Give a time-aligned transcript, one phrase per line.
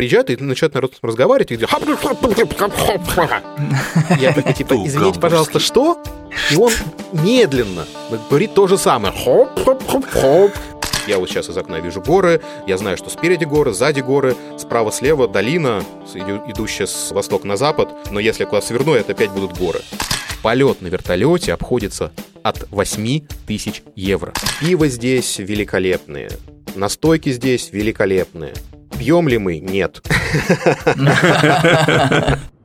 [0.00, 1.78] приезжают и начинают народ разговаривать, и говорят,
[4.18, 6.02] я такой, типа, извините, пожалуйста, что?
[6.50, 6.72] И он
[7.12, 7.84] медленно
[8.30, 9.12] говорит то же самое.
[9.12, 10.52] Хоп-хоп-хоп-хоп.
[11.06, 15.28] Я вот сейчас из окна вижу горы, я знаю, что спереди горы, сзади горы, справа-слева
[15.28, 15.84] долина,
[16.14, 19.80] идущая с востока на запад, но если я куда сверну, это опять будут горы.
[20.42, 22.10] Полет на вертолете обходится
[22.42, 24.32] от 8 тысяч евро.
[24.60, 26.30] Пиво здесь великолепные,
[26.74, 28.54] настойки здесь великолепные.
[29.00, 29.60] Пьем ли мы?
[29.60, 30.02] Нет.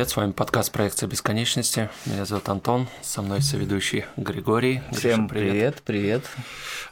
[0.00, 1.90] привет, с вами подкаст «Проекция бесконечности».
[2.06, 4.80] Меня зовут Антон, со мной соведущий Григорий.
[4.92, 6.24] Всем Гриша, привет, привет.
[6.38, 6.40] А,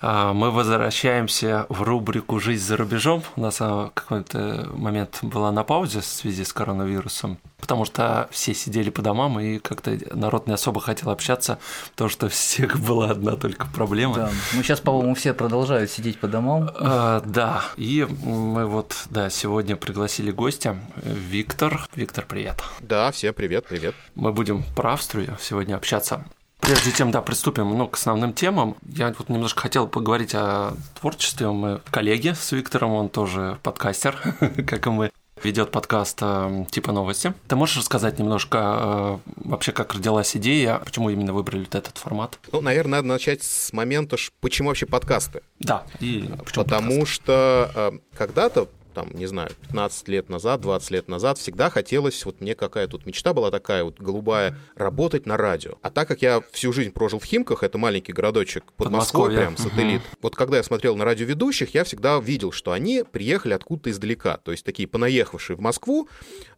[0.02, 3.22] мы возвращаемся в рубрику «Жизнь за рубежом».
[3.36, 8.54] У нас в какой-то момент была на паузе в связи с коронавирусом, потому что все
[8.54, 11.58] сидели по домам, и как-то народ не особо хотел общаться,
[11.90, 14.14] потому что всех была одна только проблема.
[14.14, 16.70] Да, ну сейчас, по-моему, все продолжают сидеть по домам.
[16.78, 21.86] А, да, и мы вот, да, сегодня пригласили гостя, Виктор.
[21.94, 22.62] Виктор, привет.
[22.80, 23.94] Да, всем привет, привет.
[24.14, 26.24] Мы будем про Австрию сегодня общаться.
[26.60, 31.50] Прежде чем, да, приступим ну, к основным темам, я вот немножко хотел поговорить о творчестве.
[31.50, 34.16] Мы коллеги с Виктором, он тоже подкастер,
[34.66, 35.10] как и мы
[35.42, 37.32] ведет подкаст э, типа новости.
[37.46, 42.38] Ты можешь рассказать немножко э, вообще, как родилась идея, почему именно выбрали вот этот формат?
[42.52, 45.42] Ну, наверное, надо начать с момента, почему вообще подкасты.
[45.60, 47.12] Да, и почему Потому подкасты?
[47.14, 52.40] что э, когда-то там, не знаю, 15 лет назад, 20 лет назад, всегда хотелось, вот
[52.40, 55.74] мне какая тут мечта была такая вот голубая, работать на радио.
[55.82, 59.56] А так как я всю жизнь прожил в Химках, это маленький городочек под Москвой, прям
[59.56, 60.00] сателлит.
[60.00, 60.18] Угу.
[60.22, 64.52] Вот когда я смотрел на радиоведущих, я всегда видел, что они приехали откуда-то издалека, то
[64.52, 66.08] есть такие понаехавшие в Москву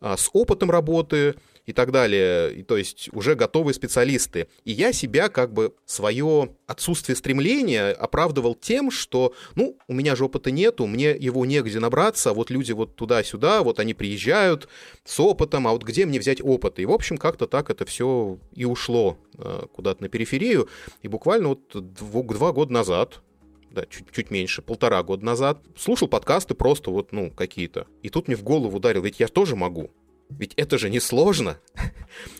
[0.00, 1.34] а, с опытом работы,
[1.66, 4.48] и так далее, и, то есть уже готовые специалисты.
[4.64, 10.24] И я себя как бы свое отсутствие стремления оправдывал тем, что, ну, у меня же
[10.24, 14.68] опыта нету, мне его негде набраться, а вот люди вот туда-сюда, вот они приезжают
[15.04, 16.78] с опытом, а вот где мне взять опыт?
[16.78, 20.68] И, в общем, как-то так это все и ушло э, куда-то на периферию.
[21.02, 23.22] И буквально вот дв- два года назад,
[23.70, 27.86] да, чуть, чуть меньше, полтора года назад, слушал подкасты просто вот, ну, какие-то.
[28.02, 29.90] И тут мне в голову ударил, ведь я тоже могу.
[30.30, 31.58] Ведь это же не сложно.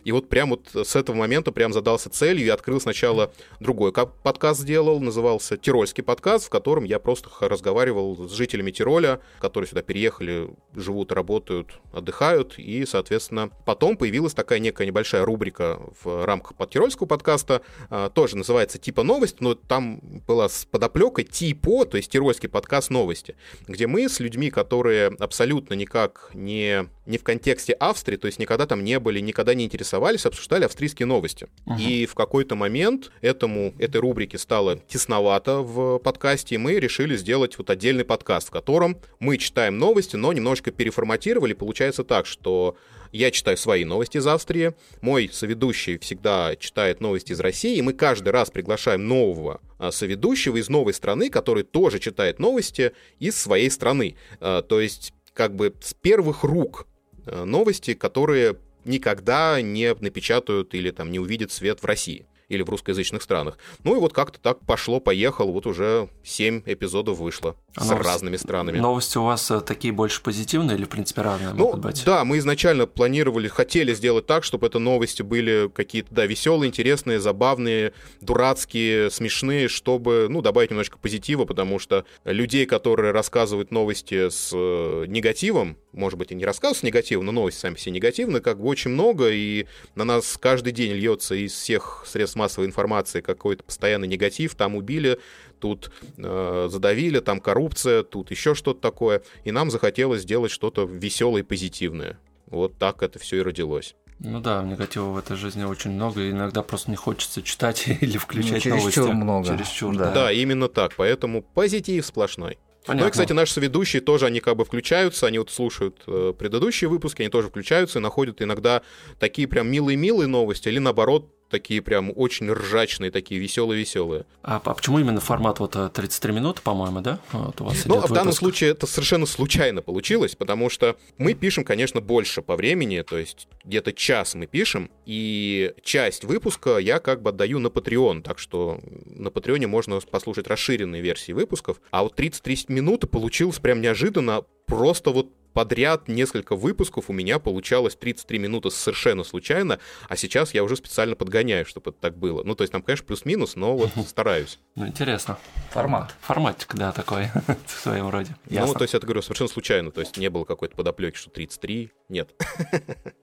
[0.04, 4.60] И вот прям вот с этого момента прям задался целью и открыл сначала другой подкаст
[4.60, 10.50] сделал, назывался «Тирольский подкаст», в котором я просто разговаривал с жителями Тироля, которые сюда переехали,
[10.74, 17.62] живут, работают, отдыхают, и, соответственно, потом появилась такая некая небольшая рубрика в рамках подтирольского подкаста,
[17.88, 22.90] а, тоже называется «Типа новость», но там была с подоплекой «Типо», то есть «Тирольский подкаст
[22.90, 28.38] новости», где мы с людьми, которые абсолютно никак не, не в контексте Австрии, то есть
[28.38, 31.48] никогда там не были, никогда не интересовались, обсуждали австрийские новости.
[31.66, 31.80] Uh-huh.
[31.80, 37.58] И в какой-то момент этому, этой рубрике стало тесновато в подкасте, и мы решили сделать
[37.58, 41.52] вот отдельный подкаст, в котором мы читаем новости, но немножко переформатировали.
[41.52, 42.76] Получается так, что
[43.12, 47.92] я читаю свои новости из Австрии, мой соведущий всегда читает новости из России, и мы
[47.92, 53.70] каждый раз приглашаем нового а, соведущего из новой страны, который тоже читает новости из своей
[53.70, 54.16] страны.
[54.40, 56.86] А, то есть как бы с первых рук
[57.26, 62.68] Э, новости, которые никогда не напечатают или там не увидят свет в России или в
[62.68, 63.56] русскоязычных странах.
[63.84, 68.36] Ну и вот как-то так пошло-поехало, вот уже 7 эпизодов вышло а с новости, разными
[68.36, 68.78] странами.
[68.78, 72.04] Новости у вас э, такие больше позитивные или, в принципе, разные ну, могут быть?
[72.04, 77.20] Да, мы изначально планировали, хотели сделать так, чтобы это новости были какие-то, да, веселые, интересные,
[77.20, 84.50] забавные, дурацкие, смешные, чтобы, ну, добавить немножко позитива, потому что людей, которые рассказывают новости с
[84.52, 88.60] э, негативом, может быть, и не рассказывают с негативом, но новости сами все негативные, как
[88.60, 93.62] бы очень много, и на нас каждый день льется из всех средств массовой информации какой-то
[93.62, 95.18] постоянный негатив, там убили,
[95.58, 99.22] тут э, задавили, там коррупция, тут еще что-то такое.
[99.44, 102.18] И нам захотелось сделать что-то веселое и позитивное.
[102.46, 103.94] Вот так это все и родилось.
[104.18, 108.18] Ну да, негатива в этой жизни очень много, и иногда просто не хочется читать или
[108.18, 109.24] включать ну, чересчур новости.
[109.24, 109.48] много.
[109.48, 110.10] Чересчур да.
[110.12, 110.92] да, именно так.
[110.96, 112.58] Поэтому позитив сплошной.
[112.86, 113.04] Понятно.
[113.04, 116.88] Ну и, кстати, наши соведущие тоже, они как бы включаются, они вот слушают э, предыдущие
[116.88, 118.82] выпуски, они тоже включаются и находят иногда
[119.18, 124.24] такие прям милые-милые новости, или наоборот, такие прям очень ржачные, такие веселые-веселые.
[124.42, 127.18] А, а почему именно формат вот 33 э, минуты, по-моему, да?
[127.32, 131.64] Вот у вас ну, в данном случае это совершенно случайно получилось, потому что мы пишем,
[131.64, 137.22] конечно, больше по времени, то есть где-то час мы пишем, и часть выпуска я как
[137.22, 142.18] бы отдаю на Patreon, так что на Патреоне можно послушать расширенные версии выпусков, а вот
[142.18, 148.70] 30-30 минут получилось прям неожиданно, просто вот подряд несколько выпусков у меня получалось 33 минуты
[148.70, 152.42] совершенно случайно, а сейчас я уже специально подгоняю, чтобы это так было.
[152.42, 154.58] Ну, то есть там, конечно, плюс-минус, но вот стараюсь.
[154.76, 155.38] Ну, интересно.
[155.70, 156.14] Формат.
[156.20, 157.28] Форматик, да, такой
[157.66, 158.36] в своем роде.
[158.48, 161.90] Ну, то есть это, говорю, совершенно случайно, то есть не было какой-то подоплеки, что 33,
[162.08, 162.30] нет.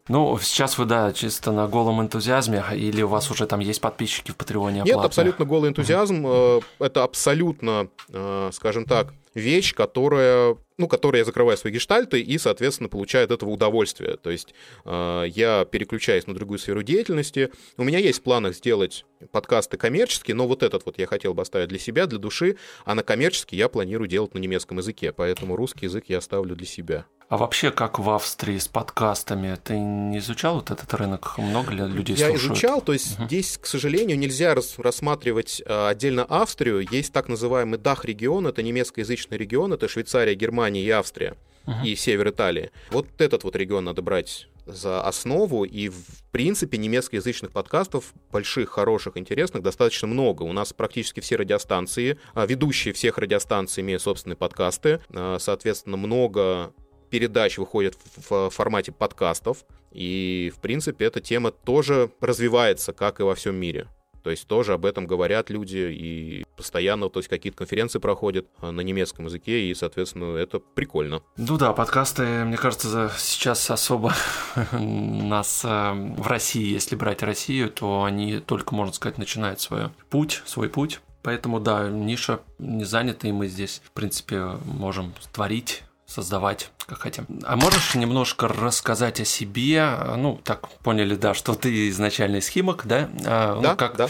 [0.09, 4.31] Ну, сейчас вы, да, чисто на голом энтузиазме, или у вас уже там есть подписчики
[4.31, 10.87] в Патреоне Нет, абсолютно голый энтузиазм, э, это абсолютно, э, скажем так, вещь, которая, ну,
[10.87, 14.17] которая я закрываю свои гештальты и, соответственно, получаю от этого удовольствие.
[14.17, 14.53] То есть
[14.85, 17.51] э, я переключаюсь на другую сферу деятельности.
[17.77, 21.41] У меня есть в планах сделать подкасты коммерческие, но вот этот вот я хотел бы
[21.41, 25.55] оставить для себя, для души, а на коммерческий я планирую делать на немецком языке, поэтому
[25.55, 27.05] русский язык я оставлю для себя.
[27.29, 29.57] А вообще, как в Австрии с подкастами?
[29.61, 31.37] Ты не изучал вот этот рынок?
[31.37, 32.53] Много ли людей Я слушают?
[32.53, 33.25] изучал, то есть угу.
[33.25, 36.87] здесь, к сожалению, нельзя рассматривать а, отдельно Австрию.
[36.89, 41.35] Есть так называемый Дах-регион, это немецкоязычный регион, это Швейцария, Германия и Австрия,
[41.65, 41.77] угу.
[41.83, 42.71] и север Италии.
[42.91, 49.17] Вот этот вот регион надо брать за основу, и в принципе немецкоязычных подкастов, больших, хороших,
[49.17, 50.43] интересных, достаточно много.
[50.43, 56.73] У нас практически все радиостанции, а, ведущие всех радиостанций имеют собственные подкасты, а, соответственно, много
[57.09, 57.95] передач выходят
[58.29, 63.87] в формате подкастов, и, в принципе, эта тема тоже развивается, как и во всем мире.
[64.27, 68.71] То есть тоже об этом говорят люди и постоянно, то есть какие-то конференции проходят а,
[68.71, 71.23] на немецком языке, и, соответственно, это прикольно.
[71.37, 74.13] Ну да, подкасты, мне кажется, сейчас особо
[74.73, 80.43] нас э, в России, если брать Россию, то они только, можно сказать, начинают свой путь,
[80.45, 80.99] свой путь.
[81.23, 87.27] Поэтому, да, ниша не занята, и мы здесь, в принципе, можем творить создавать, как хотим.
[87.43, 89.89] А можешь немножко рассказать о себе?
[90.15, 93.09] Ну, так поняли, да, что ты изначально из Химок, да?
[93.25, 94.07] А, ну, да, как, да.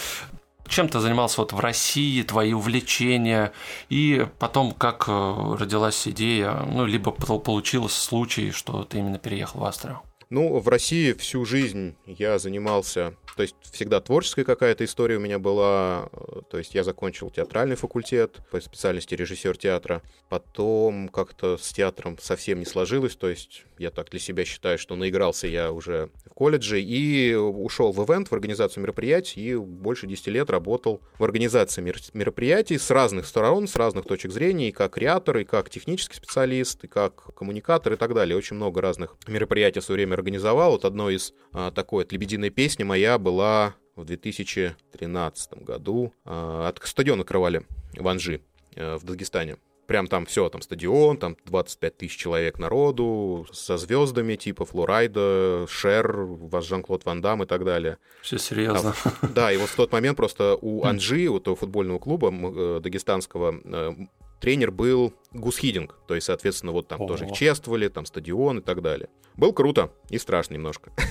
[0.68, 3.52] Чем ты занимался вот в России, твои увлечения,
[3.90, 9.66] и потом как э, родилась идея, ну, либо получился случай, что ты именно переехал в
[9.66, 10.02] Австрию?
[10.30, 15.38] Ну, в России всю жизнь я занимался то есть всегда творческая какая-то история у меня
[15.38, 16.10] была.
[16.12, 20.02] Э, то есть я закончил театральный факультет по специальности режиссер театра.
[20.28, 23.16] Потом как-то с театром совсем не сложилось.
[23.16, 27.92] То есть я так для себя считаю, что наигрался я уже в колледже и ушел
[27.92, 31.82] в ивент, в организацию мероприятий, и больше 10 лет работал в организации
[32.14, 36.84] мероприятий с разных сторон, с разных точек зрения, и как креатор, и как технический специалист,
[36.84, 38.38] и как коммуникатор и так далее.
[38.38, 40.72] Очень много разных мероприятий в свое время организовал.
[40.72, 46.14] Вот одно из а, такой от «Лебединой песни» моя была в 2013 году.
[46.26, 47.64] А, от стадиона открывали
[47.94, 48.42] в Анжи
[48.76, 49.58] э, в Дагестане.
[49.88, 56.12] Прям там все, там стадион, там 25 тысяч человек народу, со звездами типа Флорайда, Шер,
[56.18, 57.98] ваш Жан-Клод Ван Дам и так далее.
[58.22, 58.94] Все серьезно.
[59.04, 62.80] А, да, и вот в тот момент просто у Анжи, у того футбольного клуба э,
[62.84, 63.94] дагестанского, э,
[64.40, 67.08] тренер был Гус Хидинг, то есть, соответственно, вот там О.
[67.08, 69.10] тоже их чествовали, там стадион и так далее.
[69.36, 70.92] Был круто и страшно немножко.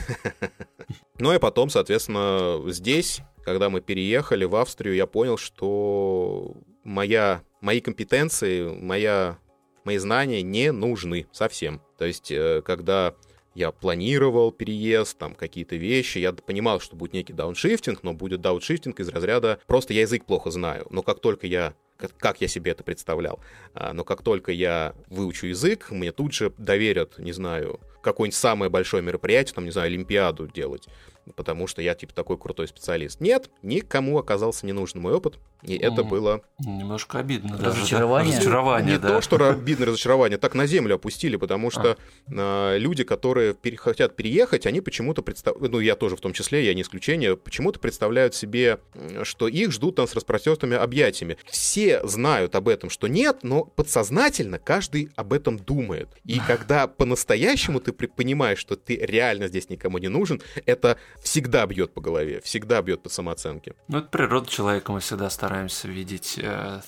[1.18, 7.80] Ну и потом, соответственно, здесь, когда мы переехали в Австрию, я понял, что моя, мои
[7.80, 9.38] компетенции, моя,
[9.84, 11.82] мои знания не нужны совсем.
[11.98, 13.16] То есть, э, когда
[13.56, 19.00] я планировал переезд, там какие-то вещи, я понимал, что будет некий дауншифтинг, но будет дауншифтинг
[19.00, 20.86] из разряда просто я язык плохо знаю.
[20.90, 21.74] Но как только я
[22.18, 23.40] как я себе это представлял.
[23.72, 28.70] А, но как только я выучу язык, мне тут же доверят, не знаю, какое-нибудь самое
[28.70, 30.86] большое мероприятие, там, не знаю, Олимпиаду делать
[31.34, 33.20] потому что я, типа, такой крутой специалист.
[33.20, 36.42] Нет, никому оказался не нужен мой опыт, и это было...
[36.58, 37.80] Немножко обидно даже.
[37.80, 38.32] Разочарование?
[38.32, 38.38] Да?
[38.38, 39.08] Разочарование, Не да.
[39.08, 41.96] то, что обидно разочарование, так на землю опустили, потому что
[42.30, 42.76] а.
[42.76, 46.74] люди, которые пере- хотят переехать, они почему-то представляют, ну, я тоже в том числе, я
[46.74, 48.78] не исключение, почему-то представляют себе,
[49.22, 51.36] что их ждут там с распростертыми объятиями.
[51.46, 56.08] Все знают об этом, что нет, но подсознательно каждый об этом думает.
[56.24, 61.92] И когда по-настоящему ты понимаешь, что ты реально здесь никому не нужен, это всегда бьет
[61.92, 63.74] по голове, всегда бьет по самооценке.
[63.88, 66.80] Ну, это природа человека, мы всегда стараемся видеть э,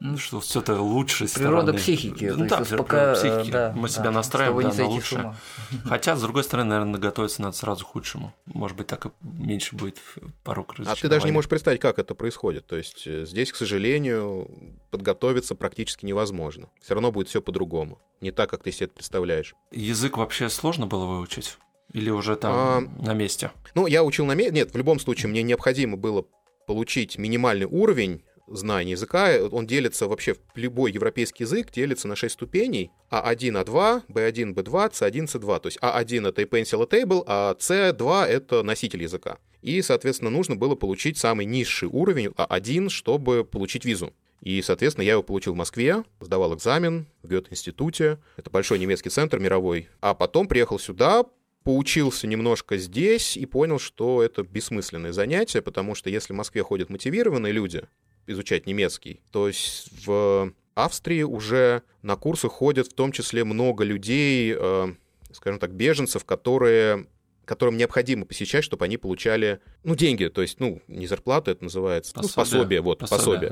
[0.00, 2.26] Ну, что все это лучше Природа психики.
[2.26, 3.50] Ну, да, пока, психики.
[3.50, 5.36] Да, Мы да, себя настраиваем да, на лучшее.
[5.84, 8.34] Хотя, с другой стороны, наверное, готовиться надо сразу к худшему.
[8.46, 9.98] Может быть, так и меньше будет
[10.42, 12.66] порог А ты даже не можешь представить, как это происходит.
[12.66, 14.50] То есть э, здесь, к сожалению,
[14.90, 16.68] подготовиться практически невозможно.
[16.82, 17.98] Все равно будет все по-другому.
[18.20, 19.54] Не так, как ты себе это представляешь.
[19.70, 21.56] Язык вообще сложно было выучить?
[21.92, 23.52] Или уже там а, на месте?
[23.74, 24.52] Ну, я учил на месте.
[24.54, 26.24] Нет, в любом случае, мне необходимо было
[26.66, 32.90] получить минимальный уровень знания языка, он делится вообще, любой европейский язык делится на 6 ступеней,
[33.10, 35.60] А1, А2, Б1, Б2, С1, С2.
[35.60, 39.38] То есть А1— это pencil table, а С2— это носитель языка.
[39.62, 44.12] И, соответственно, нужно было получить самый низший уровень А1, чтобы получить визу.
[44.42, 48.18] И, соответственно, я его получил в Москве, сдавал экзамен в Гёте-институте.
[48.36, 49.88] Это большой немецкий центр мировой.
[50.02, 51.24] А потом приехал сюда,
[51.64, 56.90] поучился немножко здесь и понял, что это бессмысленное занятие, потому что если в Москве ходят
[56.90, 57.82] мотивированные люди
[58.26, 64.54] изучать немецкий, то есть в Австрии уже на курсы ходят в том числе много людей,
[64.56, 64.94] э,
[65.32, 67.06] скажем так, беженцев, которые
[67.44, 72.14] которым необходимо посещать, чтобы они получали, ну, деньги, то есть, ну, не зарплата это называется,
[72.14, 72.32] пособие.
[72.36, 73.20] ну, пособие, вот, пособие.
[73.20, 73.50] пособие.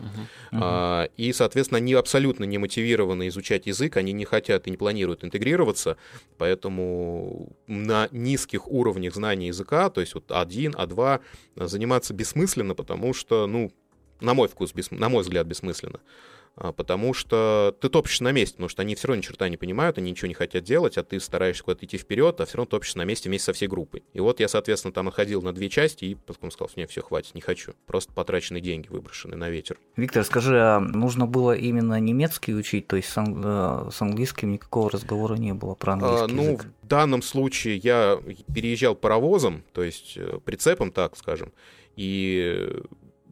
[0.52, 0.60] Угу.
[0.62, 5.24] А, и, соответственно, они абсолютно не мотивированы изучать язык, они не хотят и не планируют
[5.24, 5.96] интегрироваться,
[6.38, 11.20] поэтому на низких уровнях знания языка, то есть вот А1, А2,
[11.56, 13.72] заниматься бессмысленно, потому что, ну,
[14.20, 16.00] на мой вкус, бес, на мой взгляд, бессмысленно.
[16.54, 19.56] А, потому что ты топишь на месте, потому что они все равно ни черта не
[19.56, 22.68] понимают, они ничего не хотят делать, а ты стараешься куда-то идти вперед, а все равно
[22.68, 24.02] топишься на месте вместе со всей группой.
[24.12, 27.34] И вот я, соответственно, там отходил на две части и потом сказал, нет, все, хватит,
[27.34, 27.72] не хочу.
[27.86, 29.78] Просто потраченные деньги выброшены на ветер.
[29.96, 34.52] Виктор, скажи, а нужно было именно немецкий учить, то есть с, ан- э, с английским
[34.52, 36.66] никакого разговора не было про английский а, ну, язык?
[36.82, 38.20] в данном случае я
[38.54, 41.52] переезжал паровозом, то есть э, прицепом, так скажем,
[41.96, 42.68] и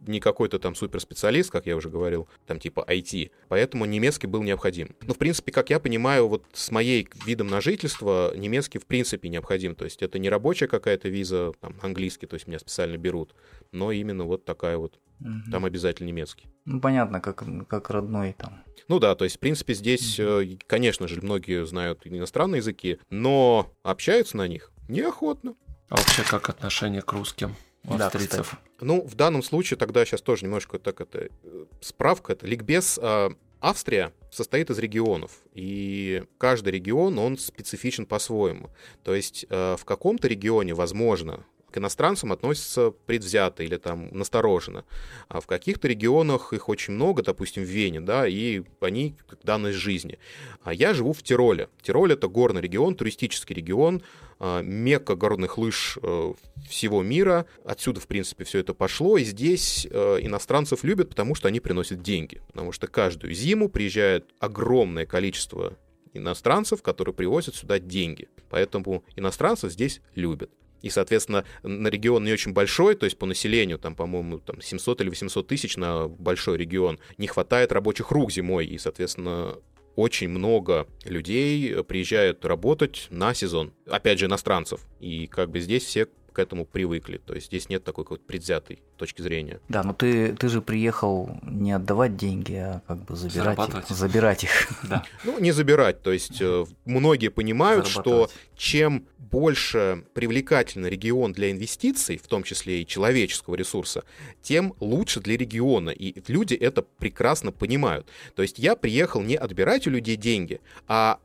[0.07, 4.95] не какой-то там суперспециалист, как я уже говорил, там типа IT, поэтому немецкий был необходим.
[5.01, 9.29] Но, в принципе, как я понимаю, вот с моей видом на жительство немецкий в принципе
[9.29, 13.35] необходим, то есть это не рабочая какая-то виза, там, английский, то есть меня специально берут,
[13.71, 15.51] но именно вот такая вот, угу.
[15.51, 16.47] там обязательно немецкий.
[16.65, 18.63] Ну, понятно, как, как родной там.
[18.87, 20.57] Ну да, то есть, в принципе, здесь, угу.
[20.67, 25.55] конечно же, многие знают иностранные языки, но общаются на них неохотно.
[25.89, 27.55] А вообще как отношение к русским?
[27.83, 28.55] Да, австрийцев.
[28.79, 32.99] Ну, в данном случае тогда сейчас тоже немножко так это э, справка, это ликбез.
[33.01, 38.71] А, Австрия состоит из регионов, и каждый регион, он специфичен по-своему.
[39.03, 44.85] То есть э, в каком-то регионе, возможно, к иностранцам относятся предвзято или там настороженно.
[45.27, 49.77] А в каких-то регионах их очень много, допустим, в Вене, да, и они как данность
[49.77, 50.19] жизни.
[50.63, 51.69] А я живу в Тироле.
[51.81, 54.03] Тироль— это горный регион, туристический регион,
[54.43, 56.33] а, мекка горных лыж э,
[56.67, 57.45] всего мира.
[57.63, 59.17] Отсюда, в принципе, все это пошло.
[59.17, 62.41] И здесь э, иностранцев любят, потому что они приносят деньги.
[62.47, 65.77] Потому что каждую зиму приезжает огромное количество
[66.13, 68.29] иностранцев, которые привозят сюда деньги.
[68.49, 70.49] Поэтому иностранцев здесь любят.
[70.81, 75.01] И, соответственно, на регион не очень большой, то есть по населению, там, по-моему, там 700
[75.01, 79.57] или 800 тысяч на большой регион, не хватает рабочих рук зимой, и, соответственно,
[79.95, 83.73] очень много людей приезжают работать на сезон.
[83.87, 84.81] Опять же, иностранцев.
[84.99, 87.17] И как бы здесь все к этому привыкли.
[87.17, 89.59] То есть здесь нет такой какой-то предвзятой точки зрения.
[89.69, 93.87] Да, но ты, ты же приехал не отдавать деньги, а как бы забирать их.
[93.89, 94.51] Забирать их.
[94.91, 95.05] Да.
[95.23, 96.01] Ну, не забирать.
[96.01, 102.81] То есть э, многие понимают, что чем больше привлекательный регион для инвестиций, в том числе
[102.81, 104.03] и человеческого ресурса,
[104.41, 105.91] тем лучше для региона.
[105.91, 108.07] И люди это прекрасно понимают.
[108.35, 111.19] То есть я приехал не отбирать у людей деньги, а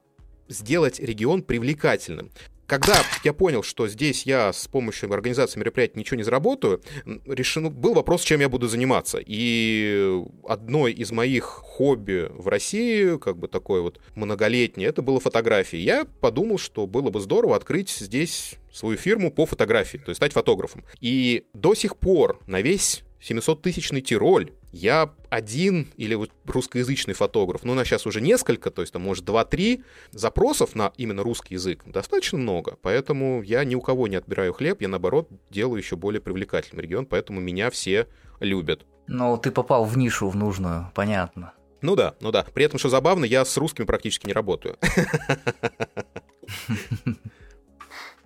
[0.48, 2.30] сделать регион привлекательным
[2.66, 6.82] когда я понял, что здесь я с помощью организации мероприятий ничего не заработаю,
[7.26, 9.18] решен, был вопрос, чем я буду заниматься.
[9.24, 15.78] И одной из моих хобби в России, как бы такое вот многолетнее, это было фотографии.
[15.78, 20.32] Я подумал, что было бы здорово открыть здесь свою фирму по фотографии, то есть стать
[20.32, 20.84] фотографом.
[21.00, 27.72] И до сих пор на весь 700-тысячный Тироль я один или вот русскоязычный фотограф, ну,
[27.72, 31.82] у нас сейчас уже несколько, то есть там, может, 2-3 запросов на именно русский язык
[31.86, 36.20] достаточно много, поэтому я ни у кого не отбираю хлеб, я, наоборот, делаю еще более
[36.20, 38.06] привлекательным регион, поэтому меня все
[38.40, 38.84] любят.
[39.06, 41.54] Ну, ты попал в нишу в нужную, понятно.
[41.80, 42.44] Ну да, ну да.
[42.54, 44.76] При этом, что забавно, я с русскими практически не работаю.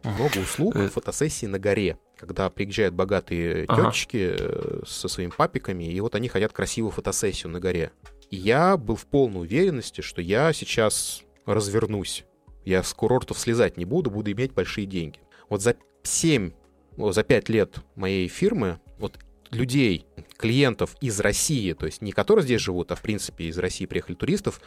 [0.02, 3.90] Много услуг фотосессии на горе когда приезжают богатые ага.
[3.90, 7.92] тетечки э, со своими папиками, и вот они хотят красивую фотосессию на горе.
[8.30, 12.26] И я был в полной уверенности, что я сейчас развернусь.
[12.66, 15.18] Я с курортов слезать не буду, буду иметь большие деньги.
[15.48, 16.52] Вот за 7,
[16.98, 19.18] за 5 лет моей фирмы, вот
[19.50, 20.04] людей,
[20.36, 24.14] клиентов из России, то есть не которые здесь живут, а в принципе из России приехали
[24.14, 24.60] туристов,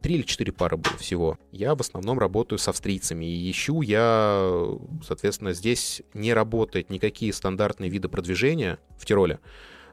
[0.00, 1.38] три или четыре пары было всего.
[1.52, 4.76] Я в основном работаю с австрийцами, и ищу я,
[5.06, 9.40] соответственно, здесь не работает никакие стандартные виды продвижения в Тироле.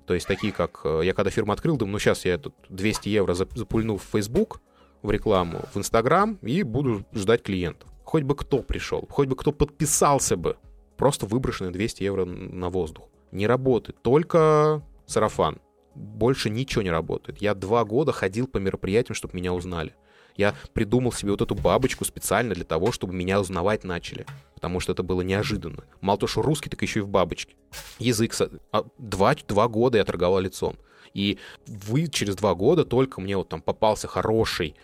[0.05, 3.09] То есть такие, как э, я когда фирму открыл, думаю, ну сейчас я тут 200
[3.09, 4.59] евро запульну в Facebook,
[5.01, 7.89] в рекламу, в Instagram и буду ждать клиентов.
[8.03, 10.57] Хоть бы кто пришел, хоть бы кто подписался бы.
[10.97, 13.09] Просто выброшенные 200 евро на воздух.
[13.31, 15.59] Не работает, только сарафан
[15.95, 17.41] больше ничего не работает.
[17.41, 19.93] Я два года ходил по мероприятиям, чтобы меня узнали.
[20.35, 24.25] Я придумал себе вот эту бабочку специально для того, чтобы меня узнавать начали.
[24.55, 25.83] Потому что это было неожиданно.
[26.01, 27.55] Мало того, что русский, так еще и в бабочке.
[27.99, 28.35] Язык...
[28.71, 30.75] А, два, два года я торговал лицом.
[31.13, 34.75] И вы через два года только мне вот там попался хороший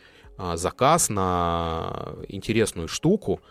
[0.55, 3.41] заказ на интересную штуку,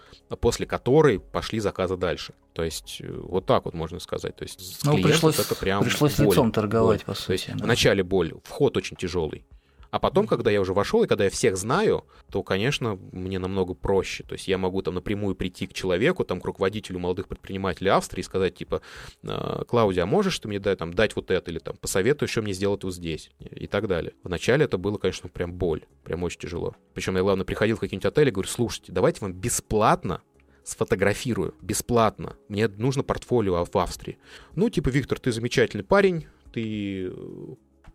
[0.41, 2.35] после которой пошли заказы дальше.
[2.53, 4.35] То есть э, вот так вот можно сказать.
[4.37, 7.15] То есть с ну, пришлось, это прям пришлось боль, лицом торговать, боль.
[7.15, 7.27] по сути.
[7.27, 7.65] То есть да.
[7.65, 9.45] вначале боль, вход очень тяжелый.
[9.91, 13.75] А потом, когда я уже вошел, и когда я всех знаю, то, конечно, мне намного
[13.75, 14.25] проще.
[14.25, 18.21] То есть я могу там напрямую прийти к человеку, там, к руководителю молодых предпринимателей Австрии
[18.21, 18.83] и сказать, типа,
[19.25, 22.43] «А, Клаудия, а можешь ты мне дать, там, дать вот это, или там, посоветуй, что
[22.43, 24.13] мне сделать вот здесь, и так далее.
[24.23, 26.75] Вначале это было, конечно, прям боль, прям очень тяжело.
[26.95, 30.23] Причем я, главное, приходил в какие-нибудь отели и говорю, слушайте, давайте вам бесплатно
[30.65, 32.37] сфотографирую, бесплатно.
[32.49, 34.19] Мне нужно портфолио в Австрии.
[34.55, 37.11] Ну, типа, Виктор, ты замечательный парень, ты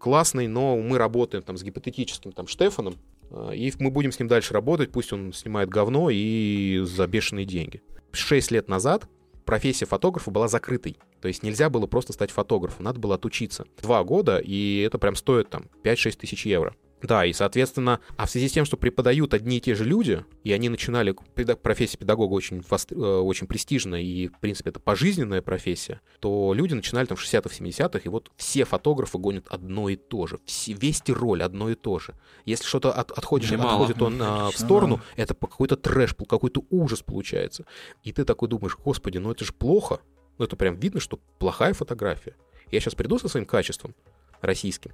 [0.03, 2.97] классный, но мы работаем там с гипотетическим там Штефаном,
[3.31, 7.45] а, и мы будем с ним дальше работать, пусть он снимает говно и за бешеные
[7.45, 7.81] деньги.
[8.11, 9.07] Шесть лет назад
[9.45, 10.97] профессия фотографа была закрытой.
[11.21, 13.65] То есть нельзя было просто стать фотографом, надо было отучиться.
[13.81, 16.75] Два года, и это прям стоит там 5-6 тысяч евро.
[17.03, 20.25] Да, и, соответственно, а в связи с тем, что преподают одни и те же люди,
[20.43, 21.13] и они начинали,
[21.61, 27.05] профессия педагога очень, э, очень престижная, и, в принципе, это пожизненная профессия, то люди начинали
[27.05, 30.39] там в 60-х, 70-х, и вот все фотографы гонят одно и то же.
[30.45, 32.15] Все, весь Тироль одно и то же.
[32.45, 37.65] Если что-то от, отходишь, отходит он а, в сторону, это какой-то трэш, какой-то ужас получается.
[38.03, 39.99] И ты такой думаешь, господи, ну это же плохо.
[40.37, 42.35] Ну это прям видно, что плохая фотография.
[42.71, 43.93] Я сейчас приду со своим качеством
[44.41, 44.91] российским,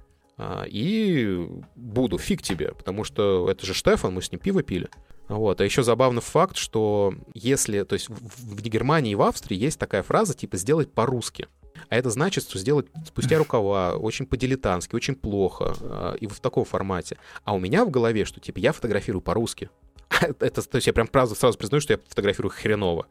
[0.68, 4.88] и буду, фиг тебе, потому что это же Штефан, мы с ним пиво пили.
[5.28, 5.60] Вот.
[5.60, 10.02] А еще забавный факт, что если, то есть в, Германии и в Австрии есть такая
[10.02, 11.46] фраза типа «сделать по-русски».
[11.88, 16.64] А это значит, что сделать спустя рукава, очень по-дилетантски, очень плохо, а, и в таком
[16.64, 17.16] формате.
[17.44, 19.70] А у меня в голове, что типа я фотографирую по-русски.
[20.20, 23.06] это, то есть я прям сразу, сразу признаю, что я фотографирую хреново.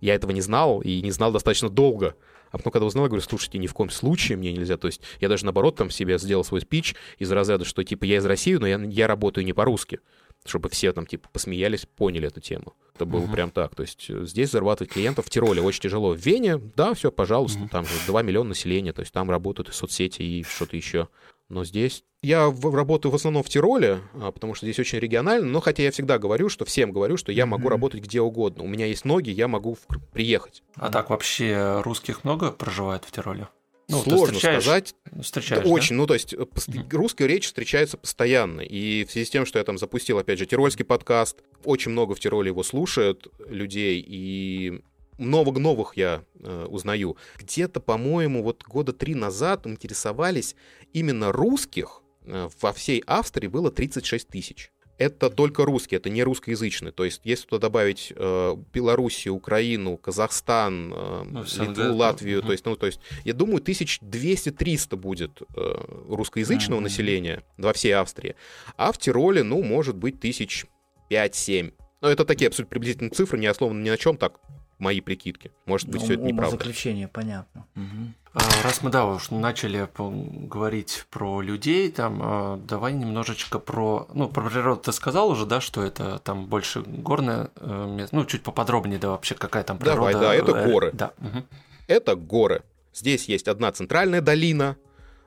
[0.00, 2.14] Я этого не знал и не знал достаточно долго.
[2.50, 4.76] А потом, когда узнал, я говорю, слушайте, ни в коем случае мне нельзя.
[4.76, 8.18] То есть я даже наоборот там себе сделал свой спич из разряда, что типа я
[8.18, 10.00] из России, но я, я работаю не по-русски
[10.46, 12.74] чтобы все там типа посмеялись, поняли эту тему.
[12.94, 13.32] Это было uh-huh.
[13.32, 13.74] прям так.
[13.74, 16.14] То есть э, здесь зарабатывать клиентов в Тироле очень тяжело.
[16.14, 17.68] В Вене, да, все, пожалуйста, uh-huh.
[17.68, 21.08] там же 2 миллиона населения, то есть там работают и соцсети, и что-то еще.
[21.48, 25.60] Но здесь я работаю в основном в Тироле, а, потому что здесь очень регионально, но
[25.60, 27.70] хотя я всегда говорю, что всем говорю, что я могу mm-hmm.
[27.70, 28.64] работать где угодно.
[28.64, 30.62] У меня есть ноги, я могу в, приехать.
[30.74, 33.48] А так вообще русских много проживает в Тироле?
[33.90, 34.94] Ну, Сложно сказать.
[35.22, 35.96] Встречаешь, да, очень.
[35.96, 36.94] Ну, то есть mm-hmm.
[36.94, 38.60] русская речь встречается постоянно.
[38.60, 42.14] И в связи с тем, что я там запустил, опять же, тирольский подкаст, очень много
[42.14, 44.82] в Тироле его слушают людей, и
[45.18, 47.16] много новых я э, узнаю.
[47.38, 50.56] Где-то, по-моему, вот года три назад интересовались
[50.92, 54.70] именно русских э, во всей Австрии было 36 тысяч.
[54.98, 56.90] Это только русские, это не русскоязычные.
[56.90, 62.50] То есть, если туда добавить э, Белоруссию, Украину, Казахстан, э, ну, Литву, да, Латвию, то
[62.50, 66.82] есть, ну, то есть, я думаю, 1200-300 будет э, русскоязычного mm-hmm.
[66.82, 68.34] населения во всей Австрии.
[68.76, 70.66] А в Тироле, ну, может быть, тысяч
[71.10, 71.72] 5-7.
[72.00, 74.40] Но это такие абсолютно приблизительные цифры, не основаны ни на чем, так
[74.78, 75.50] мои прикидки.
[75.66, 76.56] Может быть, ну, все это неправда.
[76.56, 77.66] заключение, понятно.
[77.74, 78.12] Угу.
[78.34, 84.06] А, раз мы, да, уж начали говорить про людей, там, а, давай немножечко про...
[84.14, 88.14] Ну, про природу ты сказал уже, да, что это там больше горное э, место.
[88.14, 90.12] Ну, чуть поподробнее, да, вообще какая там природа.
[90.12, 90.90] Давай, да, это э, горы.
[90.92, 91.12] Да.
[91.18, 91.44] Угу.
[91.88, 92.62] Это горы.
[92.94, 94.76] Здесь есть одна центральная долина,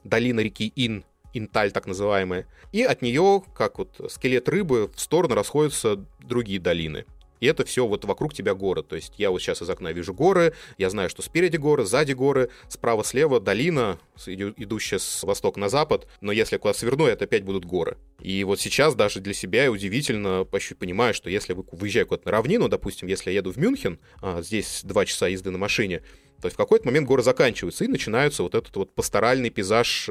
[0.03, 5.35] долина реки Ин, Инталь так называемая, и от нее, как вот скелет рыбы, в сторону
[5.35, 7.05] расходятся другие долины.
[7.41, 8.87] И это все вот вокруг тебя город.
[8.87, 12.13] То есть я вот сейчас из окна вижу горы, я знаю, что спереди горы, сзади
[12.13, 17.43] горы, справа-слева долина, идущая с востока на запад, но если я куда сверну, это опять
[17.43, 17.97] будут горы.
[18.21, 22.27] И вот сейчас даже для себя я удивительно почти понимаю, что если вы выезжаю куда-то
[22.27, 26.03] на равнину, допустим, если я еду в Мюнхен, а здесь два часа езды на машине,
[26.39, 30.09] то есть в какой-то момент горы заканчиваются, и начинается вот этот вот пасторальный пейзаж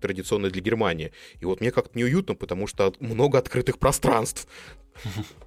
[0.00, 1.12] традиционный для Германии.
[1.40, 4.48] И вот мне как-то неуютно, потому что много открытых пространств.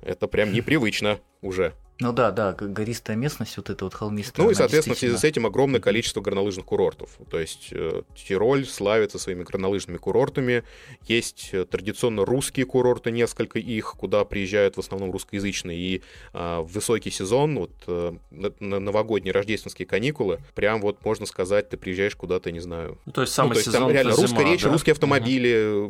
[0.02, 1.74] Это прям непривычно уже.
[2.04, 4.46] Ну да, да, гористая местность, вот эта вот холмистая.
[4.46, 7.12] Ну и, соответственно, в связи с этим огромное количество горнолыжных курортов.
[7.32, 10.64] То есть э, Тироль славится своими горнолыжными курортами.
[11.08, 15.80] Есть э, традиционно русские курорты, несколько их, куда приезжают в основном русскоязычные.
[15.80, 16.02] И
[16.34, 21.78] э, в высокий сезон, вот э, на новогодние рождественские каникулы, прям вот можно сказать, ты
[21.78, 23.00] приезжаешь куда-то, не знаю.
[23.06, 24.70] Ну, то есть самый ну, то есть, сезон там реально русская зима, речь, да?
[24.72, 25.90] русские автомобили,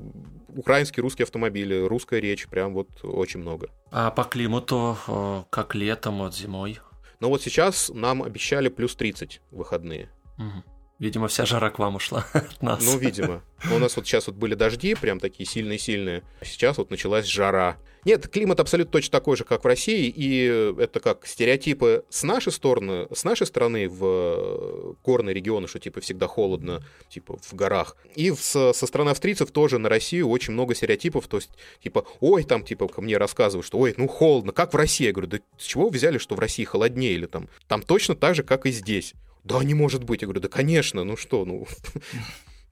[0.56, 3.70] украинские русские автомобили, русская речь, прям вот очень много.
[3.92, 6.80] А по климату, э, как летом, вот зимой?
[7.20, 10.10] Но вот сейчас нам обещали плюс 30 в выходные.
[10.38, 10.64] Мгм.
[11.04, 12.82] Видимо, вся жара к вам ушла от нас.
[12.82, 13.44] Ну, видимо.
[13.66, 16.24] Но у нас вот сейчас вот были дожди, прям такие сильные-сильные.
[16.42, 17.76] Сейчас вот началась жара.
[18.06, 22.54] Нет, климат абсолютно точно такой же, как в России, и это как стереотипы с нашей
[22.54, 27.98] стороны, с нашей стороны в э, горные регионы, что типа всегда холодно, типа в горах.
[28.16, 31.50] И со, со стороны австрийцев тоже на Россию очень много стереотипов, то есть
[31.82, 35.06] типа, ой, там типа ко мне рассказывают, что ой, ну холодно, как в России.
[35.06, 37.50] Я говорю, да с чего вы взяли, что в России холоднее или там?
[37.68, 39.14] Там точно так же, как и здесь.
[39.44, 40.22] Да, не может быть.
[40.22, 41.68] Я говорю, да, конечно, ну что, ну...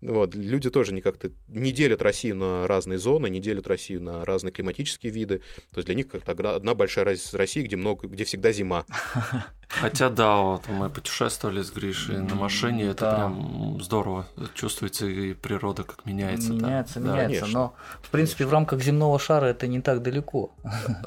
[0.01, 4.25] Вот, люди тоже не как-то не делят Россию на разные зоны, не делят Россию на
[4.25, 5.43] разные климатические виды.
[5.71, 8.84] То есть для них как-то одна- большая раз- Россия, где много, где всегда зима.
[9.67, 13.15] Хотя да, вот мы путешествовали с Гришей на машине, это Да.
[13.15, 14.27] прям здорово.
[14.55, 16.51] Чувствуется и природа как меняется.
[16.51, 17.12] Меняется, Да.
[17.12, 17.39] меняется.
[17.41, 17.60] конечно.
[17.60, 20.55] Но, в принципе, в рамках земного шара это не так далеко,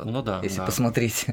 [0.05, 0.39] Ну да.
[0.45, 0.67] если да.
[0.67, 1.27] посмотреть.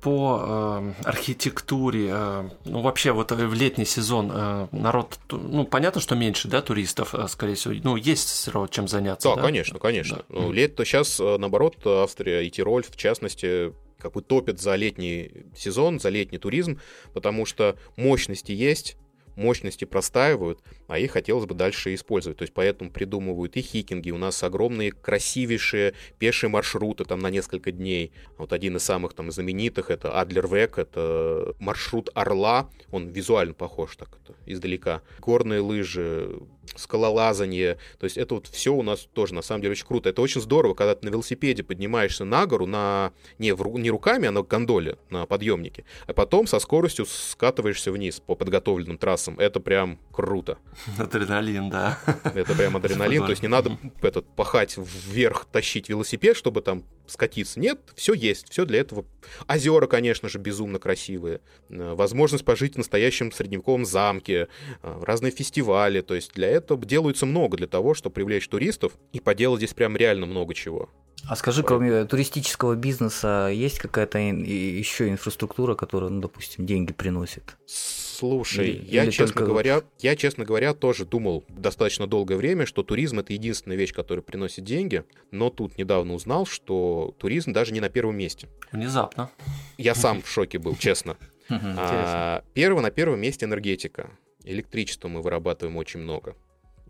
[0.00, 6.14] По э, архитектуре, э, ну вообще вот в летний сезон э, народ, ну понятно, что
[6.14, 9.28] меньше, да, туристов, э, скорее всего, ну есть все равно чем заняться.
[9.30, 9.42] Да, да?
[9.42, 10.16] конечно, конечно.
[10.28, 10.40] Да.
[10.40, 16.00] Ну, лето сейчас, наоборот, Австрия и Тироль, в частности, как бы топят за летний сезон,
[16.00, 16.80] за летний туризм,
[17.12, 18.96] потому что мощности есть,
[19.38, 22.38] мощности простаивают, а их хотелось бы дальше использовать.
[22.38, 24.10] То есть поэтому придумывают и хикинги.
[24.10, 28.12] У нас огромные, красивейшие пешие маршруты там на несколько дней.
[28.36, 32.68] Вот один из самых там знаменитых это Адлервек, это маршрут Орла.
[32.90, 35.02] Он визуально похож так это, издалека.
[35.20, 36.38] Горные лыжи,
[36.76, 37.78] скалолазание.
[37.98, 40.08] То есть это вот все у нас тоже на самом деле очень круто.
[40.08, 44.28] Это очень здорово, когда ты на велосипеде поднимаешься на гору на не, в не руками,
[44.28, 49.38] а на гондоле, на подъемнике, а потом со скоростью скатываешься вниз по подготовленным трассам.
[49.38, 50.58] Это прям круто.
[50.98, 51.98] Адреналин, да.
[52.24, 53.24] Это прям адреналин.
[53.24, 57.60] То есть не надо этот, пахать вверх, тащить велосипед, чтобы там скатиться.
[57.60, 59.04] Нет, все есть, все для этого.
[59.48, 61.40] Озера, конечно же, безумно красивые.
[61.70, 64.48] Э, Возможность пожить в настоящем средневековом замке,
[64.82, 66.00] э, разные фестивали.
[66.00, 69.96] То есть для этого делается много для того, чтобы привлечь туристов и поделать здесь прям
[69.96, 70.90] реально много чего.
[71.26, 77.56] А скажи, кроме туристического бизнеса, есть какая-то еще инфраструктура, которая, ну, допустим, деньги приносит?
[77.66, 82.66] Слушай, Или- я, или честно только говоря, я, честно говоря, тоже думал достаточно долгое время,
[82.66, 87.72] что туризм это единственная вещь, которая приносит деньги, но тут недавно узнал, что туризм даже
[87.72, 88.48] не на первом месте.
[88.72, 89.30] Внезапно.
[89.76, 91.16] Я сам в шоке был, честно.
[91.50, 94.10] А, Первое на первом месте энергетика.
[94.44, 96.34] Электричество мы вырабатываем очень много.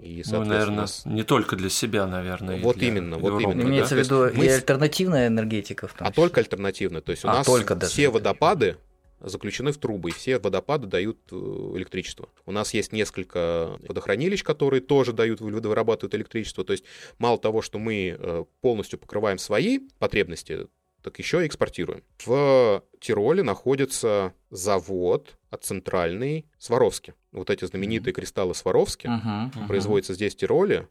[0.01, 2.61] И, Ну, наверное, не только для себя, наверное.
[2.61, 3.69] Вот для именно, вот Европы, именно, да.
[3.69, 6.23] Имеется в То виду есть мы и альтернативная энергетика в том а числе?
[6.23, 7.01] только альтернативно.
[7.01, 8.77] То есть у А, нас только даже все водопады
[9.21, 11.35] заключены в трубы, и все водопады дают э,
[11.75, 12.29] электричество.
[12.47, 16.65] У нас есть несколько водохранилищ, которые тоже дают, вы- вырабатывают электричество.
[16.65, 16.85] То есть
[17.19, 20.69] мало того, что мы э, полностью покрываем свои потребности,
[21.03, 22.03] так еще и экспортируем.
[22.25, 27.15] В Тироле находится завод от центральный Сваровски.
[27.33, 29.67] Вот эти знаменитые кристаллы Сваровски Мгм, мгм.
[29.69, 30.89] производятся здесь, в Тироле,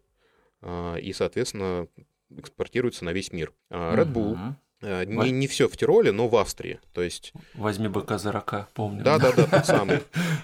[0.62, 1.88] а, и, соответственно,
[2.30, 3.54] экспортируются на весь мир.
[3.70, 4.38] А, Red Bull
[4.82, 6.80] Ва- не, не все в Тироле, но в Австрии.
[6.94, 9.04] То есть, Возьми быка за рака, помню.
[9.04, 10.04] да-да-да, тот самый.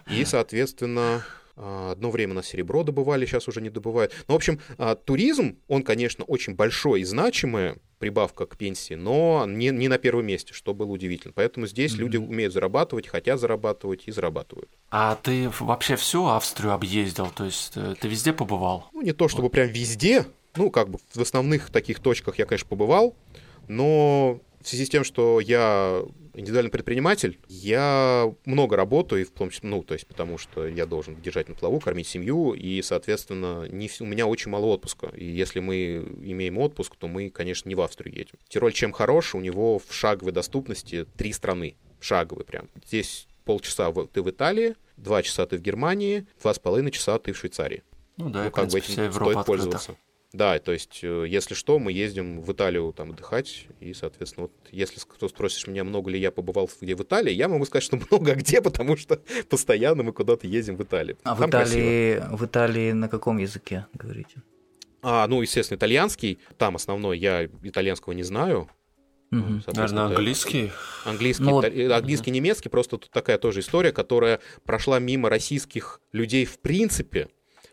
[0.10, 1.24] И, соответственно,
[1.56, 4.12] одно время у нас серебро добывали, сейчас уже не добывают.
[4.28, 4.60] Ну, в общем,
[5.06, 10.26] туризм, он, конечно, очень большой и значимая прибавка к пенсии, но не, не на первом
[10.26, 11.32] месте, что было удивительно.
[11.34, 14.70] Поэтому здесь люди умеют зарабатывать, хотят зарабатывать и зарабатывают.
[14.92, 17.30] А ты вообще всю Австрию объездил?
[17.34, 18.90] То есть э, ты везде побывал?
[18.92, 20.26] Ну, не то чтобы прям везде,
[20.58, 23.16] ну, как бы в основных таких точках я, конечно, побывал,
[23.70, 29.50] но в связи с тем, что я индивидуальный предприниматель, я много работаю, и в том
[29.50, 33.68] числе, ну, то есть потому что я должен держать на плаву, кормить семью, и, соответственно,
[33.70, 35.08] не, у меня очень мало отпуска.
[35.16, 38.40] И если мы имеем отпуск, то мы, конечно, не в Австрию едем.
[38.48, 42.70] Тироль чем хорош, у него в шаговой доступности три страны, шаговые прям.
[42.88, 47.34] Здесь полчаса ты в Италии, два часа ты в Германии, два с половиной часа ты
[47.34, 47.84] в Швейцарии
[48.18, 49.96] Ну да, ну, и, в как бы принципе, этим вся Европа стоит пользоваться.
[50.34, 54.54] Да, то есть, э, если что, мы ездим в Италию там отдыхать, и, соответственно, вот
[54.72, 57.84] если кто спросишь меня, много ли я побывал в- где в Италии, я могу сказать,
[57.84, 61.18] что много а где, потому что постоянно мы куда-то ездим в Италию.
[61.24, 61.80] А в Там красиво.
[61.80, 64.42] Италии, в Италии на каком языке говорите?
[65.04, 68.70] А, ну, естественно, итальянский, там основной, я итальянского не знаю.
[69.30, 70.72] Наверное, английский.
[71.06, 76.02] Английский, Ну вот- италь- английский, немецкий, просто тут такая тоже история, которая прошла мимо российских
[76.12, 77.30] людей в принципе.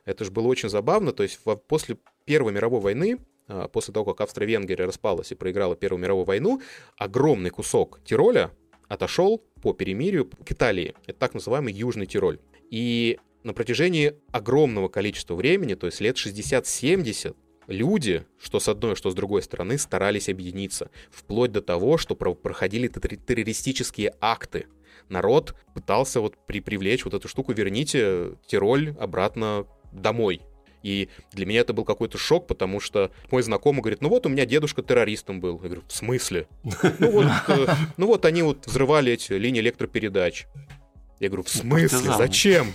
[0.07, 1.13] Это же было очень забавно.
[1.13, 1.99] То есть во- после
[2.31, 6.63] Первой мировой войны, а, после того, как Австро-Венгрия распалась и проиграла Первую мировую войну,
[6.97, 8.53] огромный кусок Тироля
[8.87, 10.95] отошел по перемирию к Италии.
[11.09, 12.39] Это так называемый Южный Тироль.
[12.71, 17.35] И на протяжении огромного количества времени, то есть лет 60-70,
[17.67, 20.89] люди, что с одной, что с другой стороны, старались объединиться.
[21.11, 24.67] Вплоть до того, что про- проходили террористические акты.
[25.09, 30.43] Народ пытался вот при- привлечь вот эту штуку, верните Тироль обратно домой.
[30.83, 34.29] И для меня это был какой-то шок, потому что мой знакомый говорит, ну вот у
[34.29, 35.61] меня дедушка террористом был.
[35.63, 36.47] Я говорю, в смысле?
[36.99, 37.67] Ну вот, э,
[37.97, 40.47] ну вот они вот взрывали эти линии электропередач.
[41.19, 42.13] Я говорю, в смысле?
[42.17, 42.75] Зачем?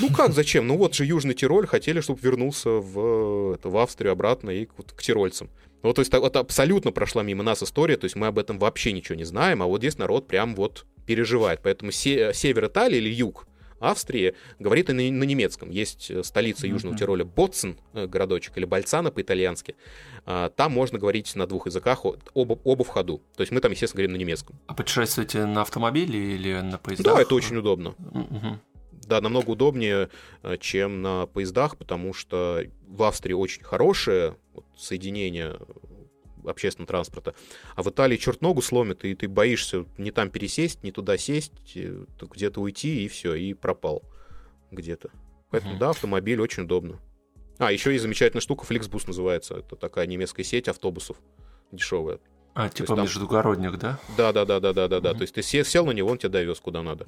[0.00, 0.66] Ну как зачем?
[0.66, 4.72] Ну вот же Южный Тироль хотели, чтобы вернулся в, это, в Австрию обратно и к,
[4.76, 5.48] вот к тирольцам.
[5.82, 8.90] Ну, то есть вот абсолютно прошла мимо нас история, то есть мы об этом вообще
[8.92, 11.60] ничего не знаем, а вот здесь народ прям вот переживает.
[11.62, 13.46] Поэтому се- север Италии или юг
[13.80, 15.70] Австрии говорит и на, на немецком.
[15.70, 16.98] Есть э, столица Южного Мгм.
[16.98, 19.76] Тироля Боцен, э, городочек, или Бальцана по-итальянски.
[20.26, 23.22] А, Там можно говорить на двух языках, оба, оба в ходу.
[23.36, 24.58] То есть мы там, естественно, говорим на немецком.
[24.66, 27.14] А путешествуете на автомобиле или на поездах?
[27.14, 27.94] Да, это очень удобно.
[27.98, 28.60] Мгм.
[29.06, 30.10] Да, намного удобнее,
[30.42, 35.56] э, чем на поездах, потому что в Австрии очень хорошее вот, соединение
[36.44, 37.34] общественного транспорта,
[37.74, 41.52] а в Италии черт ногу сломит, и ты боишься не там пересесть, не туда сесть,
[41.76, 44.02] э, то где-то уйти, и все, и пропал
[44.70, 45.10] где-то.
[45.50, 45.80] Поэтому, Мгм.
[45.80, 47.00] да, автомобиль очень удобно.
[47.58, 49.54] А, еще есть замечательная штука, Flixbus называется.
[49.56, 51.16] Это такая немецкая сеть автобусов
[51.72, 52.20] дешевая.
[52.54, 53.98] А, типа там- междугородник, да?
[54.16, 55.14] Да, да, да, да, да, да, да.
[55.14, 57.04] То есть ты се- сел на него, он тебя довез куда надо.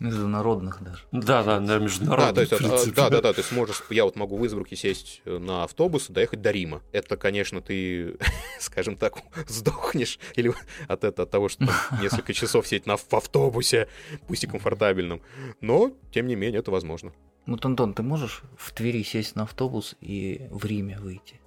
[0.00, 1.04] Международных даже.
[1.12, 2.46] Да, да, да, Да, международный.
[2.46, 5.38] то есть, а, да, да, да, ты сможешь, я вот могу в Избруке сесть э,
[5.38, 6.82] на автобус и доехать до Рима.
[6.90, 8.16] Это, конечно, ты,
[8.58, 10.54] скажем так, сдохнешь или
[10.88, 13.88] от, этого, от того, что там несколько часов сидеть на, в автобусе,
[14.26, 15.20] пусть и комфортабельном.
[15.60, 17.12] Но, тем не менее, это возможно.
[17.46, 21.40] Вот, Антон, ты можешь в Твери сесть на автобус и в Риме выйти?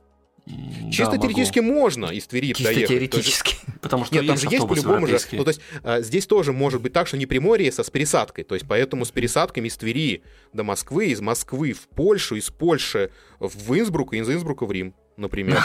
[0.46, 1.22] Чисто да, могу.
[1.24, 2.80] теоретически можно из Твери Чисто доехать.
[2.82, 3.56] Есть- теоретически.
[3.82, 5.18] Потому что Нет, там же есть по-любому же.
[5.32, 7.90] Ну, то есть а, здесь тоже может быть так, что не прямой рейс, а с
[7.90, 8.44] пересадкой.
[8.44, 13.10] То есть поэтому с пересадками из Твери до Москвы, из Москвы в Польшу, из Польши
[13.40, 15.62] в Инсбрук, и из Инсбрука в Рим, например.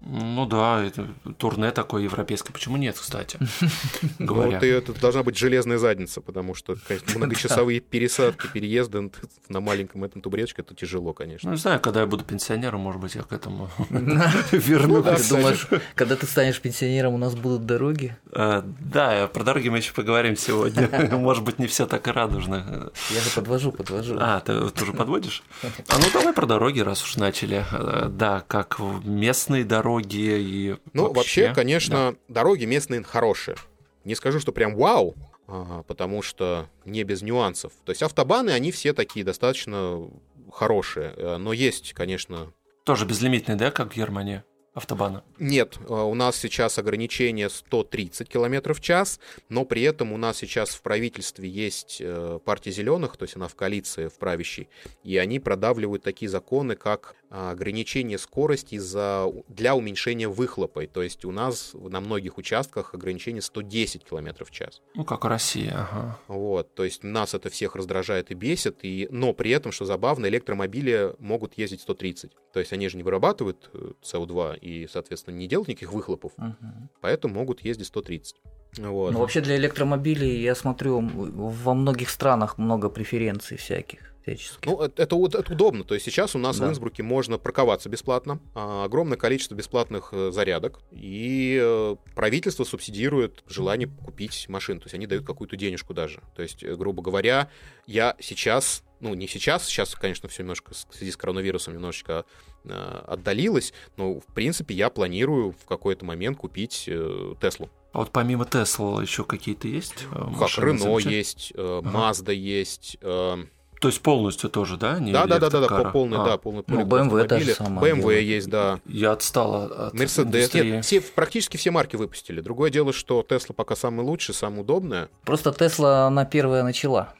[0.00, 2.52] Ну да, это турне такое европейское.
[2.52, 3.38] Почему нет, кстати?
[4.18, 4.58] Говоря.
[4.60, 9.10] Ну, это должна быть железная задница, потому что, конечно, многочасовые пересадки, переезды
[9.48, 11.50] на маленьком этом тубречке, это тяжело, Ну, конечно.
[11.50, 14.20] не знаю, когда я буду пенсионером, может быть, я к этому Ну,
[14.52, 15.22] вернусь.
[15.22, 18.16] Ты думаешь, когда ты станешь пенсионером, у нас будут дороги?
[18.32, 20.88] Э, Да, про дороги мы еще поговорим сегодня.
[21.16, 22.90] Может быть, не все так и радужно.
[23.10, 24.16] Я же подвожу, подвожу.
[24.20, 25.42] А, ты тоже подводишь?
[25.88, 27.64] А ну давай про дороги, раз уж начали.
[27.72, 33.56] Э, Да, как местные дороги и Ну, вообще, конечно, дороги местные хорошие.
[34.04, 35.16] Не скажу, что прям вау,
[35.48, 37.72] а, потому что не без нюансов.
[37.84, 40.08] То есть автобаны, они все такие достаточно
[40.52, 41.14] хорошие.
[41.16, 42.52] Э, Но есть, конечно,
[42.84, 44.44] Тоже безлимитные, да, как в Германии?
[44.74, 45.22] Автобаны.
[45.38, 50.38] Нет, э, у нас сейчас ограничение 130 км в час, но при этом у нас
[50.38, 54.68] сейчас в правительстве есть э, партия зеленых, то есть она в коалиции, в правящей,
[55.04, 60.86] и они продавливают такие законы, как ограничение скорости за, для уменьшения выхлопа.
[60.86, 64.80] То есть у нас на многих участках ограничение 110 км в час.
[64.94, 66.18] Ну, как в России, ага.
[66.28, 70.26] Вот, то есть нас это всех раздражает и бесит, и, но при этом, что забавно,
[70.26, 72.30] электромобили могут ездить 130.
[72.52, 76.88] То есть они же не вырабатывают э, СО2 и, соответственно, не делают никаких выхлопов, Мгм.
[77.00, 78.36] поэтому могут ездить 130.
[78.78, 79.12] Вот.
[79.12, 84.64] Ну, вообще для электромобилей, я смотрю, во многих странах много преференций всяких, всяческих.
[84.66, 85.84] Ну, это, это это удобно.
[85.84, 86.66] То есть сейчас у нас Да.
[86.66, 93.44] в Инсбруке можно парковаться бесплатно, а, огромное количество бесплатных э, зарядок, и э, правительство субсидирует
[93.46, 94.80] желание купить машину.
[94.80, 96.20] То есть они дают какую-то денежку даже.
[96.34, 97.48] То есть, э, грубо говоря,
[97.86, 102.24] я сейчас, ну, не сейчас, сейчас, конечно, все немножко в связи с коронавирусом немножечко
[102.64, 102.70] э,
[103.06, 107.68] отдалилось, но, в принципе, я планирую в какой-то момент купить э, Теслу.
[107.92, 110.06] А вот помимо Тесла еще какие-то есть?
[110.10, 112.32] э, Как Рено есть, э, Ага.
[112.32, 113.44] Есть, э,
[113.84, 114.98] То есть полностью тоже, да?
[114.98, 117.92] Не Да, да, да, да, да, полный, А, да, полный Ну, BMW та же самая
[117.92, 118.80] BMW есть, да.
[118.86, 120.70] Я отстала от индустрии.
[120.70, 122.40] Нет, все, практически все марки выпустили.
[122.40, 125.10] Другое дело, что Тесла пока самый лучший, самая удобная.
[125.26, 127.12] Просто Тесла она первая начала.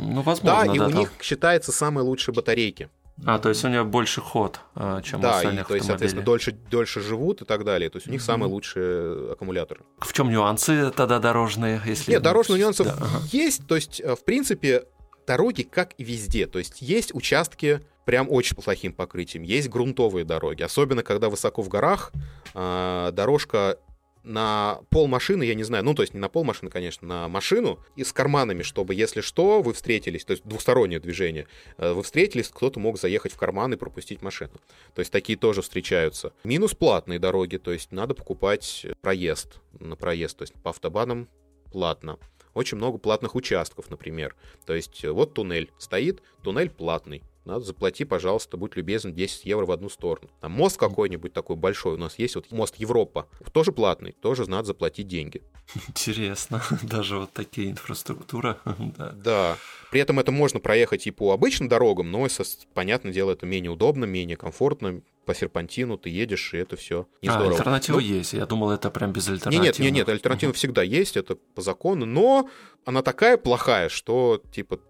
[0.00, 0.86] Ну, Да, возможно, и да.
[0.86, 0.98] у там.
[1.00, 2.88] них считаются самые лучшие батарейки.
[3.26, 5.86] А, то есть у нее больше ход, а, чем у да, и остальных то есть,
[5.88, 6.54] соответственно, автомобилей.
[6.54, 7.90] дольше, дольше живут и так далее.
[7.90, 8.26] То есть у них Мгм.
[8.26, 9.80] самые лучшие аккумуляторы.
[9.98, 11.80] В чем нюансы тогда дорожные?
[11.84, 12.12] Если...
[12.12, 13.18] Нет, дорожных нюансов Да, ага.
[13.32, 13.66] есть.
[13.66, 14.84] То есть, э, в принципе,
[15.26, 16.46] дороги как и везде.
[16.46, 19.42] То есть есть участки прям очень плохим покрытием.
[19.42, 20.62] Есть грунтовые дороги.
[20.62, 22.12] Особенно, когда высоко в горах,
[22.54, 23.78] а, дорожка
[24.24, 27.28] на пол машины, я не знаю, ну, то есть не на пол машины, конечно, на
[27.28, 32.02] машину и с карманами, чтобы, если что, вы встретились, то есть двухстороннее движение, э, вы
[32.02, 34.52] встретились, кто-то мог заехать в карман и пропустить машину.
[34.94, 36.32] То есть такие тоже встречаются.
[36.44, 41.28] Минус платные дороги, то есть надо покупать проезд на проезд, то есть по автобанам
[41.72, 42.18] платно.
[42.54, 44.36] Очень много платных участков, например.
[44.66, 49.72] То есть вот туннель стоит, туннель платный надо заплати, пожалуйста, будь любезен, 10 евро в
[49.72, 50.30] одну сторону.
[50.40, 54.68] Там мост какой-нибудь такой большой у нас есть, вот мост Европа, тоже платный, тоже надо
[54.68, 55.42] заплатить деньги.
[55.88, 58.58] Интересно, даже вот такие инфраструктура.
[58.78, 59.10] да.
[59.12, 59.56] да.
[59.90, 62.26] При этом это можно проехать и по обычным дорогам, но,
[62.74, 67.28] понятное дело, это менее удобно, менее комфортно, по серпантину ты едешь, и это все не
[67.28, 67.56] а, здорово.
[67.56, 68.32] альтернатива ну, есть.
[68.32, 69.64] Я думал, это прям без альтернативы.
[69.64, 70.56] Нет, нет, нет, альтернатива угу.
[70.56, 72.48] всегда есть, это по закону, но
[72.84, 74.80] она такая плохая, что, типа,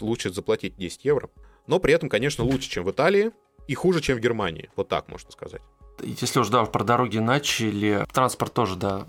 [0.00, 1.30] лучше заплатить 10 евро
[1.66, 3.32] но при этом, конечно, лучше, чем в Италии
[3.68, 4.70] и хуже, чем в Германии.
[4.76, 5.62] Вот так можно сказать.
[6.00, 9.06] Если уж, да, про дороги начали, транспорт тоже, да,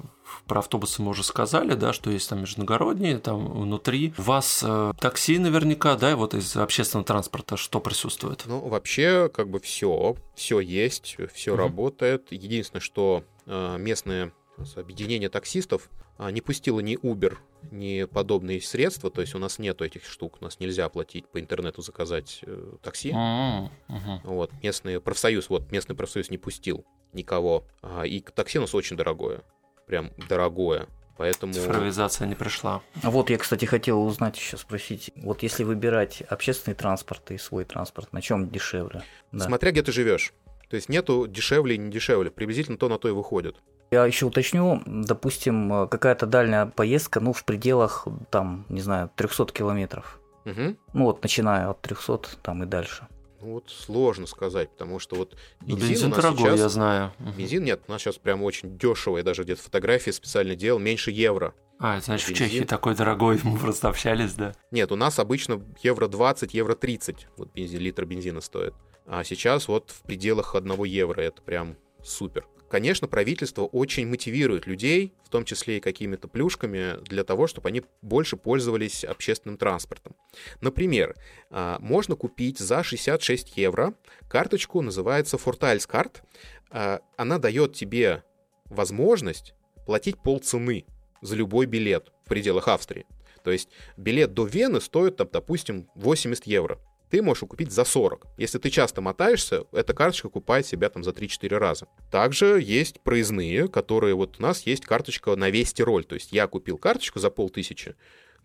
[0.48, 4.14] про автобусы мы уже сказали, да, что есть там междугородние, там внутри.
[4.18, 8.44] У вас э, такси наверняка, да, вот из общественного транспорта что присутствует?
[8.46, 11.58] Ну, вообще, как бы все, все есть, все mm-hmm.
[11.58, 12.28] работает.
[12.32, 14.32] Единственное, что э, местные
[14.76, 17.38] объединение таксистов не пустило ни Uber,
[17.72, 21.40] ни подобные средства, то есть у нас нет этих штук, у нас нельзя оплатить по
[21.40, 23.12] интернету заказать э, такси.
[23.12, 23.70] Mm-hmm.
[23.90, 24.20] Uh-huh.
[24.24, 28.98] Вот местный профсоюз, вот местный профсоюз не пустил никого, а, и такси у нас очень
[28.98, 29.42] дорогое,
[29.88, 30.88] прям дорогое.
[31.18, 31.54] Поэтому...
[31.54, 32.82] Цифровизация не пришла.
[33.04, 35.12] А вот я, кстати, хотел узнать еще спросить.
[35.16, 39.04] Вот если выбирать общественный транспорт и свой транспорт, на чем дешевле?
[39.32, 39.46] Да.
[39.46, 40.34] Смотря где ты живешь.
[40.70, 42.32] То есть нету дешевле и не дешевле.
[42.32, 43.58] Приблизительно то на то и выходит.
[43.92, 50.20] Я еще уточню, допустим, какая-то дальняя поездка, ну, в пределах, там, не знаю, 300 километров.
[50.46, 50.76] Угу.
[50.94, 53.08] Ну, вот, начиная от 300, там и дальше.
[53.44, 56.60] Ну, вот сложно сказать, потому что вот ну, бензин, бензин дорогой, сейчас...
[56.60, 57.14] я знаю.
[57.38, 61.12] Бензин нет, у нас сейчас прям очень дешево, я даже где-то фотографии специально делал, меньше
[61.12, 61.54] евро.
[61.78, 62.48] А, это значит, бензин.
[62.48, 64.54] в Чехии такой дорогой, мы просто общались, да?
[64.72, 68.74] Нет, у нас обычно евро 20, евро 30 вот бензин, литр бензина стоит.
[69.06, 72.46] А сейчас вот в пределах 1 евро, это прям супер.
[72.74, 77.84] Конечно, правительство очень мотивирует людей, в том числе и какими-то плюшками, для того, чтобы они
[78.02, 80.16] больше пользовались общественным транспортом.
[80.60, 81.16] Например,
[81.52, 83.94] а, можно купить за 66 евро
[84.28, 86.24] карточку, называется Fortals карт.
[86.72, 88.24] Она дает тебе
[88.66, 89.54] возможность
[89.86, 90.88] платить полцены
[91.22, 93.06] за любой билет в пределах Австрии.
[93.44, 96.80] То есть билет до Вены стоит, там, допустим, 80 евро
[97.14, 98.26] ты можешь купить за 40.
[98.38, 101.88] Если ты часто мотаешься, эта карточка купает себя там за 3-4 раза.
[102.10, 106.06] Также есть проездные, которые вот у нас есть карточка на весь Тироль.
[106.06, 107.96] То есть я купил карточку за полтысячи,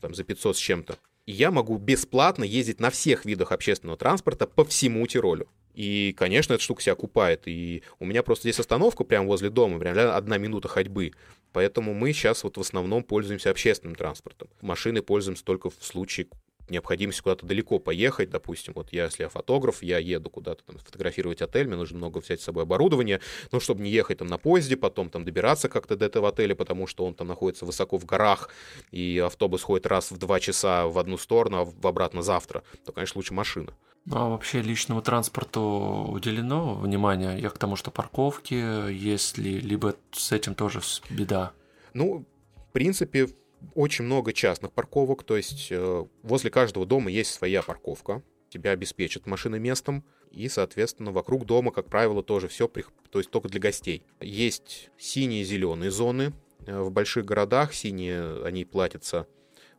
[0.03, 0.99] там за 500 с чем-то.
[1.25, 5.49] И я могу бесплатно ездить на всех видах общественного транспорта по всему Тиролю.
[5.73, 7.49] И, конечно, эта штука себя купает.
[7.49, 11.13] И у меня просто здесь остановка прямо возле дома, прям одна минута ходьбы.
[11.55, 14.51] Поэтому мы сейчас вот в основном пользуемся общественным транспортом.
[14.61, 16.27] Машины пользуемся только в случае
[16.71, 21.43] необходимость куда-то далеко поехать, допустим, вот я, если я фотограф, я еду куда-то там фотографировать
[21.43, 23.21] отель, мне нужно много взять с собой оборудования,
[23.53, 26.87] ну, чтобы не ехать там на поезде, потом там добираться как-то до этого отеля, потому
[26.87, 28.51] что он там находится высоко в горах,
[28.91, 32.93] и автобус ходит раз в два часа в одну сторону, а в обратно завтра, то,
[32.93, 33.73] конечно, лучше машина.
[34.05, 37.39] Ну, а вообще личному транспорту уделено внимание?
[37.39, 38.55] Я к тому, что парковки,
[38.91, 41.53] если либо с этим тоже беда?
[41.93, 42.25] Ну,
[42.57, 43.29] в принципе,
[43.75, 49.27] очень много частных парковок, то есть э, возле каждого дома есть своя парковка, тебя обеспечат
[49.27, 54.05] машиной местом, и, соответственно, вокруг дома, как правило, тоже все, то есть только для гостей.
[54.21, 56.33] Есть синие и зеленые зоны.
[56.67, 59.27] Э, в больших городах синие, они платятся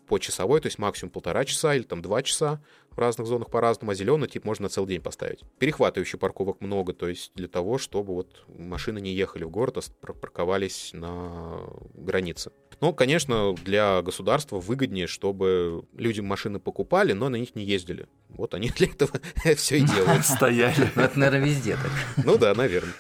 [0.08, 3.92] по часовой, то есть максимум полтора часа или там два часа в разных зонах по-разному,
[3.92, 5.42] а зеленый тип можно на целый день поставить.
[5.60, 10.14] Перехватывающих парковок много, то есть для того, чтобы вот машины не ехали в город, а
[10.14, 11.62] парковались на
[11.94, 12.52] границе.
[12.82, 18.08] Но, конечно, для государства выгоднее, чтобы люди машины покупали, но на них не ездили.
[18.30, 19.12] Вот они для этого
[19.56, 20.26] все и делают.
[20.26, 20.90] Стояли.
[20.96, 21.92] Ну, это, наверное, везде так.
[22.26, 22.94] Ну да, наверное.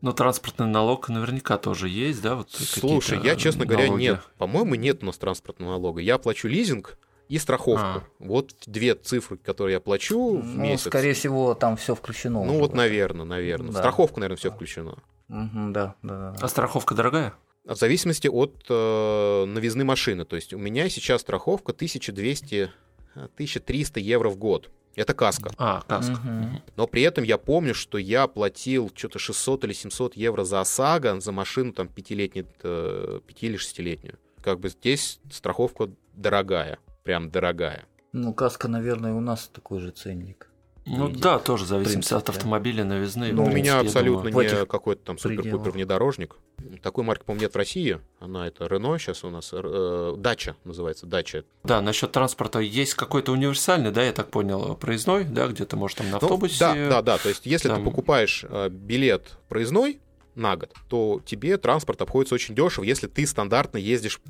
[0.00, 2.34] Но транспортный налог наверняка тоже есть, да?
[2.34, 3.86] Вот Слушай, я, честно налоги.
[3.86, 4.20] говоря, нет.
[4.36, 6.00] По-моему, нет у нас транспортного налога.
[6.00, 7.84] Я плачу лизинг и страховку.
[7.84, 8.04] А.
[8.18, 10.88] Вот две цифры, которые я плачу в ну, месяц.
[10.88, 12.44] Скорее всего, там все включено.
[12.44, 13.72] Ну вот, наверное, наверное.
[13.72, 13.78] Да.
[13.78, 14.98] Страховку, наверное, все включено.
[15.28, 16.34] Угу, да, да, да.
[16.40, 17.34] А страховка дорогая?
[17.64, 20.24] В зависимости от э, новизны машины.
[20.24, 22.70] То есть у меня сейчас страховка 1200,
[23.14, 24.70] 1300 евро в год.
[24.94, 25.50] Это каска.
[25.56, 26.12] А, каска.
[26.12, 26.62] Угу.
[26.76, 31.20] Но при этом я помню, что я платил что-то 600 или 700 евро за ОСАГО,
[31.20, 34.18] за машину там пятилетнюю, 5 э, или шестилетнюю.
[34.42, 37.84] Как бы здесь страховка дорогая, прям дорогая.
[38.12, 40.48] Ну, каска, наверное, у нас такой же ценник.
[40.84, 41.22] Ну Видит.
[41.22, 42.16] да, тоже зависит принципе.
[42.16, 43.32] от автомобиля, новизны.
[43.32, 44.50] Ну, у меня абсолютно думаю.
[44.60, 46.36] не какой-то там супер-пупер внедорожник.
[46.82, 48.00] Такой марки, по-моему, нет в России.
[48.18, 49.50] Она это Рено сейчас у нас.
[49.52, 51.44] э, Дача называется, Дача.
[51.62, 55.94] Да, насчет транспорта есть какой-то универсальный, да, я так понял, проездной, да, где ты можешь
[55.98, 56.58] там на Ну, автобусе.
[56.58, 57.18] да, да, да.
[57.18, 60.00] То есть, если там- ты покупаешь э, билет проездной
[60.34, 64.20] на год, то тебе транспорт обходится очень дешево, если ты стандартно ездишь.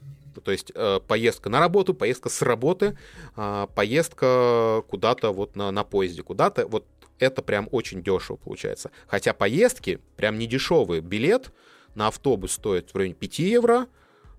[0.40, 2.96] То есть э, поездка на работу, поездка с работы,
[3.36, 6.86] а, поездка куда-то вот на, на поезде, куда-то, вот
[7.18, 8.90] это прям очень дешево получается.
[9.06, 11.00] Хотя поездки прям не дешевые.
[11.00, 11.52] Билет
[11.94, 13.86] на автобус стоит в районе 5 евро,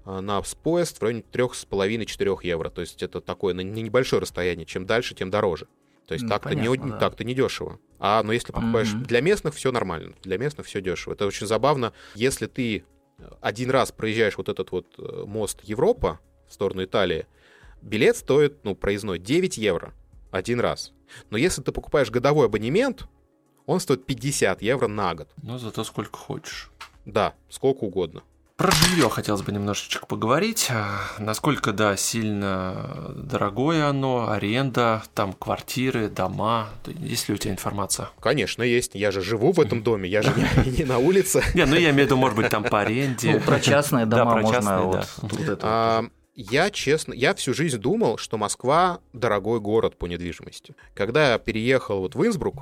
[0.06, 2.70] а на поезд в районе 3,5-4 евро.
[2.70, 4.66] То есть это такое на небольшое расстояние.
[4.66, 5.68] Чем дальше, тем дороже.
[6.08, 6.98] То есть Ну, так-то не, да.
[6.98, 7.80] так-то не дешево.
[8.00, 9.04] А но если покупаешь Мгм.
[9.04, 10.14] для местных, все нормально.
[10.24, 11.14] Для местных все дешево.
[11.14, 11.94] Это очень забавно.
[12.16, 12.84] Если ты
[13.42, 17.28] один раз проезжаешь вот этот вот э, мост Европа в сторону Италии,
[17.82, 19.94] билет стоит, ну, проездной 9 евро
[20.32, 20.94] один раз.
[21.30, 23.08] Но если ты покупаешь годовой абонемент,
[23.66, 25.30] он стоит 50 евро на год.
[25.42, 26.72] Ну, зато сколько хочешь.
[27.06, 28.24] Да, сколько угодно.
[28.56, 30.68] Про жилье хотелось бы немножечко поговорить.
[30.70, 36.70] А, Насколько, да, сильно дорогое оно, аренда, там квартиры, дома.
[36.86, 38.10] Есть ли у тебя информация?
[38.20, 38.92] Конечно, есть.
[38.94, 40.32] Я же живу в этом доме, я же
[40.66, 41.44] не, не на улице.
[41.56, 43.34] Не, ну я имею в виду, может быть, там по аренде.
[43.34, 45.28] Ну, про частные Да, дома про можно частные, вот да.
[45.30, 45.60] тут это.
[45.64, 50.76] А, Я, честно, я всю жизнь думал, что Москва дорогой город по недвижимости.
[50.94, 52.62] Когда я переехал вот в Инсбрук,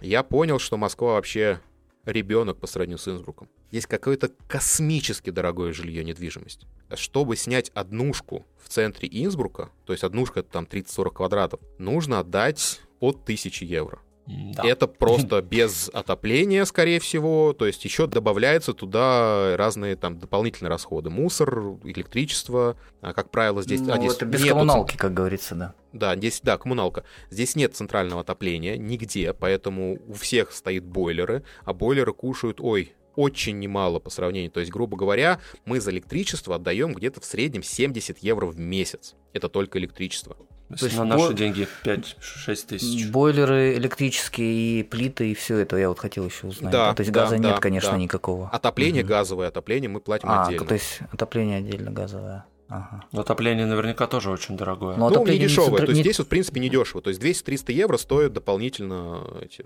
[0.00, 1.60] я понял, что Москва вообще
[2.04, 3.48] ребенок по сравнению с Инсбруком.
[3.70, 6.66] Есть какое-то космически дорогое жилье, недвижимость.
[6.94, 13.22] Чтобы снять однушку в центре Инсбрука, то есть однушка там 30-40 квадратов, нужно отдать от
[13.22, 14.00] 1000 евро.
[14.26, 14.62] Да.
[14.64, 17.52] Это просто без отопления, скорее всего.
[17.52, 21.10] То есть еще добавляются туда разные там дополнительные расходы.
[21.10, 22.76] Мусор, электричество.
[23.00, 23.80] А, как правило, здесь...
[23.82, 25.74] а, Ну, здесь это без нету коммуналки, как говорится, да.
[25.92, 27.04] да, здесь, да, коммуналка.
[27.30, 33.58] Здесь нет центрального отопления нигде, поэтому у всех стоит бойлеры, а бойлеры кушают, ой, очень
[33.58, 34.50] немало по сравнению.
[34.50, 39.14] То есть, грубо говоря, мы за электричество отдаем где-то в среднем 70 евро в месяц.
[39.32, 40.36] Это только электричество.
[40.70, 43.08] То То есть на наши бо- деньги 5-6 тысяч.
[43.10, 46.70] Бойлеры электрические и плиты, и все это я вот хотел еще узнать.
[46.72, 47.96] Да, то есть да, газа да, нет, конечно, да.
[47.98, 48.48] никакого.
[48.50, 49.08] Отопление Мгм.
[49.08, 50.66] газовое, отопление мы платим А, отдельно.
[50.66, 52.44] то есть отопление отдельно газовое.
[52.68, 53.04] Ага.
[53.10, 54.94] Но отопление наверняка тоже очень дорогое.
[54.96, 55.70] Ну, Ну, не отопление дешевое.
[55.70, 57.02] центра- То есть не- здесь вот, в принципе, не дешево.
[57.02, 59.64] То есть 200-300 евро стоит дополнительно эти, э,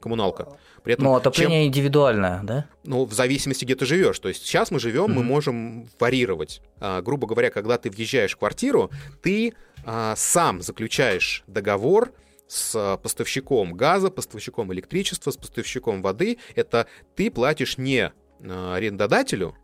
[0.00, 0.48] коммуналка.
[0.82, 2.66] При этом, чем- отопление индивидуальное, да?
[2.84, 4.18] ну, в зависимости, где ты живешь.
[4.18, 5.26] То есть сейчас мы живем, мы Мгм.
[5.26, 6.62] можем варьировать.
[6.80, 8.90] А, грубо говоря, когда ты въезжаешь в квартиру,
[9.22, 9.52] ты
[9.84, 12.12] а, сам заключаешь договор
[12.46, 16.38] с а, поставщиком газа, поставщиком электричества, с поставщиком воды.
[16.54, 18.12] Это ты платишь не
[18.42, 19.54] а, арендодателю,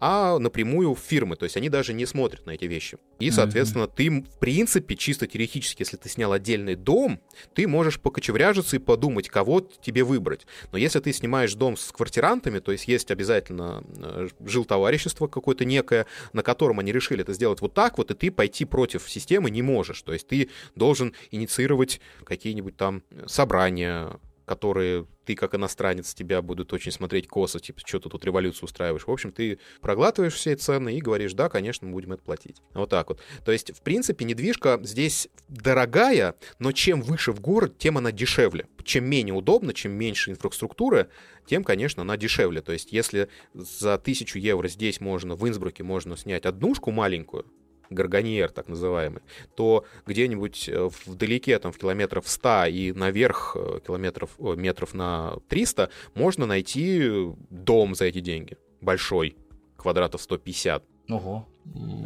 [0.00, 1.36] а напрямую в фирмы.
[1.36, 2.98] То есть они даже не смотрят на эти вещи.
[3.18, 7.20] И, соответственно, ты, в принципе, чисто теоретически, если ты снял отдельный дом,
[7.54, 10.46] ты можешь покочевряжиться и подумать, кого тебе выбрать.
[10.72, 16.06] Но если ты снимаешь дом с квартирантами, то есть есть обязательно э, жилтоварищество какое-то некое,
[16.32, 19.62] на котором они решили это сделать вот так вот, и ты пойти против системы не
[19.62, 20.02] можешь.
[20.02, 26.92] То есть ты должен инициировать какие-нибудь там собрания, которые ты как иностранец, тебя будут очень
[26.92, 29.06] смотреть косо, типа, что ты тут революцию устраиваешь.
[29.06, 32.62] В общем, ты проглатываешь все эти цены и говоришь, да, конечно, мы будем это платить.
[32.72, 33.20] Вот так вот.
[33.44, 38.68] То есть, в принципе, недвижка здесь дорогая, но чем выше в город, тем она дешевле.
[38.84, 41.08] Чем менее удобно, чем меньше инфраструктуры,
[41.44, 42.62] тем, конечно, она дешевле.
[42.62, 47.46] То есть, если за тысячу евро здесь можно, в Инсбруке можно снять однушку маленькую,
[47.90, 49.22] гаргоньер так называемый,
[49.54, 55.90] то где-нибудь э, вдалеке, там, в километров 100 и наверх э, километров, метров на 300
[56.14, 58.56] можно найти дом за эти деньги.
[58.80, 59.36] Большой,
[59.76, 60.84] квадратов 150.
[61.08, 61.46] Ого.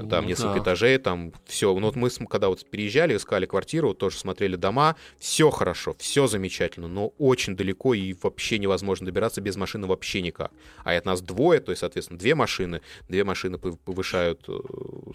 [0.09, 0.63] Там Ну несколько да.
[0.63, 1.73] этажей, там все.
[1.73, 6.89] Ну, вот мы, когда вот переезжали, искали квартиру, тоже смотрели дома, все хорошо, все замечательно,
[6.89, 10.51] но очень далеко и вообще невозможно добираться без машины вообще никак.
[10.83, 12.81] А это нас двое, то есть, соответственно, две машины.
[13.09, 14.59] Две машины пов- повышают э,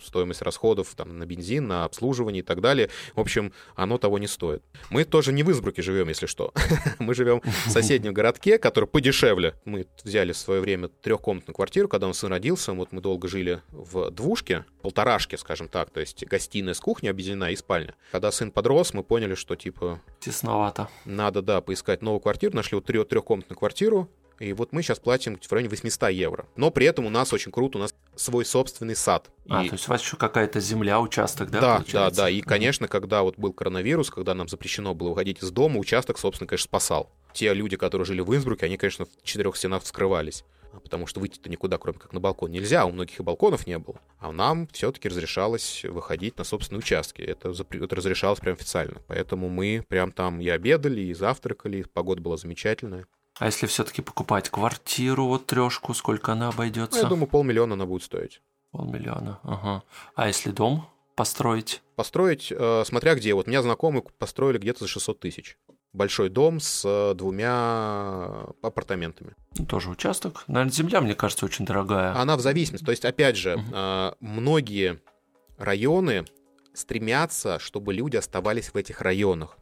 [0.03, 2.89] стоимость расходов там, на бензин, на обслуживание и так далее.
[3.15, 4.63] В общем, оно того не стоит.
[4.89, 6.53] Мы тоже не в Инсбруке живем, если что.
[6.99, 9.55] Мы живем в соседнем городке, который подешевле.
[9.65, 12.71] Мы взяли в свое время трехкомнатную квартиру, когда нас сын родился.
[12.73, 17.51] Вот мы долго жили в двушке, полторашке, скажем так, то есть гостиная с кухней объединена
[17.51, 17.95] и спальня.
[18.11, 20.89] Когда сын подрос, мы поняли, что типа Тесновато.
[21.05, 22.53] надо, да, поискать новую квартиру.
[22.53, 24.09] Нашли вот трё- трехкомнатную квартиру.
[24.38, 26.45] И вот мы сейчас платим в районе 800 евро.
[26.57, 29.29] Но при этом у нас очень круто, у нас свой собственный сад.
[29.47, 31.61] А, И- то есть у вас еще какая-то земля, участок, да?
[31.61, 32.21] да, да, получается?
[32.23, 32.29] да.
[32.29, 36.49] И, конечно, когда вот был коронавирус, когда нам запрещено было выходить из дома, участок, собственно,
[36.49, 37.09] конечно, спасал.
[37.31, 40.43] Те люди, которые жили в Инсбруке, они, конечно, в четырех стенах вскрывались.
[40.80, 43.99] Потому что выйти-то никуда, кроме как на балкон, нельзя, у многих и балконов не было.
[44.19, 47.21] А нам все-таки разрешалось выходить на собственные участки.
[47.21, 49.01] Это, это разрешалось прям официально.
[49.07, 53.07] Поэтому мы прям там и обедали, и завтракали, погода была замечательная.
[53.38, 56.99] А если все-таки покупать квартиру, вот трешку, сколько она обойдется?
[56.99, 58.41] Ну, я думаю, полмиллиона она будет стоить.
[58.71, 59.84] Полмиллиона, ага.
[60.15, 61.82] А если дом построить?
[61.95, 63.34] Построить, э, смотря где.
[63.34, 65.57] Вот меня знакомые построили где-то за 600 тысяч
[65.95, 69.33] большой дом с э, двумя апартаментами.
[69.67, 70.43] Тоже участок.
[70.47, 72.15] Наверное, земля, мне кажется, очень дорогая.
[72.15, 72.83] Она в зависимости.
[72.83, 74.15] То есть, опять же, угу.
[74.19, 74.99] многие
[75.57, 76.25] районы
[76.73, 79.57] стремятся, чтобы люди оставались в этих районах.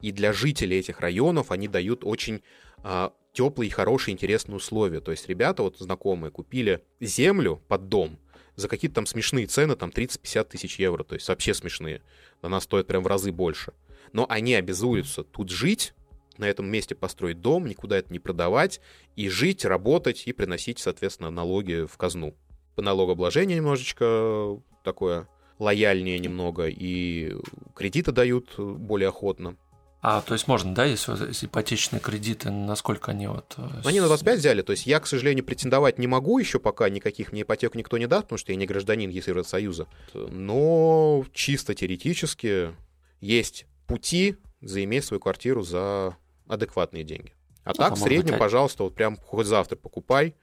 [0.00, 2.42] И для жителей этих районов они дают очень
[2.82, 5.00] а, теплые, хорошие, интересные условия.
[5.00, 8.18] То есть ребята, вот знакомые, купили землю под дом
[8.56, 11.04] за какие-то там смешные цены, там 30-50 тысяч евро.
[11.04, 12.02] То есть вообще смешные.
[12.42, 13.72] Она стоит прям в разы больше
[14.12, 15.94] но они обязуются тут жить,
[16.38, 18.80] на этом месте построить дом, никуда это не продавать,
[19.16, 22.34] и жить, работать и приносить, соответственно, налоги в казну.
[22.76, 25.28] По налогообложению немножечко такое
[25.58, 27.34] лояльнее немного, и
[27.74, 29.56] кредиты дают более охотно.
[30.00, 33.54] А, то есть можно, да, если ипотечные кредиты, насколько они вот...
[33.56, 36.88] Э, они на 25 взяли, то есть я, к сожалению, претендовать не могу еще пока,
[36.88, 39.88] никаких мне ипотек никто не даст, потому что я не гражданин Евросоюза.
[40.14, 42.76] Но чисто теоретически
[43.20, 46.16] есть пути заиметь свою квартиру за
[46.46, 47.32] адекватные деньги.
[47.64, 48.38] А ну, так, в среднем, быть...
[48.38, 50.36] пожалуйста, вот прям хоть завтра покупай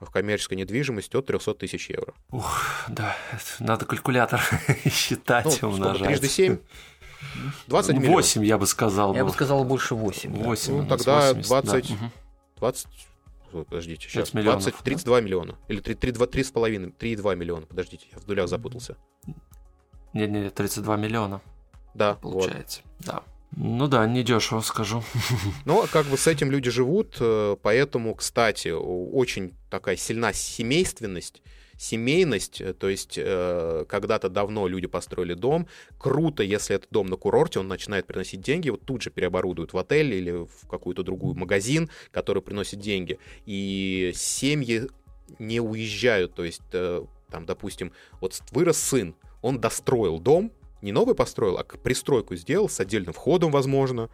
[0.00, 2.14] в коммерческой недвижимости от 300 тысяч евро.
[2.30, 3.16] Ух, да,
[3.58, 4.40] надо калькулятор
[4.90, 6.06] считать, ну, умножать.
[6.06, 6.58] Трижды 7?
[7.66, 8.14] 20 миллионов.
[8.14, 9.14] 8, я бы сказал.
[9.14, 10.30] Я бы сказал больше 8.
[10.42, 10.76] 8.
[10.76, 11.88] Ну, тогда 80, 20...
[11.88, 12.10] Да.
[12.56, 12.88] 20...
[13.50, 14.30] Подождите, сейчас.
[14.32, 15.24] 20, 32 да?
[15.24, 15.58] миллиона.
[15.68, 17.66] Или 3,2 3,5, миллиона.
[17.66, 18.96] Подождите, я в нулях запутался.
[20.12, 21.40] Нет-нет, 32 миллиона.
[21.94, 22.14] Да.
[22.16, 22.82] Получается.
[22.84, 23.06] Вот.
[23.06, 23.22] Да.
[23.56, 25.02] Ну да, не дешево, скажу.
[25.64, 31.40] Но как бы с этим люди живут, э, поэтому, кстати, очень такая сильна семейственность,
[31.76, 35.68] семейность, э, то есть э, когда-то давно люди построили дом,
[35.98, 39.78] круто, если это дом на курорте, он начинает приносить деньги, вот тут же переоборудуют в
[39.78, 44.88] отель или в какую-то другую магазин, который приносит деньги, и семьи
[45.38, 50.52] не уезжают, то есть там, допустим, вот вырос сын, он достроил дом,
[50.84, 54.10] не новый построил, а пристройку сделал с отдельным входом, возможно,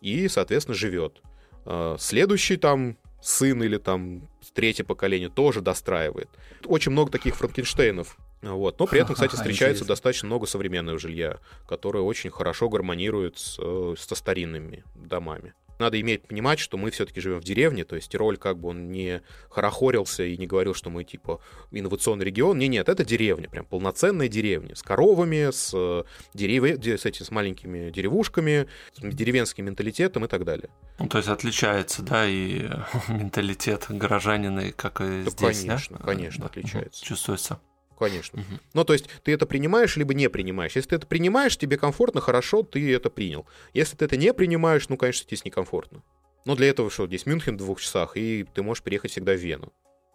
[0.00, 1.22] и, соответственно, живет.
[1.64, 6.28] А, следующий там сын или там третье поколение тоже достраивает.
[6.64, 8.16] Очень много таких Франкенштейнов.
[8.42, 8.78] Вот.
[8.78, 11.38] Но при этом, кстати, встречается достаточно много современного жилья,
[11.68, 17.20] которое очень хорошо гармонирует с, э, со старинными домами надо иметь понимать, что мы все-таки
[17.20, 20.90] живем в деревне, то есть Тироль как бы он не хорохорился и не говорил, что
[20.90, 22.58] мы типа инновационный регион.
[22.58, 26.04] Не, нет, это деревня, прям полноценная деревня с коровами, с э,
[26.34, 30.70] деревья, с этими с маленькими деревушками, с деревенским менталитетом и так далее.
[30.98, 32.68] Ну, то есть отличается, да, и
[33.08, 36.04] менталитет горожанина, как и да, здесь, конечно, да?
[36.04, 37.04] конечно, отличается.
[37.04, 37.60] Чувствуется.
[37.98, 38.40] Конечно.
[38.40, 38.60] Угу.
[38.74, 40.76] Ну, то есть ты это принимаешь, либо не принимаешь.
[40.76, 43.46] Если ты это принимаешь, тебе комфортно, хорошо, ты это принял.
[43.74, 46.02] Если ты это не принимаешь, ну, конечно, тебе некомфортно.
[46.44, 49.38] Но для этого что, здесь Мюнхен в двух часах, и ты можешь переехать всегда в
[49.38, 49.72] Вену,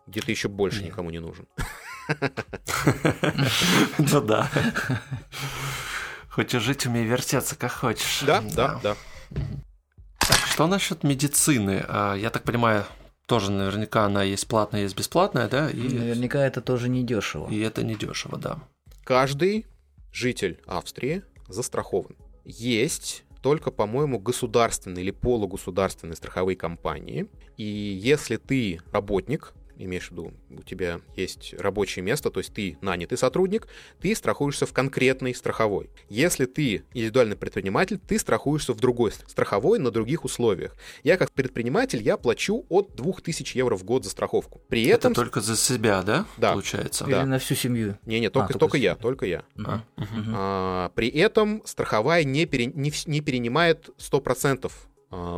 [0.08, 0.92] где ты еще больше Нет.
[0.92, 1.48] никому не нужен.
[3.98, 4.50] Ну да.
[6.30, 8.24] Хочешь жить, умей вертеться, как хочешь.
[8.26, 8.98] Да, да, да.
[10.52, 11.86] Что насчет медицины?
[11.88, 12.86] А, я так понимаю,
[13.26, 15.70] тоже наверняка она есть платная, есть бесплатная, да?
[15.70, 15.78] И...
[15.78, 17.50] Наверняка это тоже не дешево.
[17.50, 18.60] И это не дешево, да.
[19.04, 19.66] Каждый
[20.12, 22.16] житель Австрии застрахован.
[22.46, 27.28] Есть только, по-моему, государственные или полугосударственные страховые компании.
[27.58, 32.78] И если ты работник имеешь в виду, у тебя есть рабочее место, то есть ты
[32.82, 33.68] нанятый сотрудник,
[34.02, 35.90] ты страхуешься в конкретной страховой.
[36.10, 40.76] Если ты индивидуальный предприниматель, ты страхуешься в другой страховой на других условиях.
[41.04, 44.62] Я как предприниматель, я плачу от 2000 евро в год за страховку.
[44.70, 45.12] При этом...
[45.12, 46.26] Это только за себя, да?
[46.38, 46.52] Да.
[46.52, 47.06] Получается?
[47.06, 47.26] Или да.
[47.26, 47.98] на всю семью?
[48.06, 49.44] Не-не, только, а, только, только я, только я.
[49.66, 50.08] А, угу.
[50.34, 54.70] а, при этом страховая не, пере, не, не перенимает 100% а,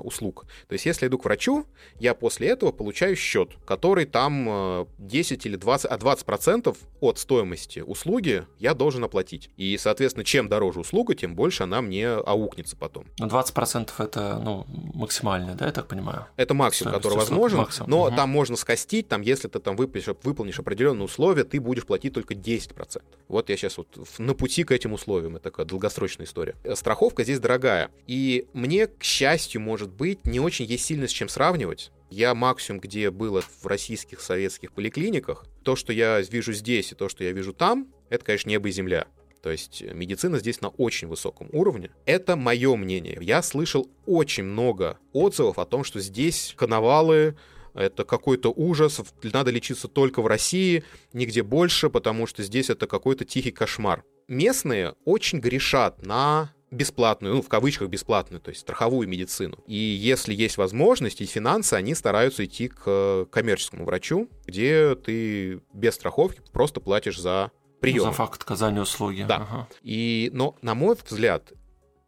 [0.03, 0.45] услуг.
[0.67, 1.65] То есть, если иду к врачу,
[1.99, 8.45] я после этого получаю счет, который там 10 или 20, а 20% от стоимости услуги
[8.59, 9.49] я должен оплатить.
[9.57, 13.05] И, соответственно, чем дороже услуга, тем больше она мне аукнется потом.
[13.19, 16.27] Но 20% это, ну, максимально, да, я так понимаю?
[16.37, 17.89] Это максимум, Стоимость который возможен, максимум.
[17.89, 18.15] но угу.
[18.15, 22.33] там можно скостить, там, если ты там выполнишь, выполнишь определенные условия, ты будешь платить только
[22.33, 23.01] 10%.
[23.27, 26.55] Вот я сейчас вот на пути к этим условиям, это такая долгосрочная история.
[26.73, 31.27] Страховка здесь дорогая, и мне, к счастью, может быть, не очень есть сильно с чем
[31.27, 31.91] сравнивать.
[32.11, 37.09] Я максимум, где было в российских советских поликлиниках, то, что я вижу здесь и то,
[37.09, 39.07] что я вижу там, это, конечно, небо и земля.
[39.41, 41.89] То есть медицина здесь на очень высоком уровне.
[42.05, 43.17] Это мое мнение.
[43.21, 47.35] Я слышал очень много отзывов о том, что здесь коновалы,
[47.73, 53.25] это какой-то ужас, надо лечиться только в России, нигде больше, потому что здесь это какой-то
[53.25, 54.03] тихий кошмар.
[54.27, 59.57] Местные очень грешат на бесплатную, ну, в кавычках бесплатную, то есть страховую медицину.
[59.65, 65.95] И если есть возможность и финансы, они стараются идти к коммерческому врачу, где ты без
[65.95, 68.03] страховки просто платишь за прием.
[68.03, 69.25] За факт оказания услуги.
[69.27, 69.37] Да.
[69.37, 69.67] Ага.
[69.81, 71.53] И, но, на мой взгляд,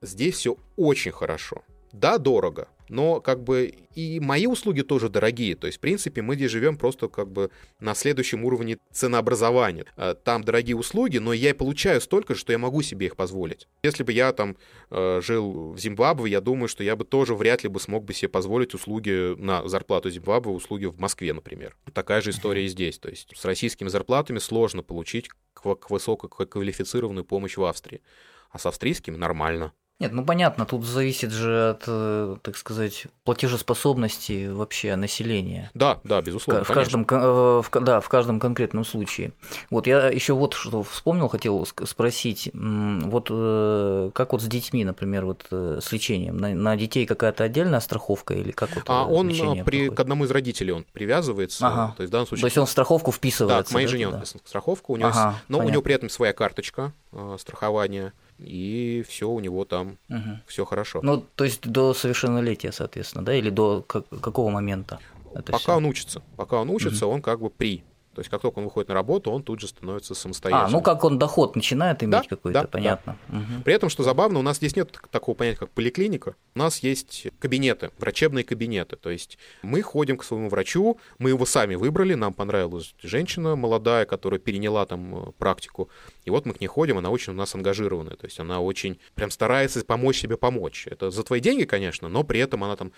[0.01, 1.63] здесь все очень хорошо.
[1.91, 5.55] Да, дорого, но как бы и мои услуги тоже дорогие.
[5.55, 9.85] То есть, в принципе, мы здесь живем просто как бы на следующем уровне ценообразования.
[9.95, 13.67] А, там дорогие услуги, но я получаю столько что я могу себе их позволить.
[13.83, 14.57] Если бы я там
[14.89, 18.13] э, жил в Зимбабве, я думаю, что я бы тоже вряд ли бы смог бы
[18.13, 21.75] себе позволить услуги на зарплату Зимбабве, услуги в Москве, например.
[21.93, 22.99] Такая же история и здесь.
[22.99, 25.29] То есть с российскими зарплатами сложно получить
[25.63, 28.01] высококвалифицированную помощь в Австрии.
[28.49, 29.73] А с австрийскими нормально.
[29.99, 35.71] Нет, ну понятно, тут зависит же от, э, так сказать, платежеспособности вообще населения.
[35.73, 36.63] Да, да, безусловно.
[36.63, 39.31] В каждом, э, в, да, в каждом конкретном случае.
[39.71, 45.25] Вот я еще вот что вспомнил, хотел спросить, вот э, как вот с детьми, например,
[45.25, 48.83] вот с лечением, на, на детей какая-то отдельная страховка или как вот?
[48.85, 49.29] А он
[49.65, 51.95] при, к одному из родителей он привязывается, ага.
[51.97, 52.41] то есть в данном случае.
[52.41, 53.63] То есть он в страховку вписывается.
[53.63, 55.65] Да, к моей да, жене он вписан в страховку, у него, ага, но понятно.
[55.65, 56.93] у него при этом своя карточка
[57.39, 60.39] страхования и все у него там угу.
[60.45, 60.99] все хорошо.
[61.01, 64.99] Ну, то есть до совершеннолетия, соответственно, да, или до какого момента?
[65.33, 65.75] пока всё?
[65.75, 67.15] он учится, пока он учится, угу.
[67.15, 67.83] он как бы при
[68.17, 70.69] то есть как только он выходит на работу, он тут же становится самостоятельным.
[70.69, 73.15] А, ну как он доход начинает иметь да, какой-то, да, понятно.
[73.27, 73.37] Да.
[73.37, 73.61] Угу.
[73.63, 76.33] При этом, что забавно, у нас здесь нет такого понятия, как поликлиника.
[76.55, 78.95] У нас есть кабинеты, врачебные кабинеты.
[78.95, 84.07] То есть мы ходим к своему врачу, мы его сами выбрали, нам понравилась женщина молодая,
[84.07, 85.89] которая переняла там э, практику.
[86.25, 88.15] И вот мы к ней ходим, она очень у нас ангажированная.
[88.15, 90.87] То есть она очень прям старается помочь себе помочь.
[90.87, 92.91] Это за твои деньги, конечно, но при этом она там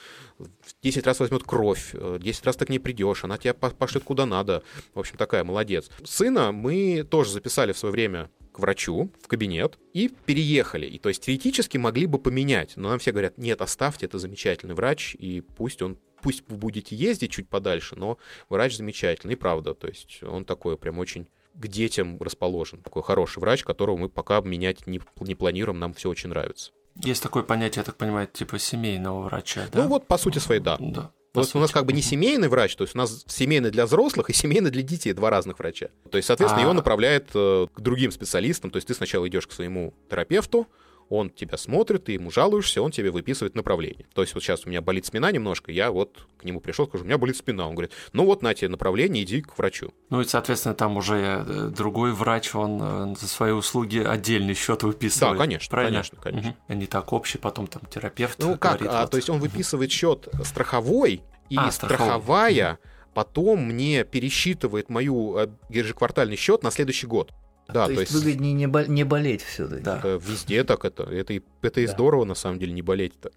[0.81, 4.25] 10 раз возьмет кровь, 10 э, раз ты к ней придешь, она тебя пошлет куда
[4.25, 4.63] надо.
[4.93, 5.89] В общем, общем, такая молодец.
[6.03, 10.85] Сына мы тоже записали в свое время к врачу в кабинет и переехали.
[10.85, 14.75] И то есть теоретически могли бы поменять, но нам все говорят, нет, оставьте, это замечательный
[14.75, 18.17] врач, и пусть он пусть вы будете ездить чуть подальше, но
[18.49, 22.81] врач замечательный, и правда, то есть он такой прям очень к детям расположен.
[22.81, 26.71] Такой хороший врач, которого мы пока менять не, не планируем, нам все очень нравится.
[26.95, 29.83] Есть такое понятие, я так понимаю, типа семейного врача, да?
[29.83, 30.77] Ну вот, по сути своей, да.
[30.79, 31.11] Да.
[31.31, 33.85] То есть у нас как бы не семейный врач, то есть у нас семейный для
[33.85, 35.89] взрослых и семейный для детей, два разных врача.
[36.09, 36.65] То есть, соответственно, а...
[36.65, 38.71] его направляет э, к другим специалистам.
[38.71, 40.67] То есть ты сначала идешь к своему терапевту,
[41.09, 44.05] он тебя смотрит, ты ему жалуешься, он тебе выписывает направление.
[44.13, 47.03] То есть вот сейчас у меня болит спина немножко, я вот к нему пришел, скажу,
[47.03, 47.67] у меня болит спина.
[47.67, 49.91] Он говорит, ну вот на тебе направление, иди к врачу.
[50.09, 54.83] Ну и, соответственно, там уже э, другой врач, он э, за свои услуги отдельный счет
[54.83, 55.37] выписывает.
[55.37, 55.97] Да, конечно, правильно?
[55.97, 56.49] конечно, конечно.
[56.51, 56.57] Угу.
[56.67, 59.11] А не так общий, потом там терапевт Ну как, говорит, а, вот.
[59.11, 62.79] то есть он выписывает счет страховой, и а, страховая
[63.13, 67.33] потом мне пересчитывает мою э, ежеквартальный счет на следующий год.
[67.73, 69.83] Да, то, то есть, есть выгоднее не, бол- не болеть все-таки.
[69.83, 69.97] Да.
[69.99, 71.03] Это везде так это.
[71.03, 71.91] Это и, это и да.
[71.91, 73.31] здорово, на самом деле, не болеть-то.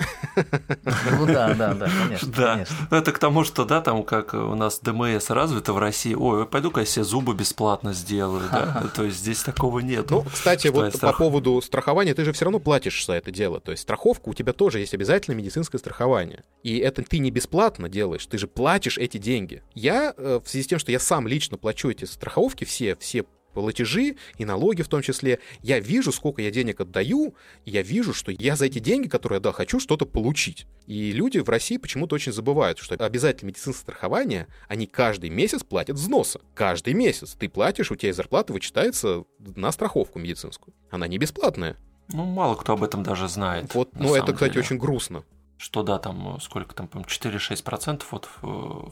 [1.10, 2.32] Ну да, да, да, конечно.
[2.32, 2.54] Да.
[2.54, 2.76] Конечно.
[2.90, 6.46] Ну, это к тому, что, да, там, как у нас ДМС развито в России, ой,
[6.46, 8.84] пойду-ка я себе зубы бесплатно сделаю, да.
[8.94, 10.10] То есть здесь такого нет.
[10.10, 13.60] Ну, кстати, вот по поводу страхования, ты же все равно платишь за это дело.
[13.60, 16.44] То есть страховка у тебя тоже есть обязательно медицинское страхование.
[16.62, 19.62] И это ты не бесплатно делаешь, ты же платишь эти деньги.
[19.74, 23.24] Я, э, в связи с тем, что я сам лично плачу эти страховки все, все
[23.52, 27.34] платежи и налоги в том числе, я вижу, сколько я денег отдаю,
[27.64, 30.66] и я вижу, что я за эти деньги, которые я да, хочу что-то получить.
[30.86, 35.96] И люди в России почему-то очень забывают, что обязательно медицинское страхование, они каждый месяц платят
[35.96, 36.40] взносы.
[36.54, 40.74] Каждый месяц ты платишь, у тебя из зарплаты вычитается на страховку медицинскую.
[40.90, 41.76] Она не бесплатная.
[42.12, 43.74] Ну, мало кто об этом даже знает.
[43.74, 45.24] Вот, ну, это, кстати, очень грустно
[45.62, 48.28] что да, там сколько там, 4-6% от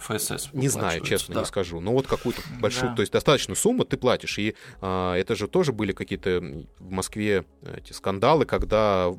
[0.01, 0.51] ФСС.
[0.53, 1.41] Не знаю, честно, да.
[1.41, 1.81] не скажу.
[1.81, 2.97] Но вот какую-то большую, да.
[2.97, 4.39] то есть достаточную сумму ты платишь.
[4.39, 6.41] И а, это же тоже были какие-то
[6.79, 7.45] в Москве
[7.77, 9.12] эти скандалы, когда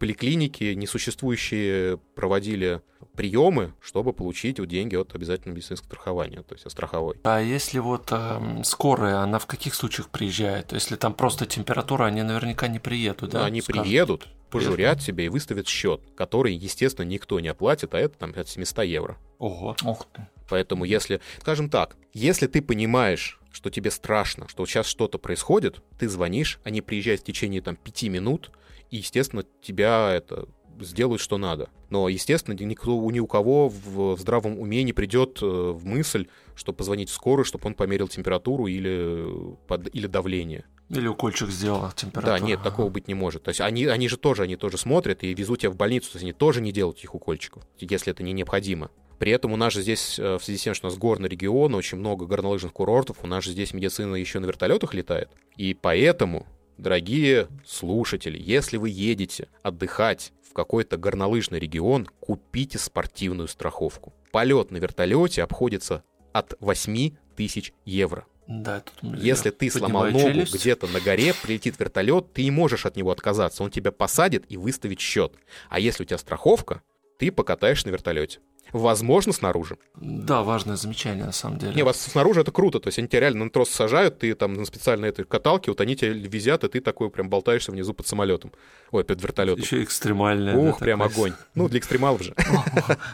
[0.00, 2.82] поликлиники несуществующие проводили
[3.14, 7.16] приемы, чтобы получить вот деньги от обязательного медицинского страхования, то есть от страховой.
[7.22, 10.72] А если вот э, скорая, она в каких случаях приезжает?
[10.72, 13.44] Если там просто температура, они наверняка не приедут, да?
[13.46, 13.82] Они скажут?
[13.84, 18.48] приедут, пожурят себе и выставят счет, который, естественно, никто не оплатит, а это там от
[18.48, 19.18] 700 евро.
[19.38, 19.76] Ого.
[19.84, 20.26] Ох ты.
[20.48, 26.08] Поэтому если, скажем так, если ты понимаешь, что тебе страшно, что сейчас что-то происходит, ты
[26.08, 28.50] звонишь, они приезжают в течение там пяти минут,
[28.90, 30.46] и, естественно, тебя это
[30.80, 31.68] сделают, что надо.
[31.90, 36.26] Но, естественно, никто, ни у кого в, в здравом уме не придет э, в мысль,
[36.54, 39.26] что позвонить в скорую, чтобы он померил температуру или,
[39.66, 40.64] под, или давление.
[40.88, 42.38] Или укольчик сделал температуру.
[42.38, 43.42] Да, нет, такого быть не может.
[43.42, 46.16] То есть они, они же тоже, они тоже смотрят и везут тебя в больницу, то
[46.16, 48.90] есть они тоже не делают этих укольчиков, если это не необходимо.
[49.18, 51.28] При этом у нас же здесь, э, в связи с тем, что у нас горный
[51.28, 55.30] регион, очень много горнолыжных курортов, у нас же здесь медицина еще на вертолетах летает.
[55.56, 56.46] И поэтому,
[56.76, 64.14] дорогие слушатели, если вы едете отдыхать какой-то горнолыжный регион, купите спортивную страховку.
[64.32, 66.02] Полет на вертолете обходится
[66.32, 68.24] от 8 тысяч евро.
[68.46, 70.54] Да, тут Если ты сломал ногу челюсть.
[70.54, 73.62] где-то на горе, прилетит вертолет, ты не можешь от него отказаться.
[73.64, 75.34] Он тебя посадит и выставит счет.
[75.68, 76.80] А если у тебя страховка,
[77.18, 78.38] ты покатаешься на вертолете.
[78.72, 79.78] Возможно, снаружи.
[80.00, 81.74] Да, важное замечание, на самом деле.
[81.74, 82.80] Не, вас снаружи это круто.
[82.80, 85.80] То есть они тебя реально на трос сажают, ты там на специальной этой каталке, вот
[85.80, 88.52] они тебя везят, и ты такой прям болтаешься внизу под самолетом.
[88.90, 89.62] Ой, под вертолетом.
[89.62, 90.56] Еще экстремальное.
[90.56, 91.32] Ух, прям огонь.
[91.54, 92.34] Ну, для экстремалов же.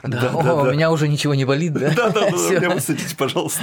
[0.02, 1.92] Да, у меня уже ничего не болит, да?
[1.94, 3.62] Да-да, меня высадите, пожалуйста.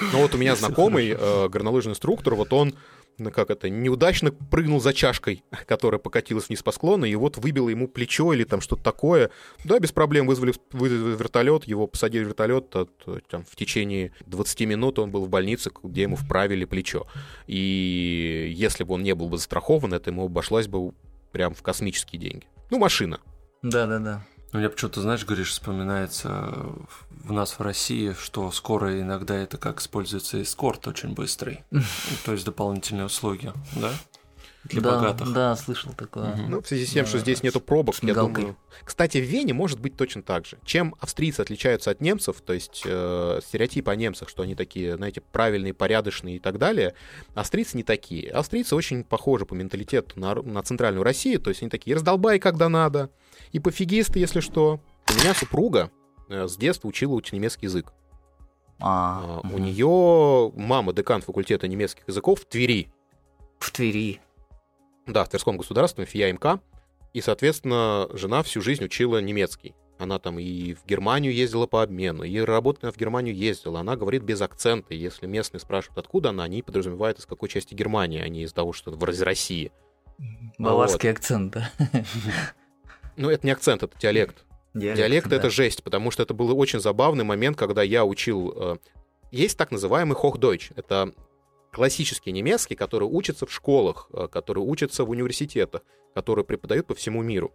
[0.00, 2.76] Ну вот у меня знакомый э, горнолыжный инструктор, вот он ну,
[3.30, 7.88] как это, неудачно прыгнул за чашкой, которая покатилась вниз по склону, и вот выбило ему
[7.88, 9.30] плечо или там что-то такое.
[9.64, 12.86] Да, без проблем вызвали, вызвали вертолет, его посадили в вертолет, а,
[13.28, 17.06] там, в течение 20 минут он был в больнице, где ему вправили плечо.
[17.46, 20.92] И если бы он не был бы застрахован, это ему обошлось бы
[21.32, 22.46] прям в космические деньги.
[22.70, 23.20] Ну, машина.
[23.62, 24.24] Да-да-да.
[24.52, 26.54] У меня почему-то, знаешь, говоришь, вспоминается
[27.24, 31.64] в нас в России, что скоро иногда это как используется эскорт очень быстрый.
[32.24, 33.92] То есть дополнительные услуги, да?
[34.64, 35.32] Для да, богатых.
[35.32, 36.36] Да, слышал такое.
[36.36, 38.56] Ну, в связи с тем, да, что здесь нету пробок, я думаю.
[38.84, 40.58] Кстати, в Вене может быть точно так же.
[40.64, 45.20] Чем австрийцы отличаются от немцев, то есть э, стереотип о немцах, что они такие, знаете,
[45.20, 46.94] правильные, порядочные и так далее,
[47.34, 48.30] австрийцы не такие.
[48.30, 52.68] Австрийцы очень похожи по менталитету на, на центральную Россию, то есть они такие раздолбай, когда
[52.68, 53.10] надо,
[53.52, 54.80] и пофигисты, если что.
[55.10, 55.90] У меня супруга
[56.28, 57.92] э, с детства учила учить немецкий язык.
[58.80, 59.56] А, угу.
[59.56, 62.88] У нее мама декан факультета немецких языков в Твери.
[63.58, 64.20] В Твери.
[65.06, 66.60] Да, в Тверском государственном ФИАМК.
[67.12, 69.74] И, соответственно, жена всю жизнь учила немецкий.
[69.98, 73.80] Она там и в Германию ездила по обмену, и работать в Германию ездила.
[73.80, 74.94] Она говорит без акцента.
[74.94, 78.72] Если местные спрашивают, откуда она, они подразумевают, из какой части Германии, а не из того,
[78.72, 79.70] что из России.
[80.58, 81.18] Баварский вот.
[81.18, 81.70] акцент, да?
[83.22, 84.44] Ну, это не акцент, это диалект.
[84.74, 85.36] Диалект, диалект да.
[85.36, 88.52] это жесть, потому что это был очень забавный момент, когда я учил...
[88.56, 88.76] Э,
[89.30, 90.72] есть так называемый Hochdeutsch.
[90.74, 91.12] Это
[91.70, 95.82] классический немецкий, который учится в школах, э, который учится в университетах,
[96.14, 97.52] который преподают по всему миру.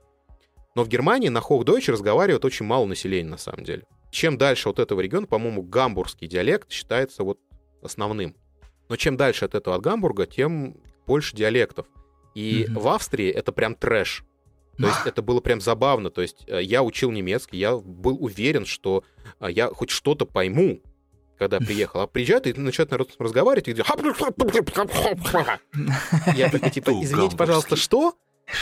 [0.74, 3.84] Но в Германии на Hochdeutsch разговаривает очень мало населения, на самом деле.
[4.10, 7.40] Чем дальше от этого региона, по-моему, гамбургский диалект считается вот
[7.82, 8.38] основным.
[8.88, 11.88] Но чем дальше от этого от Гамбурга, тем больше диалектов.
[12.36, 12.80] И mm-hmm.
[12.80, 14.24] в Австрии это прям трэш.
[14.78, 16.10] То есть это было прям забавно.
[16.10, 19.04] То есть э, я учил немецкий, я был уверен, что
[19.40, 20.82] э, я хоть что-то пойму,
[21.38, 22.02] когда приехал.
[22.02, 23.90] А приезжают и начинают народ разговаривать, и говорят,
[26.36, 28.16] я такой, типа, извините, пожалуйста, что?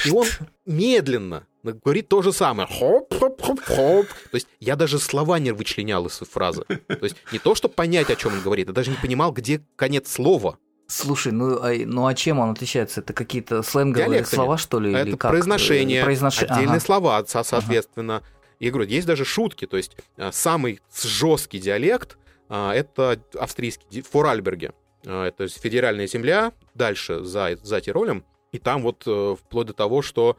[0.05, 0.25] И он
[0.65, 2.67] медленно говорит то же самое.
[2.67, 4.07] Хоп-хоп-хоп-хоп.
[4.07, 6.63] То есть я даже слова не вычленял из фразы.
[6.63, 9.61] То есть не то, чтобы понять, о чем он говорит, я даже не понимал, где
[9.75, 10.57] конец слова.
[10.87, 13.01] Слушай, ну а, ну а чем он отличается?
[13.01, 14.35] Это какие-то сленговые Диалектами.
[14.35, 14.93] слова, что ли?
[14.93, 15.31] Это или как?
[15.31, 16.41] произношение, Произнош...
[16.43, 16.79] отдельные ага.
[16.79, 18.17] слова, соответственно.
[18.17, 18.25] Ага.
[18.59, 22.17] Я говорю, есть даже шутки, то есть а, самый жесткий диалект
[22.49, 24.73] а, это австрийский, Форальберге.
[25.03, 30.35] Это федеральная земля, дальше за, за Тиролем, и там вот э, вплоть до того, что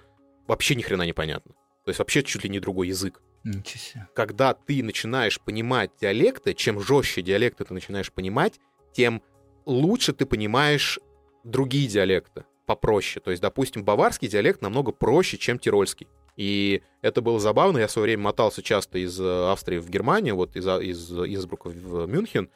[0.48, 1.52] вообще ни хрена непонятно.
[1.84, 3.22] То есть вообще чуть ли не другой язык.
[3.44, 4.08] Ничего себе.
[4.12, 8.58] Когда ты начинаешь понимать диалекты, чем жестче диалекты ты начинаешь понимать,
[8.92, 9.22] тем
[9.66, 10.98] лучше ты понимаешь
[11.44, 13.22] другие диалекты, попроще.
[13.22, 16.08] То есть, допустим, баварский диалект намного проще, чем тирольский.
[16.36, 17.78] И это было забавно.
[17.78, 21.68] Я в свое время мотался часто из э, Австрии в Германию, вот из, из Инсбрука
[21.68, 22.50] в Мюнхен.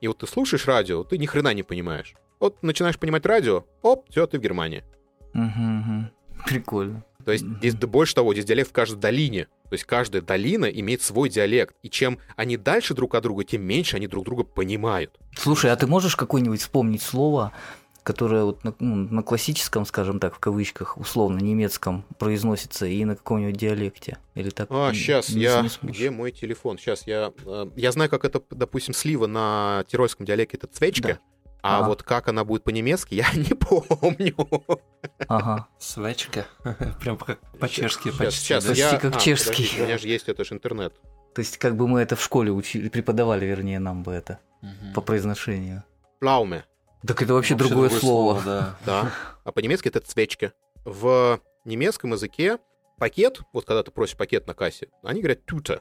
[0.00, 2.14] И вот ты слушаешь радио, ты ни хрена не понимаешь.
[2.38, 4.84] Вот начинаешь понимать радио, оп, все, ты в Германии.
[5.34, 6.44] Угу, угу.
[6.46, 7.04] Прикольно.
[7.24, 9.48] То есть здесь больше того, здесь диалект в каждой долине.
[9.68, 11.74] То есть каждая долина имеет свой диалект.
[11.82, 15.18] И чем они дальше друг от друга, тем меньше они друг друга понимают.
[15.36, 17.52] Слушай, а ты можешь какое-нибудь вспомнить слово,
[18.04, 23.16] которое вот на, ну, на классическом, скажем так, в кавычках, условно немецком произносится и на
[23.16, 24.18] каком-нибудь диалекте?
[24.34, 24.68] Или так?
[24.70, 25.62] А, сейчас не, я...
[25.62, 26.78] Не Где мой телефон?
[26.78, 27.32] Сейчас я...
[27.46, 31.08] Э, я знаю, как это, допустим, слива на тирольском диалекте, это цвечка.
[31.08, 31.18] Да.
[31.66, 31.88] А ага.
[31.88, 34.36] вот как она будет по-немецки, я не помню.
[35.28, 35.66] Ага.
[35.78, 36.46] Свечка.
[37.00, 38.40] Прям как по-чешски сейчас, почти.
[38.40, 38.98] Сейчас, почти я...
[38.98, 39.62] как а, чешский.
[39.62, 40.92] Подожди, у меня же есть, это же интернет.
[41.34, 44.92] То есть как бы мы это в школе учили, преподавали, вернее, нам бы это угу.
[44.94, 45.84] по произношению.
[46.20, 46.66] Плауме.
[47.06, 48.40] Так это вообще, вообще другое, другое слово.
[48.42, 48.78] слово да.
[48.84, 49.12] да.
[49.44, 50.52] А по-немецки это цвечка.
[50.84, 52.58] В немецком языке
[52.98, 55.80] пакет, вот когда ты просишь пакет на кассе, они говорят тюта.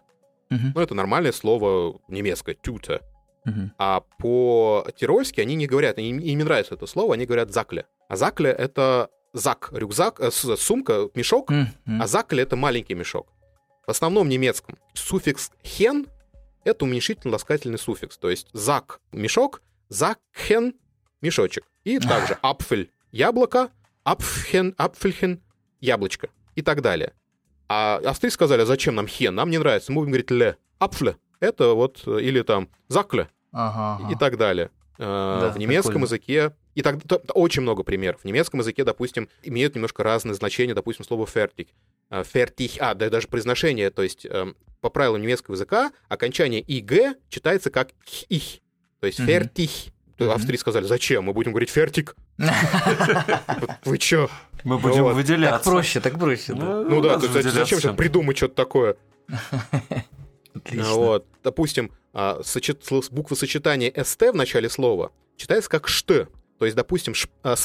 [0.49, 0.61] Угу.
[0.75, 3.01] Ну, это нормальное слово немецкое, тюта.
[3.48, 3.70] Uh-huh.
[3.78, 7.86] А по-тирольски они не говорят, им, им не нравится это слово, они говорят закле.
[8.08, 11.68] А закле— это зак, рюкзак, э, сумка, мешок, uh-huh.
[12.02, 13.28] а закле— это маленький мешок.
[13.86, 16.08] В основном немецком суффикс «хен»—
[16.64, 18.18] это уменьшительно-ласкательный суффикс.
[18.18, 20.76] То есть «зак»— мешок, «закхен»—
[21.22, 21.66] мешочек.
[21.84, 23.72] И также «апфель»— яблоко,
[24.04, 25.41] «апфхен», «апфельхен»—
[25.82, 27.14] яблочко и так далее.
[27.68, 29.36] А австрийцы сказали, а зачем нам «хен»?
[29.36, 30.58] Нам не нравится, мы будем говорить «ле».
[30.80, 34.14] «Апфле»— это вот, или там «закле» Ага, ага.
[34.14, 34.70] и так далее.
[34.98, 36.06] Э, Да, в немецком прикольно.
[36.06, 38.22] языке и так то- то очень много примеров.
[38.22, 41.68] В немецком языке, допустим, имеют немножко разные значения, допустим, слово fertig.
[42.10, 46.91] Э, Fertig, а, да, даже произношение, то есть эм, по правилам немецкого языка окончание иг
[47.30, 47.89] читается как
[48.30, 48.60] их,
[49.00, 49.91] то есть fertig.
[50.20, 50.30] Мгм.
[50.32, 51.24] Австрийцы сказали, зачем?
[51.26, 52.16] Мы будем говорить фертик.
[53.84, 54.30] Вы чё?
[54.64, 55.10] Мы будем Вот.
[55.10, 55.70] Так выделяться.
[55.70, 56.82] проще, так проще, да.
[56.84, 58.96] Ну да, зачем выделяться сейчас придумать что-то такое?
[60.66, 60.93] Отлично.
[60.93, 61.26] Вот.
[61.43, 66.07] Допустим, а, сочет- сло- буквосочетание st в начале слова читается как шт.
[66.59, 67.55] То есть, допустим, ш- а,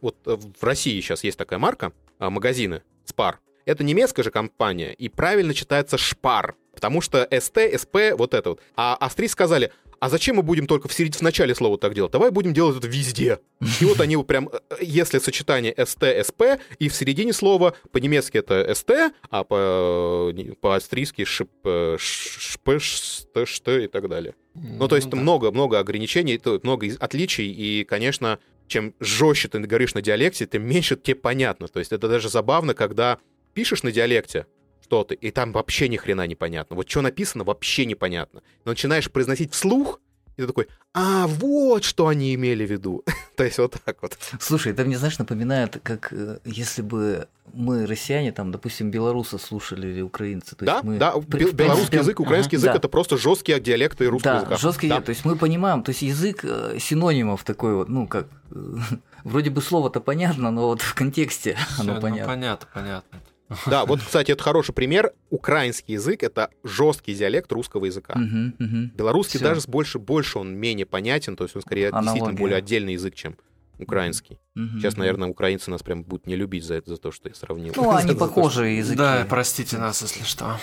[0.00, 3.40] вот э, в России сейчас есть такая марка, а, магазины, спар.
[3.66, 8.60] Это немецкая же компания, и правильно читается шпар, потому что st, sp, вот это вот.
[8.76, 11.14] А австрийцы сказали, а зачем мы будем только в, серед...
[11.14, 12.12] в начале слова так делать?
[12.12, 13.40] Давай будем делать это везде.
[13.80, 18.70] И вот они прям, э, если сочетание st, sp, и в середине слова, по-немецки это
[18.70, 24.34] st, а по- э, по-австрийски шип, э, шп, шт, шт и так далее.
[24.54, 30.02] Ну, то есть много-много ограничений, то- много отличий, и, конечно, чем жестче ты говоришь на
[30.02, 31.68] диалекте, тем меньше тебе понятно.
[31.68, 33.18] То есть это даже забавно, когда
[33.54, 34.46] пишешь на диалекте
[34.88, 36.74] что-то, и там вообще ни хрена не понятно.
[36.76, 38.40] Вот что написано, вообще непонятно.
[38.64, 40.00] Но начинаешь произносить вслух,
[40.38, 43.04] и ты такой, а, вот что они имели в виду.
[43.36, 44.16] То есть вот так вот.
[44.40, 49.88] Слушай, это мне, знаешь, напоминает, как э, если бы мы, россияне, там, допустим, белорусы слушали
[49.88, 50.56] или украинцы.
[50.56, 52.78] То Да, есть мы, да, бел- белорусский язык, украинский ага, язык да.
[52.78, 54.56] это просто жесткие диалекты русского Да, языка.
[54.56, 55.00] жесткий, Да.
[55.02, 58.54] то есть мы понимаем, то есть язык э, синонимов такой вот, ну как, э,
[59.24, 62.32] вроде бы слово-то понятно, но вот в контексте Всё, оно ну, понятно.
[62.32, 63.18] понятно, понятно.
[63.66, 65.12] Да, вот, кстати, это хороший пример.
[65.30, 68.14] Украинский язык— это жесткий диалект русского языка.
[68.16, 69.48] Белорусский Всё.
[69.48, 72.38] даже с больше, больше он менее понятен, то есть он скорее действительно Аналогия.
[72.38, 73.36] более отдельный язык, чем
[73.78, 74.38] украинский.
[74.56, 77.72] Сейчас, наверное, украинцы нас прям будут не любить за это, за то, что я сравнил.
[77.76, 78.98] Ну, они что- похожие языки.
[78.98, 80.58] Да, простите нас, если что.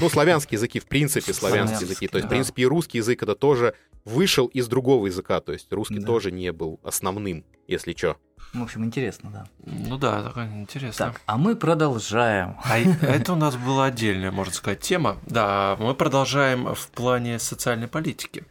[0.00, 2.08] Ну, славянские языки, в принципе, славянские Славянские, языки.
[2.08, 3.74] То есть, в принципе, и русский язык это тоже
[4.08, 6.06] вышел из другого языка, то есть русский Да.
[6.06, 8.16] тоже не был основным, если что.
[8.54, 9.46] В общем, интересно, да.
[9.66, 11.06] Ну да, такое интересно.
[11.06, 12.56] Так, а мы продолжаем.
[12.64, 15.18] А и- это у нас была отдельная, можно сказать, тема.
[15.26, 18.44] Да, мы продолжаем в плане социальной политики.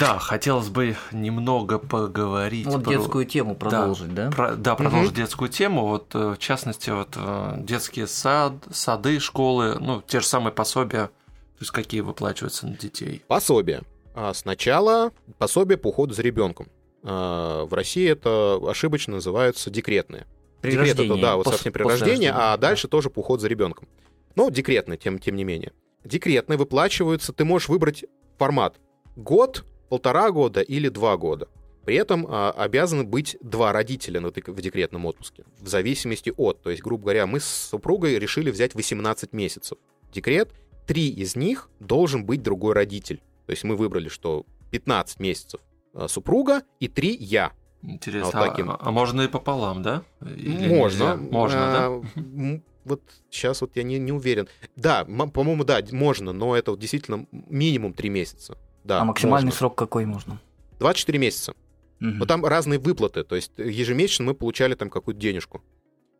[0.00, 4.30] Да, хотелось бы немного поговорить Вот про- детскую тему продолжить, да?
[4.30, 5.86] про- да, продолжить детскую тему.
[5.86, 11.06] Вот, э, в частности, вот э, детские сад, сады, школы, ну, те же самые пособия,
[11.08, 13.22] то есть какие выплачиваются на детей.
[13.28, 13.82] Пособие.
[14.14, 16.68] А Сначала пособие по уходу за ребенком.
[17.02, 20.26] В России это ошибочно называются декретные.
[20.62, 22.68] При Декрет это, да, вот совсем при после рождении, рождения, а да.
[22.68, 23.86] дальше тоже по уходу за ребенком.
[24.34, 25.72] Но декретные, тем, тем не менее.
[26.04, 28.06] Декретные выплачиваются, ты можешь выбрать
[28.38, 28.76] формат
[29.16, 31.48] год, полтора года или два года.
[31.84, 36.62] При этом а, обязаны быть два родителя на в декретном отпуске, в зависимости от.
[36.62, 39.76] То есть, грубо говоря, мы с супругой решили взять 18 месяцев.
[40.12, 40.50] Декрет,
[40.86, 43.22] три из них должен быть другой родитель.
[43.46, 45.60] То есть мы выбрали, что 15 месяцев
[45.92, 47.52] а, супруга и три я.
[47.82, 48.70] Интересно, Вот а- таким.
[48.70, 50.02] а, а можно и пополам, да?
[50.22, 51.16] Или можно.
[51.16, 51.16] нельзя?
[51.16, 51.86] Можно, да?
[51.86, 54.46] А, м, Вот сейчас вот я не, не уверен.
[54.76, 58.58] Да, по-моему, да, можно, но это вот действительно минимум 3 месяца.
[58.84, 59.58] Да, а максимальный можно.
[59.58, 60.38] срок какой можно?
[60.80, 61.54] 24 месяца.
[62.00, 62.18] Мгм.
[62.18, 63.24] Но там разные выплаты.
[63.24, 65.62] То есть ежемесячно мы получали там какую-то денежку.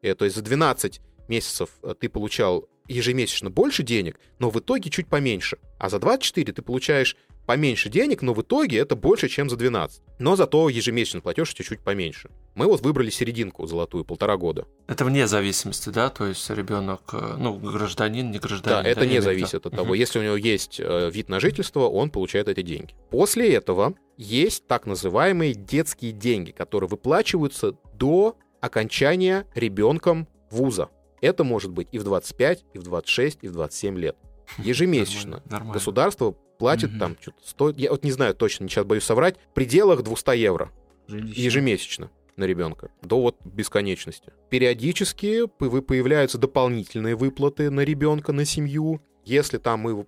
[0.01, 4.91] Э, То есть за 12 месяцев э, ты получал ежемесячно больше денег, но в итоге
[4.91, 5.59] чуть поменьше.
[5.79, 7.17] А за 24 ты получаешь
[7.47, 10.03] поменьше денег, но в итоге это больше, чем за 12.
[10.19, 12.31] Но зато ежемесячно платеж чуть-чуть поменьше.
[12.55, 14.67] Мы вот выбрали серединку золотую, полтора года.
[14.87, 16.09] Это вне зависимости, да?
[16.09, 18.83] То есть ребенок, э, ну, гражданин, не гражданин.
[18.83, 19.89] Да, это я не зависит от того.
[19.89, 19.95] Мгм.
[19.95, 22.95] Если у него есть э, вид на жительство, он получает эти деньги.
[23.11, 30.89] После этого есть так называемые детские деньги, которые выплачиваются до окончания ребенком вуза.
[31.25, 34.17] Это может быть и в 25, и в 26, и в 27 лет.
[34.59, 35.31] Ежемесячно.
[35.31, 35.73] Нормально, нормально.
[35.75, 36.99] Государство платит Мгм.
[37.01, 40.71] там что-то 100, я вот не знаю точно, сейчас боюсь соврать, в пределах 200 евро
[41.09, 41.41] Жилищно.
[41.43, 44.33] ежемесячно на ребенка до вот бесконечности.
[44.51, 49.01] Периодически появляются дополнительные выплаты на ребенка, на семью.
[49.25, 50.05] Если там мы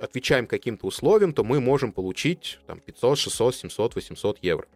[0.00, 4.66] отвечаем каким-то условиям, то мы можем получить там 500, 600, 700, 800 евро.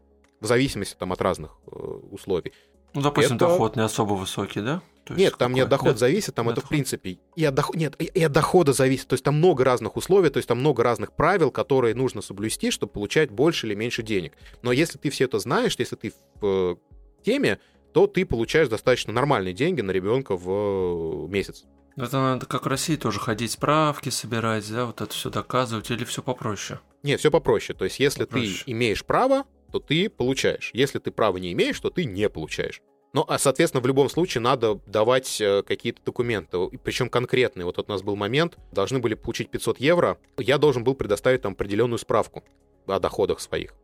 [0.41, 1.77] В зависимости там от разных э,
[2.11, 2.53] условий.
[2.95, 4.83] Ну, допустим, Это- доход не особо высокий, да?
[5.07, 5.79] То есть Нет, там не от какой?
[5.79, 5.99] дохода Да?
[5.99, 7.77] зависит, там Не это в принципе и от доход...
[7.77, 9.07] нет, и и от дохода зависит.
[9.07, 12.73] То есть там много разных условий, то есть там много разных правил, которые нужно соблюсти,
[12.73, 14.33] чтобы получать больше или меньше денег.
[14.63, 16.77] Но если ты все это знаешь, если ты в э,
[17.25, 17.61] теме,
[17.93, 21.65] то ты получаешь достаточно нормальные деньги на ребенка в э, месяц.
[21.97, 26.05] Это надо, как в России, тоже ходить справки собирать, да, вот это все доказывать, или
[26.05, 26.81] все попроще?
[27.03, 27.79] Нет, все попроще.
[27.79, 28.65] То есть, если попроще.
[28.65, 30.71] ты имеешь право, то ты получаешь.
[30.75, 32.83] Если ты права не имеешь, то ты не получаешь.
[33.13, 37.65] Ну, а, соответственно, в любом случае надо давать э, какие-то документы, причем конкретные.
[37.65, 41.53] Вот у нас был момент, должны были получить 500 евро, я должен был предоставить там
[41.53, 42.45] определенную справку
[42.87, 43.75] о доходах своих.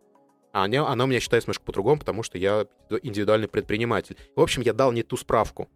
[0.53, 2.67] А она, она у меня считается немножко по-другому, потому что я
[3.03, 4.19] индивидуальный предприниматель.
[4.37, 5.69] В общем, я дал не ту справку.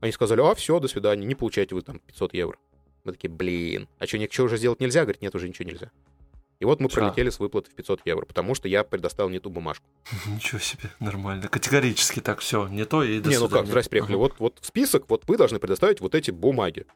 [0.00, 2.58] Они сказали, а, все, до свидания, не получаете вы там 500 евро.
[3.04, 5.02] Мы такие, блин, а что, ничего уже сделать нельзя?
[5.02, 5.90] Говорит, нет, уже ничего нельзя.
[6.60, 6.96] И вот мы Чё?
[6.96, 9.86] пролетели с выплаты в 500 евро, потому что я предоставил не ту бумажку.
[10.26, 11.48] Ничего себе, нормально.
[11.48, 14.14] Категорически так все, не то и до Не, ну как, здрасте, приехали.
[14.14, 14.20] Ага.
[14.20, 16.86] Вот, вот в список, вот вы должны предоставить вот эти бумаги.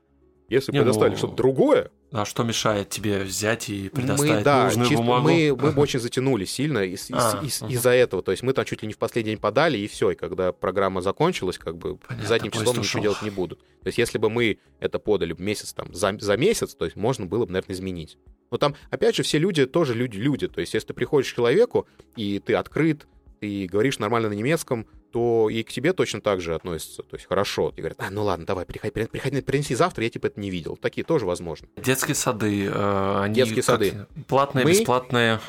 [0.48, 1.90] Если не, предоставили ну, что-то другое...
[2.10, 5.28] А что мешает тебе взять и предоставить мы, да, нужную чисто, бумагу?
[5.28, 7.70] Мы, мы бы очень затянули сильно из, а, из, угу.
[7.70, 8.22] из-за этого.
[8.22, 10.12] То есть мы там чуть ли не в последний день подали, и все.
[10.12, 13.56] И когда программа закончилась, как бы Понятно, задним числом ничего делать не буду.
[13.56, 17.26] То есть если бы мы это подали месяц там за, за месяц, то есть можно
[17.26, 18.16] было бы, наверное, изменить.
[18.50, 20.48] Но там, опять же, все люди тоже люди-люди.
[20.48, 21.86] То есть, если ты приходишь к человеку,
[22.16, 23.06] и ты открыт,
[23.40, 27.02] ты говоришь нормально на немецком, то и к тебе точно так же относятся.
[27.02, 27.72] То есть хорошо.
[27.76, 30.76] И говорят, а, ну ладно, давай, приходи, приходи, принеси завтра, я типа это не видел.
[30.76, 31.68] Такие тоже возможны.
[31.76, 34.06] Детские сады, э, они Детские сады.
[34.26, 35.40] платные, Мы, бесплатные?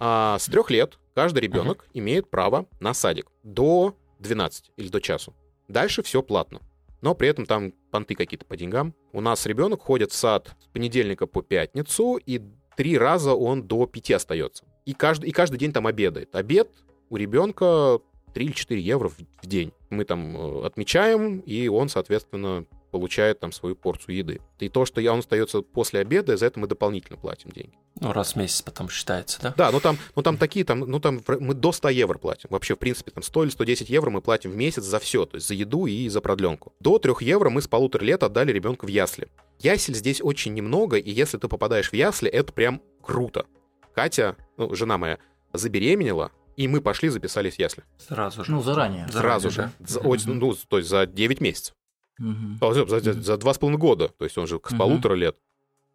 [0.00, 1.98] А, с трех лет каждый ребенок uh-huh.
[1.98, 5.34] имеет право на садик до 12 или до часу.
[5.68, 6.60] Дальше все платно.
[7.00, 8.94] Но при этом там понты какие-то по деньгам.
[9.12, 12.40] У нас ребенок ходит в сад с понедельника по пятницу, и
[12.76, 14.64] три раза он до пяти остается.
[14.84, 16.34] И каждый, и каждый день там обедает.
[16.34, 16.70] Обед
[17.10, 18.00] у ребенка
[18.32, 19.72] 3 или 4 евро в день.
[19.90, 24.40] Мы там э, отмечаем, и он, соответственно, получает там свою порцию еды.
[24.58, 27.74] И то, что он остается после обеда, за это мы дополнительно платим деньги.
[28.00, 29.54] Ну, раз в месяц потом считается, да?
[29.56, 32.48] Да, ну там, ну там такие, там, ну там мы до 100 евро платим.
[32.50, 35.36] Вообще, в принципе, там 100 или 110 евро мы платим в месяц за все, то
[35.36, 36.72] есть за еду и за продленку.
[36.80, 39.28] До 3 евро мы с полутора лет отдали ребенка в ясли.
[39.60, 43.46] Ясель здесь очень немного, и если ты попадаешь в ясли, это прям круто.
[43.94, 45.18] Катя, ну, жена моя,
[45.52, 47.84] забеременела, и мы пошли, записались в ясли.
[47.98, 48.50] Сразу же.
[48.50, 49.06] Ну, заранее.
[49.08, 49.86] Сразу заранее, же.
[49.86, 51.74] За, mm ну, то есть за 9 месяцев.
[52.18, 52.74] Угу.
[52.74, 54.08] За, за, за два с половиной года.
[54.08, 54.76] То есть он же с угу.
[54.76, 55.36] полутора лет.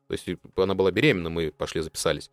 [0.08, 2.32] То есть она была беременна, мы пошли записались.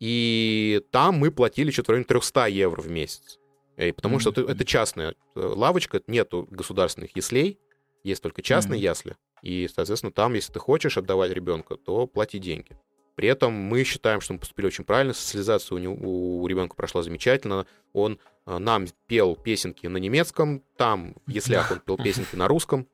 [0.00, 3.38] И там мы платили что-то в районе 300 евро в месяц.
[3.76, 4.20] И потому mm-hmm.
[4.20, 7.58] что это, это частная э, лавочка, нету государственных яслей,
[8.02, 8.84] есть только частные mm-hmm.
[8.84, 9.16] ясли.
[9.42, 12.76] И, соответственно, там, если ты хочешь отдавать ребенка, то плати деньги.
[13.18, 15.96] При этом мы считаем, что мы поступили очень правильно, социализация у, него,
[16.40, 17.66] у ребенка прошла замечательно.
[17.92, 22.86] Он э, нам пел песенки на немецком, там в яслях он пел песенки на русском.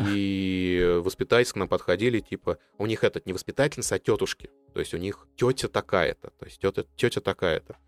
[0.00, 4.50] И воспитательницы к нам подходили, типа, у них этот не воспитательница, а тетушки.
[4.74, 7.78] То есть у них тетя такая-то, то есть тетя, тетя такая-то.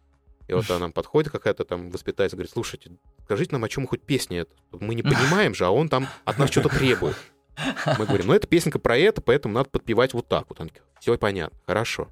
[0.49, 2.92] И вот она нам подходит, какая-то там воспитательница, говорит, слушайте,
[3.24, 4.55] скажите нам, о чем хоть песня это?
[4.72, 7.16] Мы не понимаем же, а он там от нас что-то требует.
[7.99, 10.61] Мы говорим, ну это песенка про это, поэтому надо подпевать вот так вот.
[10.61, 12.09] Он говорит, все понятно, хорошо.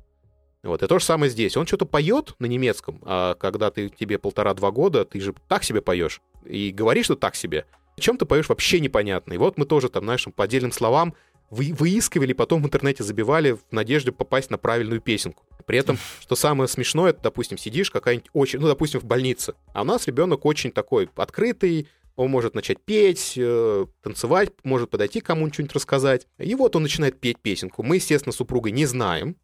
[0.62, 1.56] Вот, и то же самое здесь.
[1.56, 5.80] Он что-то поет на немецком, а когда ты тебе полтора-два года, ты же так себе
[5.80, 6.20] поешь.
[6.44, 7.64] И говоришь, что так себе.
[7.96, 9.32] О чем ты поешь вообще непонятно.
[9.32, 11.14] И вот мы тоже там, знаешь, по отдельным словам
[11.48, 15.42] вы, выискивали, потом в интернете забивали в надежде попасть на правильную песенку.
[15.64, 19.80] При этом, что самое смешное, это, допустим, сидишь какая-нибудь очень, ну, допустим, в больнице, а
[19.80, 25.54] у нас ребенок очень такой открытый, он может начать петь, э, танцевать, может подойти кому-нибудь
[25.54, 26.26] что-нибудь рассказать.
[26.38, 27.82] И вот он начинает петь песенку.
[27.82, 29.36] Мы, естественно, супругой не знаем,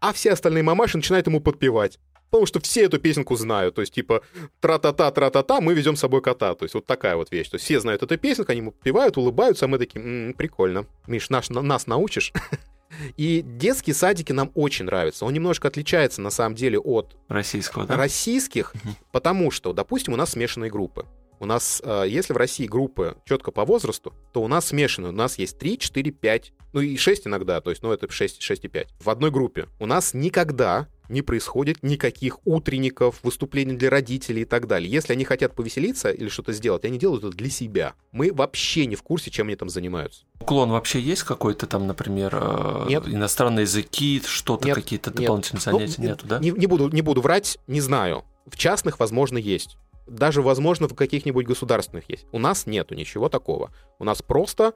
[0.00, 1.98] а все остальные мамаши начинают ему подпевать
[2.30, 3.74] потому что все эту песенку знают.
[3.74, 4.22] То есть, типа,
[4.60, 6.54] тра-та-та, тра-та-та, мы везем с собой кота.
[6.54, 7.48] То есть, вот такая вот вещь.
[7.48, 10.86] То есть, все знают эту песенку, они попивают, улыбаются, а мы такие, м-м, прикольно.
[11.06, 12.32] Миш, наш, нас научишь?
[13.16, 15.24] И детские садики нам очень нравятся.
[15.24, 17.96] Он немножко отличается, на самом деле, от российского, да?
[17.96, 18.94] российских, угу.
[19.12, 21.06] потому что, допустим, у нас смешанные группы.
[21.40, 25.08] У нас, э, если в России группы четко по возрасту, то у нас смешанные.
[25.08, 28.42] У нас есть 3, 4, 5, ну и 6 иногда, то есть, ну это 6,
[28.42, 28.88] 6 и 5.
[29.00, 29.66] В одной группе.
[29.78, 34.92] У нас никогда не происходит никаких утренников, выступлений для родителей и так далее.
[34.92, 37.94] Если они хотят повеселиться или что-то сделать, они делают это для себя.
[38.12, 40.24] Мы вообще не в курсе, чем они там занимаются.
[40.40, 43.08] Уклон вообще есть какой-то там, например, э, нет.
[43.08, 45.64] иностранные языки, что-то, какие-то дополнительные нет.
[45.64, 45.94] занятия?
[45.98, 46.38] Ну, Нету, да?
[46.38, 48.24] Не, не, буду, не буду врать, не знаю.
[48.46, 49.78] В частных, возможно, есть.
[50.06, 52.26] Даже, возможно, в каких-нибудь государственных есть.
[52.32, 53.70] У нас нету ничего такого.
[53.98, 54.74] У нас просто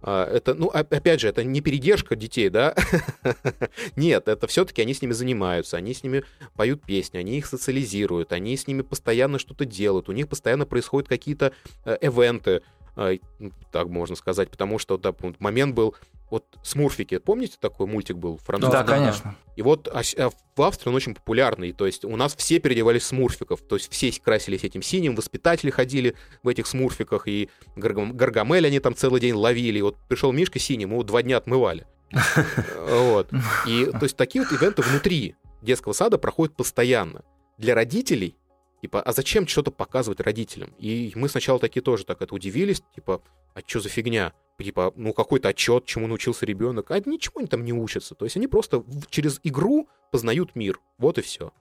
[0.00, 2.74] а, это, ну, опять же, это не передержка детей, да?
[3.96, 6.22] Нет, это все-таки они с ними занимаются, они с ними
[6.54, 11.08] поют песни, они их социализируют, они с ними постоянно что-то делают, у них постоянно происходят
[11.08, 11.52] какие-то
[12.00, 12.62] эвенты,
[13.70, 15.94] так можно сказать, потому что да, момент был,
[16.30, 18.76] вот Смурфики, помните такой мультик был французский?
[18.76, 19.36] Да, конечно.
[19.56, 23.02] И вот а, а в Австрии он очень популярный, то есть у нас все переодевались
[23.02, 28.16] в смурфиков, то есть все красились этим синим, воспитатели ходили в этих смурфиках, и Гаргам,
[28.16, 31.36] Гаргамель они там целый день ловили, и вот пришел Мишка синий, мы его два дня
[31.36, 31.86] отмывали.
[32.88, 33.30] Вот.
[33.66, 37.22] И то есть такие вот ивенты внутри детского сада проходят постоянно.
[37.58, 38.36] Для родителей
[38.80, 40.72] Типа, а зачем что-то показывать родителям?
[40.78, 43.20] И мы сначала такие тоже так это удивились, типа,
[43.54, 44.32] а что за фигня?
[44.58, 48.14] Типа, ну какой-то отчет, чему научился ребенок, а ничего они там не учатся.
[48.14, 50.80] То есть они просто через игру познают мир.
[50.98, 51.52] Вот и все.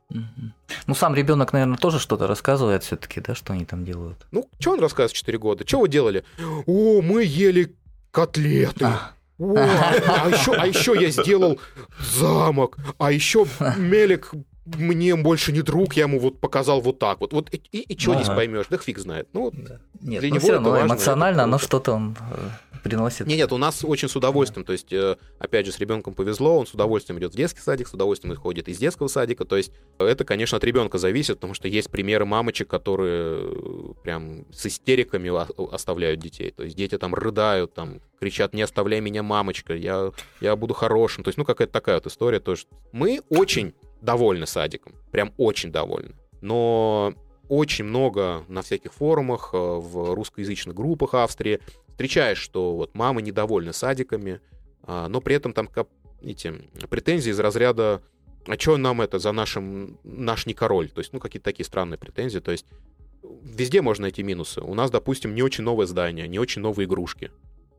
[0.87, 4.25] Ну, сам ребенок, наверное, тоже что-то рассказывает все-таки, да, что они там делают.
[4.31, 5.67] Ну, что он рассказывает в 4 года?
[5.67, 6.23] Что вы делали?
[6.65, 7.75] О, мы ели
[8.11, 8.85] котлеты.
[8.85, 9.11] А.
[9.39, 11.59] О, а еще, а еще я сделал
[11.99, 13.45] замок, а еще
[13.77, 14.31] Мелик
[14.75, 17.33] мне больше не друг, я ему вот показал вот так вот.
[17.33, 18.23] Вот и, и, и что ага.
[18.23, 18.65] здесь поймешь?
[18.69, 19.27] Да фиг знает.
[19.33, 19.79] Ну, да.
[20.01, 23.27] Нет, для ну, него все равно важно, эмоционально, оно что-то он э, приносит.
[23.27, 24.65] Нет, нет, у нас очень с удовольствием.
[24.65, 27.87] То есть, э, опять же, с ребенком повезло, он с удовольствием идет в детский садик,
[27.87, 29.45] с удовольствием ходит из детского садика.
[29.45, 34.45] То есть, это, конечно, от ребенка зависит, потому что есть примеры мамочек, которые э, прям
[34.51, 35.31] с истериками
[35.73, 36.51] оставляют детей.
[36.51, 40.11] То есть, дети там рыдают, там кричат, не оставляй меня, мамочка, я,
[40.41, 41.23] я буду хорошим.
[41.23, 42.63] То есть, ну, какая-то такая вот история тоже.
[42.91, 46.15] Мы очень довольны садиком, прям очень довольны.
[46.41, 47.13] Но
[47.49, 53.73] очень много на всяких форумах, э, в русскоязычных группах Австрии встречаешь, что вот мамы недовольны
[53.73, 54.41] садиками,
[54.83, 55.69] а, но при этом там
[56.21, 56.53] эти
[56.89, 58.01] претензии из разряда
[58.47, 60.89] а что нам это за нашим, наш не король?
[60.89, 62.39] То есть, ну, какие-то такие странные претензии.
[62.39, 62.65] То есть,
[63.43, 64.61] везде можно найти минусы.
[64.61, 67.31] У нас, допустим, не очень новое здание, не очень новые игрушки.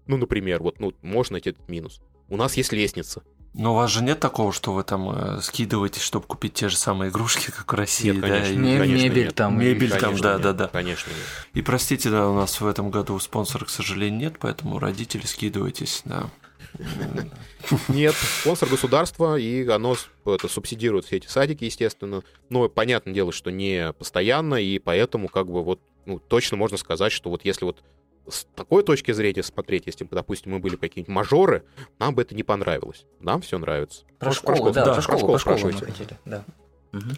[0.06, 2.02] Ну, например, вот, ну, можно найти этот минус.
[2.28, 3.22] У нас есть лестница.
[3.54, 6.76] Но у вас же нет такого, что вы там э, скидываетесь, чтобы купить те же
[6.76, 8.74] самые игрушки, как в России, нет, конечно, да?
[8.74, 8.78] И...
[8.78, 9.34] Конечно, мебель нет.
[9.34, 9.58] там.
[9.58, 10.68] Мебель конечно, там, да, нет, да, да.
[10.68, 11.18] Конечно нет.
[11.54, 16.02] И простите, да, у нас в этом году спонсора, к сожалению, нет, поэтому родители скидывайтесь,
[16.04, 16.30] да.
[17.88, 19.96] Нет, спонсор государства, и оно
[20.26, 22.22] это, субсидирует все эти садики, естественно.
[22.50, 27.12] Но понятное дело, что не постоянно, и поэтому как бы вот ну, точно можно сказать,
[27.12, 27.82] что вот если вот
[28.30, 31.64] с такой точки зрения смотреть, если бы, допустим, мы были какие-нибудь мажоры,
[31.98, 33.06] нам бы это не понравилось.
[33.20, 34.04] Нам все нравится.
[34.18, 36.44] Про, школу, школу, да, про школу, про школу, про школу мы хотели, да.
[36.92, 37.10] Угу.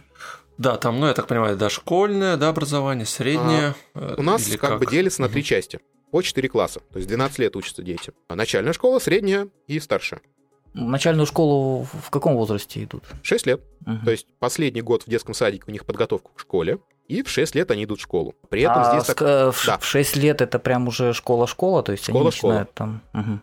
[0.59, 3.75] Да, там, ну, я так понимаю, дошкольное, да, образование, среднее.
[3.95, 5.81] А, у нас как, как бы делится на три части.
[6.11, 6.81] По четыре класса.
[6.93, 8.13] То есть 12 лет учатся дети.
[8.29, 10.21] А начальная школа, средняя и старшая.
[10.75, 13.05] Начальную школу в каком возрасте идут?
[13.23, 13.63] 6 лет.
[13.87, 14.05] Угу.
[14.05, 16.79] То есть последний год в детском садике у них подготовка к школе
[17.11, 18.37] и в 6 лет они идут в школу.
[18.49, 19.07] При этом а здесь...
[19.07, 19.21] Так...
[19.21, 19.79] В, да.
[19.79, 23.01] в 6 лет это прям уже школа-школа, то есть школа, они начинают школа.
[23.13, 23.41] там...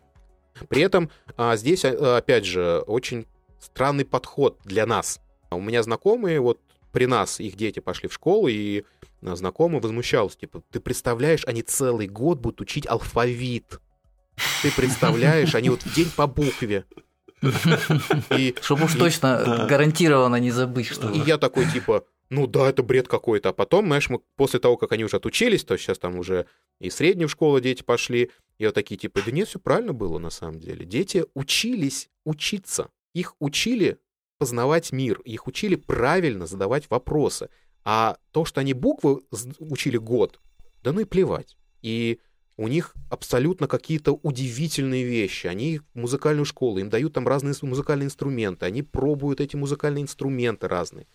[0.59, 0.67] Угу.
[0.69, 3.27] При этом а, здесь, а, опять же, очень
[3.59, 5.19] странный подход для нас.
[5.51, 6.59] У меня знакомые, вот
[6.93, 8.83] при нас их дети пошли в школу, и
[9.21, 13.81] а, знакомый возмущался, типа, ты представляешь, они целый год будут учить алфавит.
[14.61, 16.85] Ты представляешь, они вот в день по букве.
[18.31, 22.83] И, Чтобы уж точно гарантированно не забыть, что И я такой, типа, ну да, это
[22.83, 23.49] бред какой-то.
[23.49, 26.45] А потом, знаешь, мы после того, как они уже отучились, то сейчас там уже
[26.79, 30.29] и среднюю школу дети пошли, и вот такие типа, да нет, все правильно было на
[30.29, 30.85] самом деле.
[30.85, 32.89] Дети учились учиться.
[33.13, 33.99] Их учили
[34.37, 37.49] познавать мир, их учили правильно задавать вопросы.
[37.83, 39.21] А то, что они буквы
[39.59, 40.39] учили год,
[40.83, 41.57] да ну и плевать.
[41.81, 42.19] И
[42.57, 45.47] у них абсолютно какие-то удивительные вещи.
[45.47, 51.07] Они музыкальную школу, им дают там разные музыкальные инструменты, они пробуют эти музыкальные инструменты разные.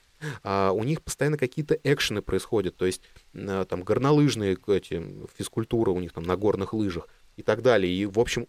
[0.43, 3.03] А у них постоянно какие-то экшены происходят, то есть
[3.35, 5.03] а, там горнолыжные эти,
[5.37, 7.93] физкультура у них там на горных лыжах и так далее.
[7.93, 8.47] И, в общем,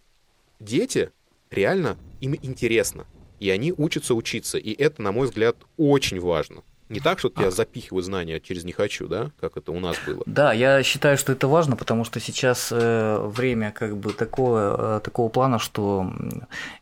[0.60, 1.10] дети
[1.50, 3.06] реально, им интересно,
[3.40, 6.62] и они учатся учиться, и это, на мой взгляд, очень важно.
[6.94, 7.50] Не так, что я а.
[7.50, 10.22] запихиваю знания через «не хочу», да, как это у нас было.
[10.26, 15.00] Да, я считаю, что это важно, потому что сейчас э, время как бы такое, э,
[15.02, 16.08] такого плана, что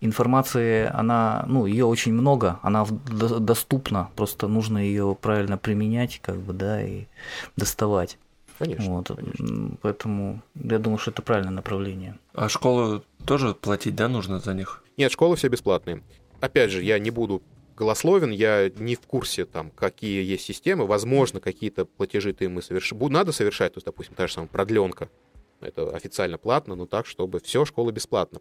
[0.03, 6.53] информации, она, ну, ее очень много, она доступна, просто нужно ее правильно применять, как бы,
[6.53, 7.07] да, и
[7.57, 8.19] доставать.
[8.59, 9.09] Конечно, вот.
[9.09, 9.77] конечно.
[9.81, 12.19] Поэтому я думаю, что это правильное направление.
[12.35, 14.85] А школу тоже платить, да, нужно за них?
[14.99, 16.03] Нет, школы все бесплатные.
[16.41, 17.43] Опять же, я не буду
[17.77, 20.87] голословен, я не в курсе, там, какие есть системы.
[20.87, 22.93] Возможно, какие-то платежи ты мы соверш...
[22.93, 25.09] надо совершать, то есть, допустим, та же самая продленка.
[25.61, 28.41] Это официально платно, но так, чтобы все, школа бесплатна.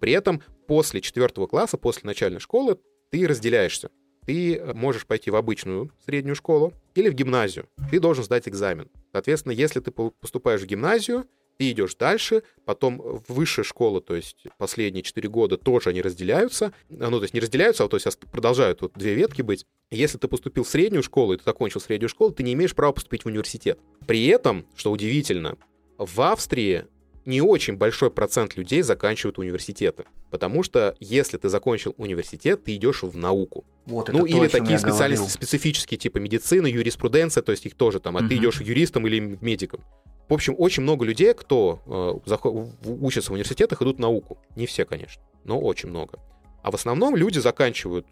[0.00, 2.78] При этом после четвертого класса, после начальной школы,
[3.10, 3.90] ты разделяешься.
[4.24, 7.68] Ты можешь пойти в обычную среднюю школу или в гимназию.
[7.90, 8.88] Ты должен сдать экзамен.
[9.12, 11.26] Соответственно, если ты поступаешь в гимназию,
[11.62, 17.18] ты идешь дальше, потом высшая школа, то есть последние 4 года тоже они разделяются, ну,
[17.18, 19.64] то есть не разделяются, а то есть продолжают вот две ветки быть.
[19.92, 22.90] Если ты поступил в среднюю школу и ты закончил среднюю школу, ты не имеешь права
[22.90, 23.78] поступить в университет.
[24.08, 25.56] При этом, что удивительно,
[25.98, 26.86] в Австрии
[27.24, 30.04] не очень большой процент людей заканчивают университеты.
[30.30, 33.64] Потому что если ты закончил университет, ты идешь в науку.
[33.86, 35.28] Вот, ну, или то, такие специальности говорил.
[35.28, 38.34] специфические, типа медицина, юриспруденция, то есть их тоже там, а ты Мгм.
[38.36, 39.84] идешь юристом или медиком.
[40.28, 44.38] В общем, очень много людей, кто э, учится в университетах, идут в науку.
[44.56, 46.18] Не все, конечно, но очень много.
[46.62, 48.06] А в основном люди заканчивают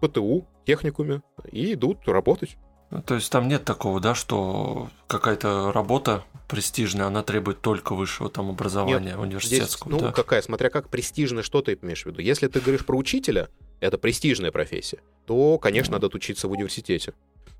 [0.00, 2.56] ПТУ, техникуме и идут работать.
[2.94, 8.30] Ну, То есть там нет такого, да, что какая-то работа престижная, она требует только высшего
[8.30, 9.90] там образования Здесь, университетского.
[9.90, 10.12] ну, да?
[10.12, 12.20] какая, смотря как престижное, что ты имеешь в виду.
[12.20, 13.48] Если ты говоришь про учителя,
[13.80, 15.96] это престижная профессия, то, конечно, Ну.
[15.96, 17.14] надо отучиться в университете.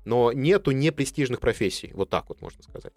[0.05, 2.93] Но нету непрестижных профессий, вот так вот можно сказать.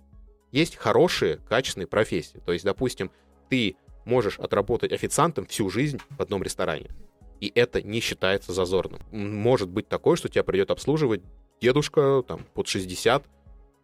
[0.52, 2.40] Есть хорошие, качественные профессии.
[2.46, 3.10] То есть, допустим,
[3.48, 6.88] ты можешь отработать официантом всю жизнь в одном ресторане.
[7.40, 9.00] И это не считается зазорным.
[9.10, 11.22] Может быть такое, что тебя придет обслуживать
[11.60, 13.24] дедушка там, под 60,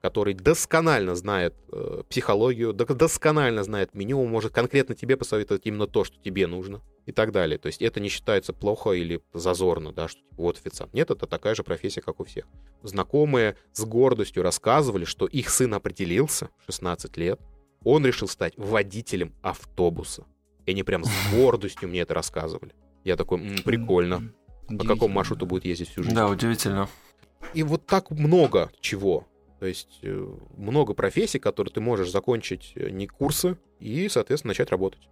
[0.05, 6.19] который досконально знает э, психологию, досконально знает меню, может конкретно тебе посоветовать именно то, что
[6.19, 7.57] тебе нужно и так далее.
[7.57, 10.93] То есть это не считается плохо или зазорно, да, что типа, вот официант.
[10.93, 12.45] Нет, это такая же профессия, как у всех.
[12.83, 17.41] Знакомые с гордостью рассказывали, что их сын определился в 16 лет,
[17.83, 20.27] он решил стать водителем автобуса.
[20.67, 22.75] И они прям с гордостью мне это рассказывали.
[23.05, 24.33] Я такой, «М, прикольно.
[24.69, 26.15] По какому маршруту будет ездить всю жизнь?
[26.15, 26.89] Да, удивительно.
[27.53, 29.27] И вот так много чего.
[29.61, 30.27] То есть э,
[30.57, 35.09] много профессий, которые ты можешь закончить э, не курсы и, соответственно, начать работать.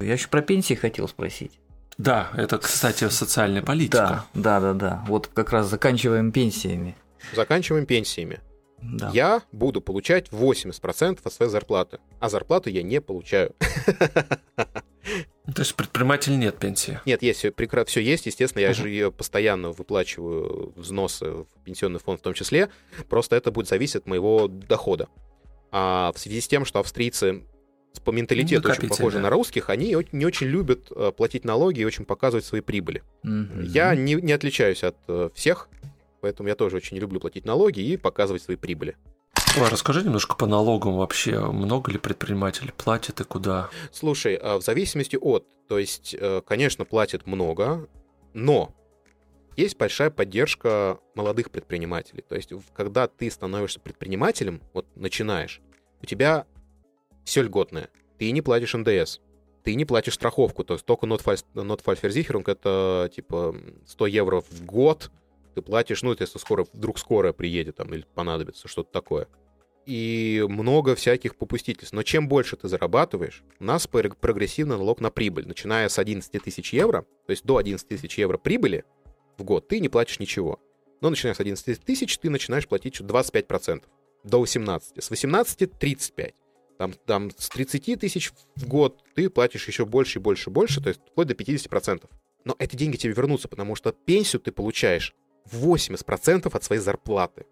[0.00, 1.60] Я еще про пенсии хотел спросить.
[1.96, 4.24] Да, это, кстати, социальная политика.
[4.34, 5.04] Да, да, да, да.
[5.06, 6.96] Вот как раз заканчиваем пенсиями.
[7.34, 8.40] Заканчиваем пенсиями.
[8.82, 9.10] Да.
[9.14, 13.54] Я буду получать 80% от своей зарплаты, а зарплату я не получаю.
[15.52, 17.00] То есть предприниматель нет пенсии.
[17.04, 17.52] Нет, есть все,
[17.84, 22.70] все есть, естественно, я же ее постоянно выплачиваю взносы в пенсионный фонд в том числе,
[23.10, 25.08] просто это будет зависеть от моего дохода.
[25.70, 27.42] А в связи с тем, что австрийцы
[28.04, 29.24] по менталитету очень похожи да.
[29.24, 33.02] на русских, они не очень любят э, платить налоги и очень показывать свои прибыли.
[33.22, 33.62] Мгм.
[33.64, 35.68] Я не, не отличаюсь от э, всех,
[36.20, 38.96] поэтому я тоже очень люблю платить налоги и показывать свои прибыли.
[39.56, 41.38] Ой, расскажи немножко по налогам вообще.
[41.38, 43.70] Много ли предпринимателей платят и куда?
[43.92, 47.88] Слушай, а в зависимости от, то есть, э, конечно, платят много,
[48.32, 48.74] но
[49.56, 52.24] есть большая поддержка молодых предпринимателей.
[52.28, 55.60] То есть, когда ты становишься предпринимателем, вот начинаешь,
[56.02, 56.46] у тебя
[57.24, 57.90] все льготное.
[58.18, 59.20] Ты не платишь НДС,
[59.62, 63.54] ты не платишь страховку, то есть только Notfallversicherung это типа
[63.86, 65.12] 100 евро в год,
[65.54, 69.28] ты платишь, ну, если скоро, вдруг скоро приедет там или понадобится, что-то такое.
[69.86, 71.92] И много всяких попустительств.
[71.92, 75.46] Но чем больше ты зарабатываешь, у нас пр- прогрессивный налог на прибыль.
[75.46, 78.84] Начиная с 11 тысяч евро, то есть до 11 тысяч евро прибыли
[79.36, 80.58] в год, ты не платишь ничего.
[81.00, 83.82] Но начиная с 11 тысяч, ты начинаешь платить 25%.
[84.24, 85.02] До 18.
[85.02, 86.34] С 18— 35.
[86.78, 90.80] Там, там с 30 тысяч в год ты платишь еще больше и больше и больше,
[90.82, 92.08] то есть вплоть до 50%.
[92.44, 95.14] Но эти деньги тебе вернутся, потому что пенсию ты получаешь
[95.52, 97.46] 80% от своей зарплаты.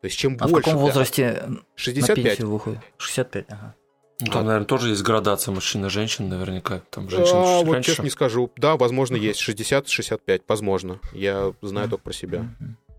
[0.00, 0.64] То есть чем А в больше...
[0.64, 2.16] каком ты- возрасте на 65.
[2.24, 2.80] пенсию выходит?
[2.98, 3.74] 65, ага.
[4.20, 6.80] Ну, Там, А- наверное, тоже есть градация мужчин и женщин, наверняка.
[6.90, 7.90] Там женщины А, чуть вот раньше.
[7.90, 8.50] честно не скажу.
[8.56, 11.00] Да, возможно, есть 60-65, возможно.
[11.12, 12.46] Я знаю только про себя.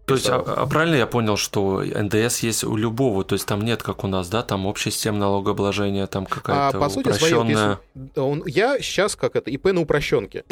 [0.05, 0.53] То есть, а, Да.
[0.53, 4.07] а правильно я понял, что НДС есть у любого, то есть там нет, как у
[4.07, 7.79] нас, да, там общая система налогообложения, там А какая-то по сути своей, вот упрощенная.
[7.95, 10.45] если- он- я сейчас как это, ИП на упрощенке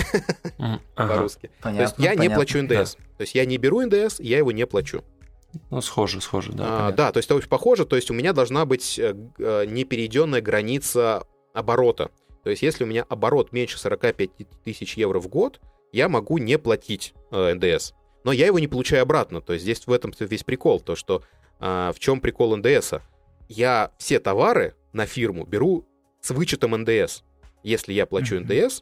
[0.58, 0.80] ага.
[0.96, 1.52] по-русски.
[1.62, 1.78] Понятно.
[1.78, 2.96] То есть я не плачу НДС.
[2.96, 5.04] То есть я не беру НДС, я его не плачу.
[5.70, 6.64] Ну, схоже, схоже, да.
[6.64, 6.98] А, понятно.
[6.98, 7.86] да, то есть это очень похоже.
[7.86, 11.24] То есть у меня должна быть э, э, неперейденная граница
[11.54, 12.12] оборота.
[12.44, 14.30] То есть если у меня оборот меньше 45
[14.64, 15.60] тысяч евро в год,
[15.92, 17.94] я могу не платить э, НДС.
[18.24, 19.42] Но я его не получаю обратно.
[19.42, 20.80] То есть здесь в этом весь прикол.
[20.80, 21.22] То, что
[21.60, 23.02] а, в чем прикол НДСа?
[23.48, 25.86] Я все товары на фирму беру
[26.22, 27.22] с вычетом НДС.
[27.64, 28.46] Если я плачу Мгм.
[28.46, 28.82] НДС,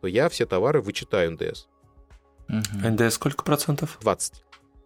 [0.00, 1.66] то я все товары вычитаю НДС.
[2.48, 2.94] Мгм.
[2.94, 3.98] НДС сколько процентов?
[4.00, 4.42] 20.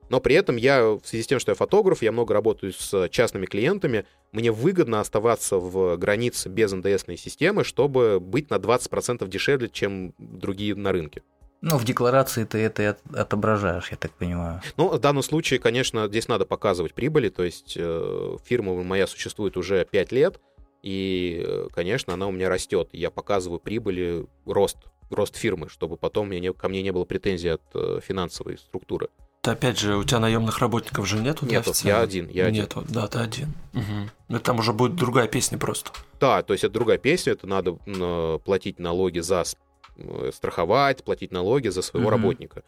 [0.08, 3.08] Но при этом я, в связи с тем, что я фотограф, я много работаю с
[3.08, 9.68] частными клиентами, мне выгодно оставаться в границе без НДСной системы, чтобы быть на 20% дешевле,
[9.68, 11.22] чем другие на рынке.
[11.62, 14.60] Ну, в декларации ты это отображаешь, я так понимаю.
[14.76, 19.56] Но в данном случае, конечно, здесь надо показывать прибыли, то есть э, фирма моя существует
[19.56, 20.40] уже 5 лет,
[20.82, 22.88] и, э, конечно, она у меня растет.
[22.92, 24.78] Я показываю прибыли, рост,
[25.10, 29.08] рост фирмы, чтобы потом мне не- ко мне не было претензий от э, финансовой структуры.
[29.44, 31.44] Да, опять же, у тебя наемных работников же нету?
[31.46, 31.88] официально?
[31.96, 32.62] я один, я один.
[32.62, 33.52] Нету, да, ты один.
[34.28, 35.90] Ну, там уже будет другая песня просто.
[36.20, 39.42] Да, то есть это другая песня, это надо м, платить налоги за
[39.96, 42.16] э, страховать, платить налоги за своего Мгм.
[42.22, 42.62] работника.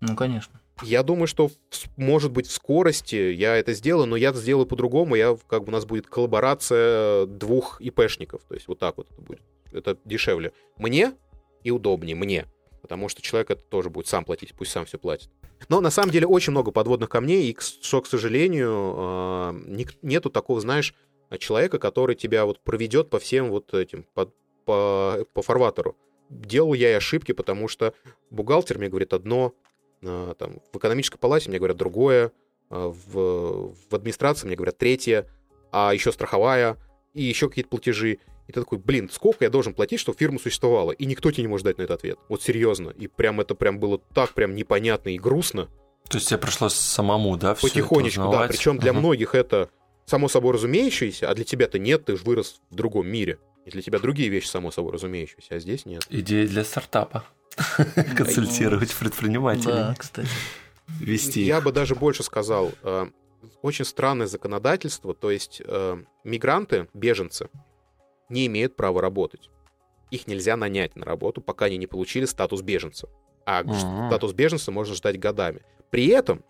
[0.00, 0.60] Ну, конечно.
[0.82, 1.50] Я думаю, что,
[1.96, 5.14] может быть, в скорости я это сделаю, но я это сделаю по-другому.
[5.14, 8.42] Я, как бы, у нас будет коллаборация двух ИПшников.
[8.44, 9.40] То есть вот так вот это будет.
[9.72, 10.52] Это дешевле.
[10.76, 11.14] Мне
[11.64, 12.14] и удобнее.
[12.14, 12.44] Мне.
[12.82, 15.30] Потому что человек это тоже будет сам платить, пусть сам все платит.
[15.68, 19.56] Но на самом деле очень много подводных камней, и, что, к сожалению, а,
[20.02, 20.94] нету такого, знаешь,
[21.38, 24.32] человека, который тебя вот проведет по всем вот этим, по,
[24.64, 25.96] по, по фарватеру.
[26.30, 27.94] Делал я и ошибки, потому что
[28.30, 29.52] бухгалтер мне говорит одно,
[30.02, 32.32] а, там, в экономической палате мне говорят другое,
[32.70, 35.26] а, в, в администрации мне говорят третье,
[35.70, 36.76] а еще страховая,
[37.14, 38.18] и еще какие-то платежи.
[38.48, 40.92] И ты такой, блин, сколько я должен платить, чтобы фирма существовала?
[40.92, 42.18] И никто тебе не может дать на этот ответ.
[42.30, 42.90] Вот серьезно.
[42.90, 45.68] И прям это прям было так прям непонятно и грустно.
[46.08, 48.48] То есть тебе пришлось самому, да, все Потихонечку, да.
[48.48, 48.98] Причем для uh-huh.
[48.98, 49.68] многих это
[50.06, 53.38] само собой разумеющееся, а для тебя-то нет, ты же вырос в другом мире.
[53.66, 56.06] И для тебя другие вещи само собой разумеющиеся, а здесь нет.
[56.08, 57.24] Идея для стартапа.
[58.16, 59.74] Консультировать предпринимателей.
[59.74, 60.28] Да, кстати.
[61.00, 61.42] Вести.
[61.42, 63.08] Я бы даже больше сказал, э,
[63.60, 67.50] очень странное законодательство, то есть э, мигранты, беженцы,
[68.28, 69.50] не имеют права работать.
[70.10, 73.08] Их нельзя нанять на работу, пока они не получили статус беженца.
[73.44, 74.08] А uh-huh.
[74.08, 75.62] статус беженца можно ждать годами.
[75.90, 76.44] При этом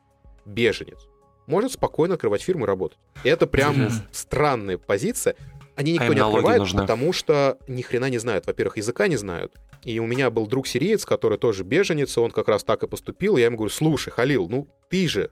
[0.45, 1.07] беженец
[1.47, 2.99] может спокойно открывать фирму и работать.
[3.25, 5.35] Это прям странная позиция.
[5.77, 6.81] Они никто а не открывает, нужны.
[6.81, 8.47] потому что ни хрена не знают.
[8.47, 9.55] Во-первых, языка не знают.
[9.85, 13.37] И у меня был друг сириец, который тоже беженец, он как раз так и поступил.
[13.37, 15.31] И я ему говорю, слушай, Халил, ну ты же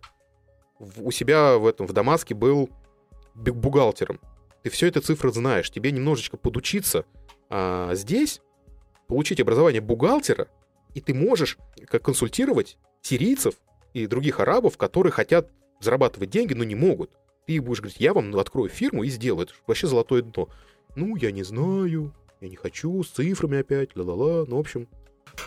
[0.78, 2.70] у себя в этом в Дамаске был
[3.34, 4.20] бухгалтером
[4.66, 7.04] ты все это цифры знаешь, тебе немножечко подучиться
[7.48, 8.40] а здесь,
[9.06, 10.48] получить образование бухгалтера,
[10.92, 11.56] и ты можешь
[11.86, 13.54] как консультировать сирийцев
[13.94, 17.12] и других арабов, которые хотят зарабатывать деньги, но не могут.
[17.46, 19.44] Ты будешь говорить, я вам открою фирму и сделаю.
[19.44, 20.48] Это вообще золотое дно.
[20.96, 24.88] Ну, я не знаю, я не хочу, с цифрами опять, ла-ла-ла, ну, в общем.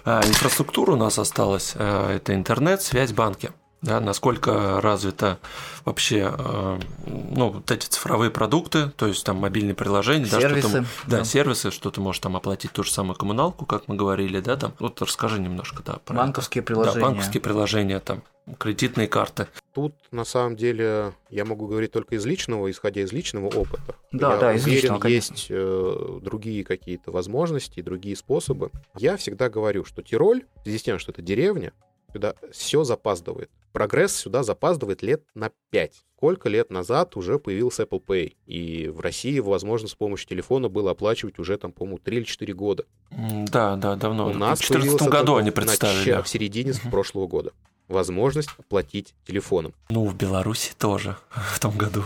[0.06, 1.74] А, инфраструктура у нас осталась.
[1.76, 3.52] А, это интернет, связь, банки
[3.82, 5.40] да, насколько развито
[5.86, 10.78] вообще э, ну, вот эти цифровые продукты, то есть там мобильные приложения, сервисы, да, что
[10.80, 13.96] ты, да, да, сервисы, что ты можешь там оплатить ту же самую коммуналку, как мы
[13.96, 14.74] говорили, да, там.
[14.80, 16.68] Вот расскажи немножко, да, про банковские это.
[16.68, 17.00] приложения.
[17.00, 18.24] Да, банковские приложения, там
[18.58, 19.48] кредитные карты.
[19.74, 23.96] Тут на самом деле я могу говорить только из личного, исходя из личного опыта.
[24.12, 28.72] Да, я да, из уверен, личного, есть э, другие какие-то возможности, другие способы.
[28.98, 31.74] Я всегда говорю, что Тироль, в связи с тем, что это деревня,
[32.14, 33.49] сюда все запаздывает.
[33.72, 35.94] Прогресс сюда запаздывает лет на 5.
[36.18, 40.91] Сколько лет назад уже появился Apple Pay, и в России возможно с помощью телефона было
[40.91, 42.86] оплачивать уже там, по-моему, 3 или 4 года.
[43.10, 44.27] Да, да, давно.
[44.27, 46.11] У нас в 2014 году они представили.
[46.11, 46.26] Нач...
[46.26, 46.90] В середине uh-huh.
[46.90, 47.53] прошлого года.
[47.88, 49.73] Возможность оплатить телефоном.
[49.90, 52.03] Ну, в Беларуси тоже в том году.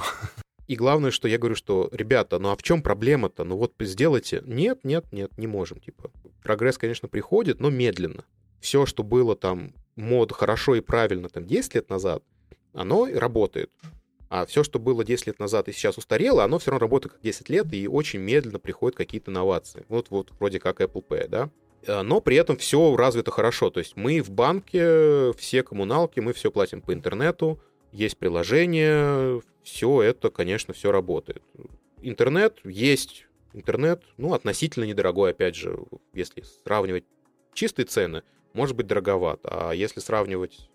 [0.67, 3.43] И главное, что я говорю, что, ребята, ну а в чем проблема-то?
[3.43, 4.43] Ну вот сделайте.
[4.45, 5.79] Нет, нет, нет, не можем.
[5.79, 6.11] Типа,
[6.41, 8.23] прогресс, конечно, приходит, но медленно.
[8.63, 12.23] Все, что было там мод хорошо и правильно там 10 лет назад,
[12.71, 13.69] оно работает.
[14.29, 17.21] А все, что было 10 лет назад и сейчас устарело, оно все равно работает как
[17.21, 19.85] 10 лет и очень медленно приходят какие-то инновации.
[19.89, 21.49] Вот, вот вроде как Apple Pay, да?
[21.85, 23.69] Э, но при этом все развито хорошо.
[23.69, 27.59] То есть мы в банке, все коммуналки, мы все платим по интернету,
[27.91, 31.43] есть приложение, все это, конечно, все работает.
[32.01, 35.77] Интернет есть, интернет, ну, относительно недорогой, опять же,
[36.13, 37.03] если сравнивать
[37.53, 38.23] чистые цены,
[38.53, 39.49] может быть дороговато.
[39.51, 40.69] А если сравнивать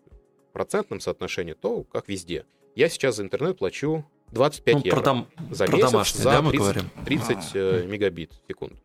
[0.49, 2.45] в процентном соотношении, то как везде.
[2.75, 6.31] Я сейчас за интернет плачу 25 ну, евро про дом, за про месяц домашний, за
[6.31, 6.91] да, мы 30, говорим?
[7.07, 8.77] 30 э, мегабит в секунду.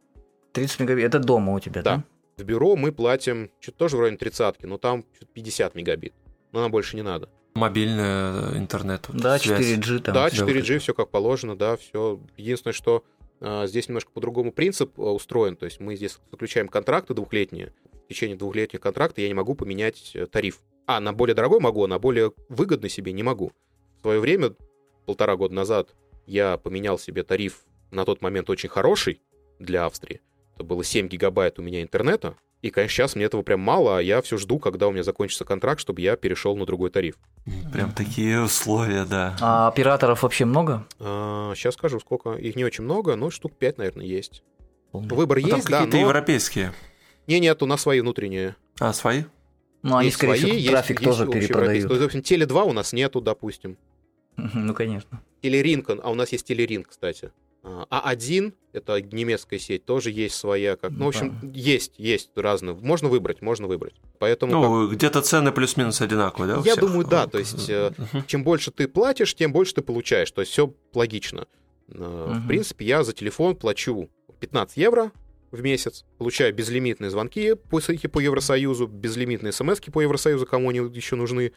[0.54, 1.98] 30 мегабит, это дома у тебя, да?
[1.98, 2.04] Да.
[2.38, 5.04] В бюро мы платим что-то тоже в районе 30 но там
[5.34, 6.14] 50 мегабит.
[6.52, 7.30] Но нам больше не надо.
[7.56, 9.08] Мобильный э, интернет.
[9.08, 9.62] Вот, да, связь.
[9.62, 10.16] 4G там.
[10.16, 12.20] Да, 4G, все как положено, да, все.
[12.38, 13.04] Единственное, что
[13.42, 15.56] э, здесь немножко по-другому принцип устроен.
[15.56, 17.74] То есть мы здесь заключаем контракты двухлетние,
[18.06, 20.60] в течение двухлетнего контракта я не могу поменять э, тариф.
[20.86, 23.52] А, на более дорогой могу, а на более выгодный себе не могу.
[23.98, 24.54] В свое время,
[25.06, 27.62] полтора года назад, я поменял себе тариф
[27.92, 29.22] на тот момент очень хороший
[29.60, 30.22] для Австрии.
[30.56, 32.36] Это было 7 гигабайт у меня интернета.
[32.62, 35.44] И, конечно, сейчас мне этого прям мало, а я все жду, когда у меня закончится
[35.44, 37.16] контракт, чтобы я перешел на другой тариф.
[37.74, 39.36] Прям такие условия, да.
[39.42, 40.88] А операторов вообще много?
[41.00, 42.34] А, сейчас скажу, сколько.
[42.34, 44.44] Их не очень много, но штук 5, наверное, есть.
[44.94, 46.04] Выбор ну, есть, там да, какие-то но...
[46.04, 46.74] европейские.
[47.28, 48.56] Не, нет, у нас свои внутренние.
[48.80, 49.24] А, свои?
[49.82, 51.88] Ну, они, есть скорее свои, всего, трафик есть, тоже есть перепродают.
[51.88, 53.78] То есть, Теле 2 у нас нету, допустим.
[54.38, 55.22] Ну, конечно.
[55.42, 57.32] Телеринг, а у нас есть Телеринг, кстати.
[57.64, 60.76] А один, это немецкая сеть, тоже есть своя.
[60.76, 60.92] Как...
[60.92, 61.50] Ну, в общем, да.
[61.54, 62.76] есть, есть разные.
[62.76, 63.94] Можно выбрать, можно выбрать.
[64.20, 64.98] Поэтому ну, как...
[64.98, 66.62] где-то цены плюс-минус одинаковые, да?
[66.66, 67.26] Я думаю, да.
[67.26, 68.24] То есть, uh-huh.
[68.28, 70.30] чем больше ты платишь, тем больше ты получаешь.
[70.32, 71.48] То есть, все логично.
[71.88, 72.34] Uh-huh.
[72.34, 74.10] В принципе, я за телефон плачу
[74.42, 75.12] 15 евро
[75.54, 81.16] в месяц, получаю безлимитные звонки по, по Евросоюзу, безлимитные смс по Евросоюзу, кому они еще
[81.16, 81.52] нужны,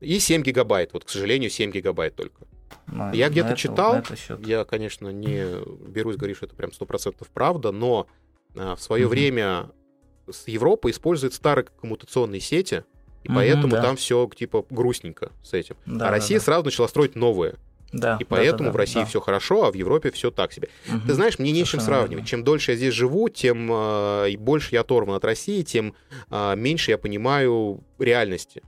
[0.00, 0.92] И 7 гигабайт.
[0.92, 2.44] Вот, к сожалению, 7 гигабайт только.
[2.88, 4.44] На- Я на где-то читал, счет.
[4.44, 5.46] Я, конечно, не
[5.88, 8.08] берусь говорить, что это прям 100% правда, но
[8.56, 9.10] а, в свое Мгм.
[9.10, 9.70] время
[10.30, 12.84] с Европы использует старые коммутационные сети,
[13.22, 13.82] и Мгм, поэтому да.
[13.82, 15.76] там все типа грустненько с этим.
[15.86, 16.44] Да, а да, Россия да.
[16.44, 17.54] сразу начала строить новые.
[17.92, 19.04] Да, И да, поэтому да, в России да.
[19.06, 20.68] все хорошо, а в Европе все так себе.
[20.88, 21.02] Мгм.
[21.06, 22.10] Ты знаешь, мне не с чем Совершенно сравнивать.
[22.12, 22.26] верно.
[22.26, 25.94] Чем дольше я здесь живу, тем э, и больше я оторван от России, тем
[26.30, 28.62] э, меньше я понимаю реальности.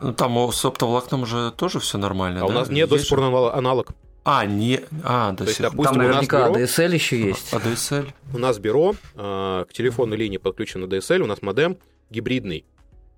[0.00, 2.42] Ну, Там у- с оптоволокном же тоже все нормально.
[2.42, 2.54] А у да?
[2.54, 3.24] нас нет до Есть сих пор
[3.54, 3.92] аналог.
[4.24, 4.80] А, не.
[5.04, 7.52] А, до То есть, допустим, Там у наверняка бюро- ADSL еще есть.
[7.52, 8.08] ADSL.
[8.34, 11.78] У нас бюро, э, к телефонной линии подключен DSL, у нас модем
[12.10, 12.64] гибридный.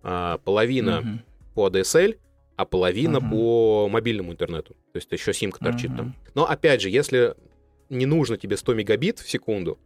[0.03, 1.23] А, половина Мгм.
[1.55, 2.17] по DSL,
[2.59, 3.31] а половина Мгм.
[3.31, 4.75] по мобильному интернету.
[4.93, 5.97] То есть еще симка торчит Мгм.
[5.97, 6.15] там.
[6.35, 7.37] Но опять же, если
[7.89, 9.79] не нужно тебе 100 мегабит в секунду,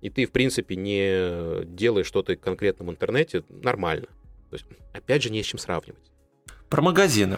[0.00, 4.06] и ты, в принципе, не делаешь что-то в конкретном интернете, нормально.
[4.48, 4.64] То есть,
[4.94, 6.10] опять же, не с чем сравнивать.
[6.70, 7.36] Про магазины.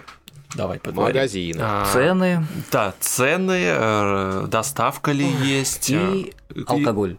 [0.55, 1.17] Давай поговорим.
[1.17, 1.61] Магазины.
[1.61, 5.91] А, Цены Да, цены, э, доставка ли есть.
[5.91, 6.33] э, и
[6.67, 7.17] алкоголь.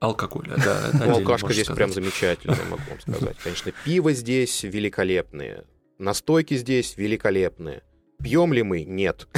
[0.00, 0.90] Алкоголь, да.
[0.94, 1.76] Ну, алкашка здесь сказать.
[1.76, 3.36] прям замечательная, могу вам сказать.
[3.42, 5.64] Конечно, пиво здесь великолепные.
[5.98, 7.82] Настойки здесь великолепные.
[8.22, 8.84] Пьем ли мы?
[8.84, 9.28] Нет.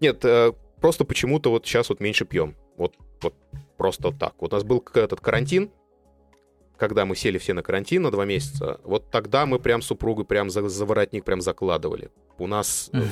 [0.00, 2.56] Нет, э, просто почему-то вот сейчас вот меньше пьем.
[2.76, 3.34] Вот, вот
[3.76, 4.34] просто так.
[4.40, 5.70] Вот у нас был этот карантин,
[6.76, 10.50] когда мы сели все на карантин на два месяца, вот тогда мы прям супругой прям
[10.50, 12.10] за, за воротник прям закладывали.
[12.38, 13.02] У нас э,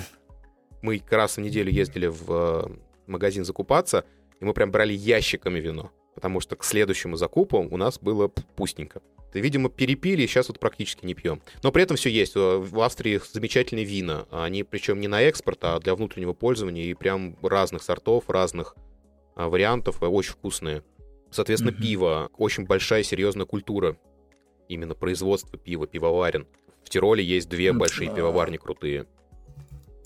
[0.82, 2.64] мы как раз в неделю ездили в э,
[3.06, 4.04] магазин закупаться,
[4.40, 9.00] и мы прям брали ящиками вино, потому что к следующему закупу у нас было пустенько.
[9.32, 11.40] Видимо, перепили, и сейчас вот практически не пьем.
[11.62, 12.36] Но при этом все есть.
[12.36, 14.26] Э, В Австрии замечательные вина.
[14.30, 16.84] Они причем не на экспорт, а для внутреннего пользования.
[16.84, 18.74] И прям разных сортов, разных
[19.36, 20.02] а, вариантов.
[20.02, 20.82] э, Очень вкусные.
[21.30, 21.80] Соответственно, Мгм.
[21.80, 22.30] пиво.
[22.36, 23.96] Очень большая, серьезная культура.
[24.68, 26.46] Именно производство пива, пивоварен.
[26.84, 29.06] В Тироле есть две М, большие пивоварни крутые.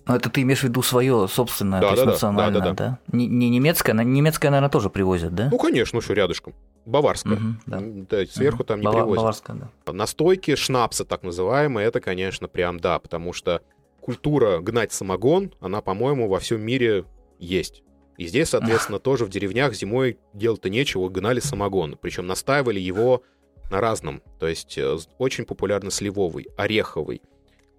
[0.06, 2.72] Ну, это ты имеешь в виду свое собственное, Да, то есть да, да, национальное, да,
[2.72, 2.74] да?
[2.74, 5.48] да, Не, не немецкое, немецкое, наверное, тоже привозят, да?
[5.50, 6.54] Ну, конечно, что рядышком.
[6.84, 7.36] Баварская.
[7.36, 7.78] Мгм, да.
[7.82, 8.66] Да, сверху Мгм.
[8.66, 9.16] там не Бава- привозят.
[9.22, 9.56] Баварское,
[9.86, 9.92] да.
[9.92, 13.62] Настойки, шнапсы так называемые, это, конечно, прям да, потому что
[14.00, 17.06] культура гнать самогон, она, по-моему, во всем мире
[17.38, 17.82] есть.
[18.18, 21.96] И здесь, соответственно, тоже в деревнях зимой делать-то нечего, гнали самогон.
[22.00, 23.22] Причем настаивали его
[23.70, 24.22] на разном.
[24.38, 27.22] То есть э, очень популярно сливовый, ореховый,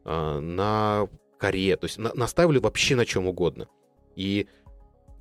[0.03, 1.07] э, на
[1.45, 1.75] коре.
[1.75, 3.67] То есть на- настаивали вообще на чем угодно.
[4.15, 4.47] И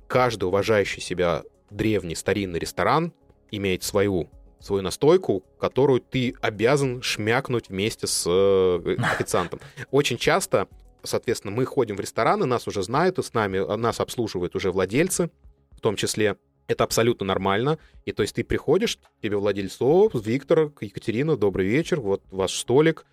[0.07, 3.13] каждый уважающий себя древний старинный ресторан
[3.51, 4.29] имеет свою
[4.59, 9.59] свою настойку, которую ты обязан шмякнуть вместе с э, официантом.
[9.91, 10.67] Очень часто,
[11.03, 14.71] соответственно, мы ходим в рестораны, нас уже знают, и с нами а, нас обслуживают уже
[14.71, 15.29] владельцы,
[15.71, 16.37] в том числе.
[16.67, 17.77] Это абсолютно нормально.
[18.05, 23.05] И то есть ты приходишь, тебе владелец, о, Виктор, Екатерина, добрый вечер, вот ваш столик,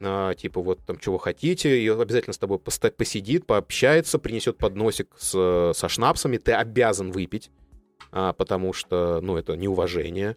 [0.00, 5.88] типа вот там чего хотите, и обязательно с тобой посидит, пообщается, принесет подносик с, со
[5.88, 7.50] шнапсами, ты обязан выпить,
[8.10, 10.36] а, потому что, ну, это неуважение.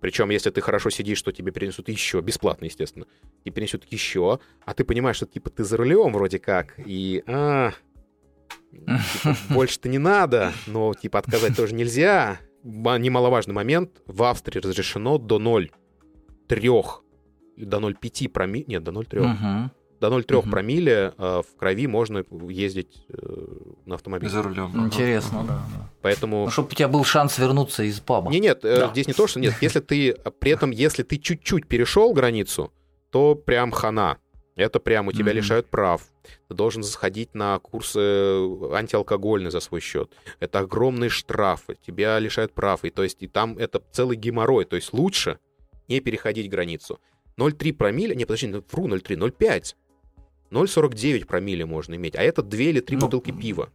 [0.00, 3.06] Причем, если ты хорошо сидишь, то тебе принесут еще, бесплатно, естественно,
[3.44, 7.72] и принесут еще, а ты понимаешь, что, типа, ты за рулем вроде как, и, а,
[8.70, 12.40] типа, больше-то не надо, но, типа, отказать тоже нельзя.
[12.62, 16.84] Ма- Немаловажный момент, в Австрии разрешено до 0,3,
[17.56, 19.70] до 0,5 промилле, нет, до 0,3, Мгм.
[20.00, 20.50] до 0,3 Мгм.
[20.50, 23.16] промилле э, в крови можно ездить э,
[23.86, 24.30] на автомобиле.
[24.30, 24.86] За рулем.
[24.86, 25.54] Интересно, да.
[25.74, 25.90] да.
[26.02, 26.44] Поэтому...
[26.44, 28.30] Ну, чтобы у тебя был шанс вернуться из паба.
[28.30, 28.88] Не, нет, э, Да.
[28.90, 29.54] здесь не то, что нет.
[29.60, 32.72] Если ты э, при этом, если ты чуть-чуть перешел границу,
[33.10, 34.18] то прям хана.
[34.54, 35.36] Это прям у тебя Мгм.
[35.36, 36.02] лишают прав.
[36.48, 37.98] Ты должен сходить на курсы
[38.74, 40.10] антиалкогольные за свой счет.
[40.40, 41.76] Это огромные штрафы.
[41.86, 42.84] Тебя лишают прав.
[42.84, 44.64] И то есть и там это целый геморрой.
[44.64, 45.38] То есть лучше
[45.88, 47.00] не переходить границу.
[47.38, 49.74] 0,3 промилле, не, подожди, вру, 0,3, 0,5.
[50.50, 53.70] 0,49 промилле можно иметь, а это 2 или 3 Ну, бутылки пива.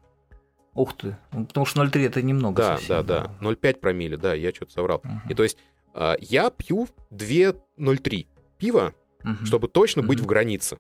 [0.76, 1.18] Ух ты.
[1.34, 3.48] Ну, Потому что 0,3 это немного Да, совсем, да, да.
[3.48, 5.02] 0,5 промилле, да, я что-то соврал.
[5.04, 5.22] Мгм.
[5.30, 5.58] И то есть
[5.96, 8.28] а, я пью 2,03
[8.60, 8.94] пива,
[9.24, 9.46] Мгм.
[9.46, 10.26] чтобы точно быть Мгм.
[10.26, 10.78] в границе.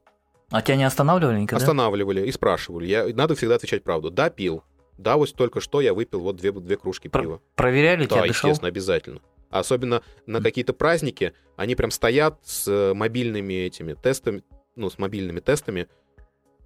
[0.51, 1.57] А тебя не останавливали никогда?
[1.63, 2.85] Останавливали и спрашивали.
[2.85, 4.11] Я, надо всегда отвечать правду.
[4.11, 4.63] Да, пил.
[4.99, 7.41] Да, вот только что я выпил вот две, две кружки Про- пива.
[7.55, 8.49] Проверяли Да, тебя, дышал?
[8.51, 9.21] естественно, обязательно.
[9.49, 14.43] Особенно на какие-то праздники, они прям стоят с э, мобильными этими тестами,
[14.75, 15.87] ну, с мобильными тестами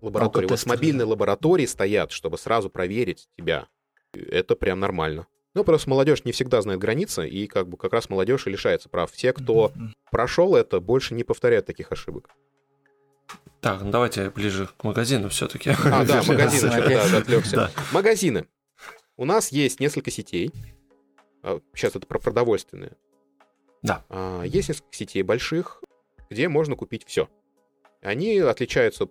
[0.02, 0.48] лаборатории.
[0.48, 3.68] Вот с мобильной лаборатории стоят, чтобы сразу проверить тебя.
[4.14, 5.28] Это прям нормально.
[5.54, 8.90] Ну, просто молодежь не всегда знает границы, и как бы как раз молодежь и лишается
[8.90, 9.12] прав.
[9.12, 9.72] Те, кто
[10.10, 12.30] прошел это, больше не повторяют таких ошибок.
[13.60, 15.72] Так, ну давайте ближе к магазину все-таки.
[15.86, 17.56] А, да, магазины, да, отвлекся.
[17.56, 17.72] Да.
[17.92, 18.48] Магазины.
[19.18, 20.52] У нас есть несколько сетей.
[21.74, 22.94] Сейчас это про продовольственные.
[23.82, 24.06] Да.
[24.10, 25.82] А, Есть несколько сетей больших.
[26.30, 27.28] где можно купить все.
[28.02, 29.08] Они отличаются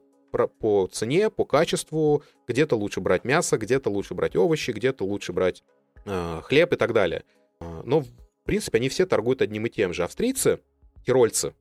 [0.60, 2.22] по цене, по качеству.
[2.46, 5.62] Где-то лучше брать мясо, где-то лучше брать овощи, где-то лучше брать
[6.06, 7.24] э, хлеб и так далее.
[7.60, 8.08] А, но, в
[8.44, 10.04] принципе, они все торгуют одним и тем же.
[10.04, 10.60] Австрийцы,
[11.04, 11.54] тирольцы,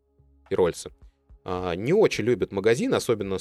[0.50, 0.92] тирольцы,
[1.46, 3.38] э, не очень любят магазины, особенно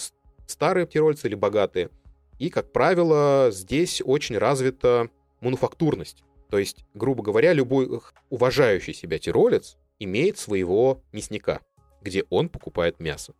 [0.46, 1.90] старые тирольцы или богатые.
[2.38, 5.08] И, как правило, здесь очень развита
[5.40, 6.24] мануфактурность.
[6.50, 8.00] То есть, грубо говоря, любой
[8.30, 11.60] уважающий себя тиролец имеет своего мясника,
[12.00, 13.34] где он покупает мясо.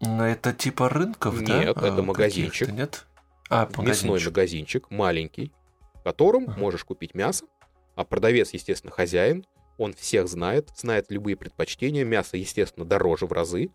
[0.00, 1.58] Но это типа рынков, нет, да?
[1.64, 2.70] Нет, это а, магазинчик.
[2.70, 3.06] Нет?
[3.48, 3.88] А, магазинчик.
[3.88, 5.52] Мясной магазинчик, маленький,
[5.94, 6.58] в котором uh-huh.
[6.58, 7.44] можешь купить мясо,
[7.96, 9.44] а продавец, естественно, хозяин,
[9.76, 13.70] он всех знает, знает любые предпочтения, мясо, естественно, дороже в разы,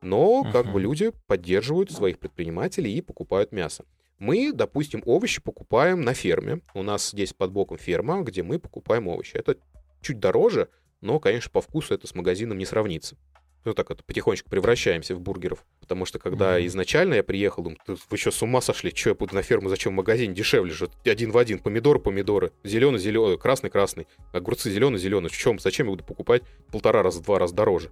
[0.00, 3.84] но как бы люди поддерживают своих предпринимателей и покупают мясо.
[4.24, 6.62] Мы, допустим, овощи покупаем на ферме.
[6.72, 9.36] У нас здесь под боком ферма, где мы покупаем овощи.
[9.36, 9.58] Это
[10.00, 10.70] чуть дороже,
[11.02, 13.18] но, конечно, по вкусу это с магазином не сравнится.
[13.66, 15.66] Ну так это потихонечку превращаемся в бургеров.
[15.78, 16.66] Потому что когда mm-hmm.
[16.68, 18.94] изначально я приехал, думаю, вы что, с ума сошли?
[18.94, 20.32] Что я буду на ферму, зачем в магазин?
[20.32, 20.88] Дешевле же.
[21.04, 21.58] Один в один.
[21.58, 22.50] Помидоры, помидоры.
[22.64, 24.06] Зеленый, зеленый, красный, красный.
[24.32, 25.28] Огурцы зеленый, зеленый.
[25.28, 25.58] В чем?
[25.58, 27.90] Зачем я буду покупать полтора раза, два раза дороже?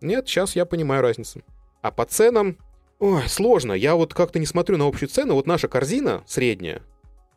[0.00, 1.42] Нет, сейчас я понимаю разницу.
[1.80, 2.58] А по ценам
[3.00, 3.72] Ой, сложно.
[3.72, 5.34] Я вот как-то не смотрю на общую цену.
[5.34, 6.82] Вот наша корзина средняя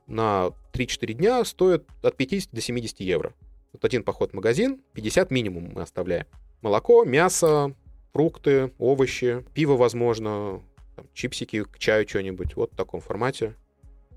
[0.07, 3.33] на 3-4 дня стоит от 50 до 70 евро.
[3.71, 6.25] Вот один поход в магазин, 50 минимум мы оставляем.
[6.61, 7.73] Молоко, мясо,
[8.11, 10.61] фрукты, овощи, пиво, возможно,
[10.97, 12.57] там, чипсики, к чаю что-нибудь.
[12.57, 13.55] Вот в таком формате.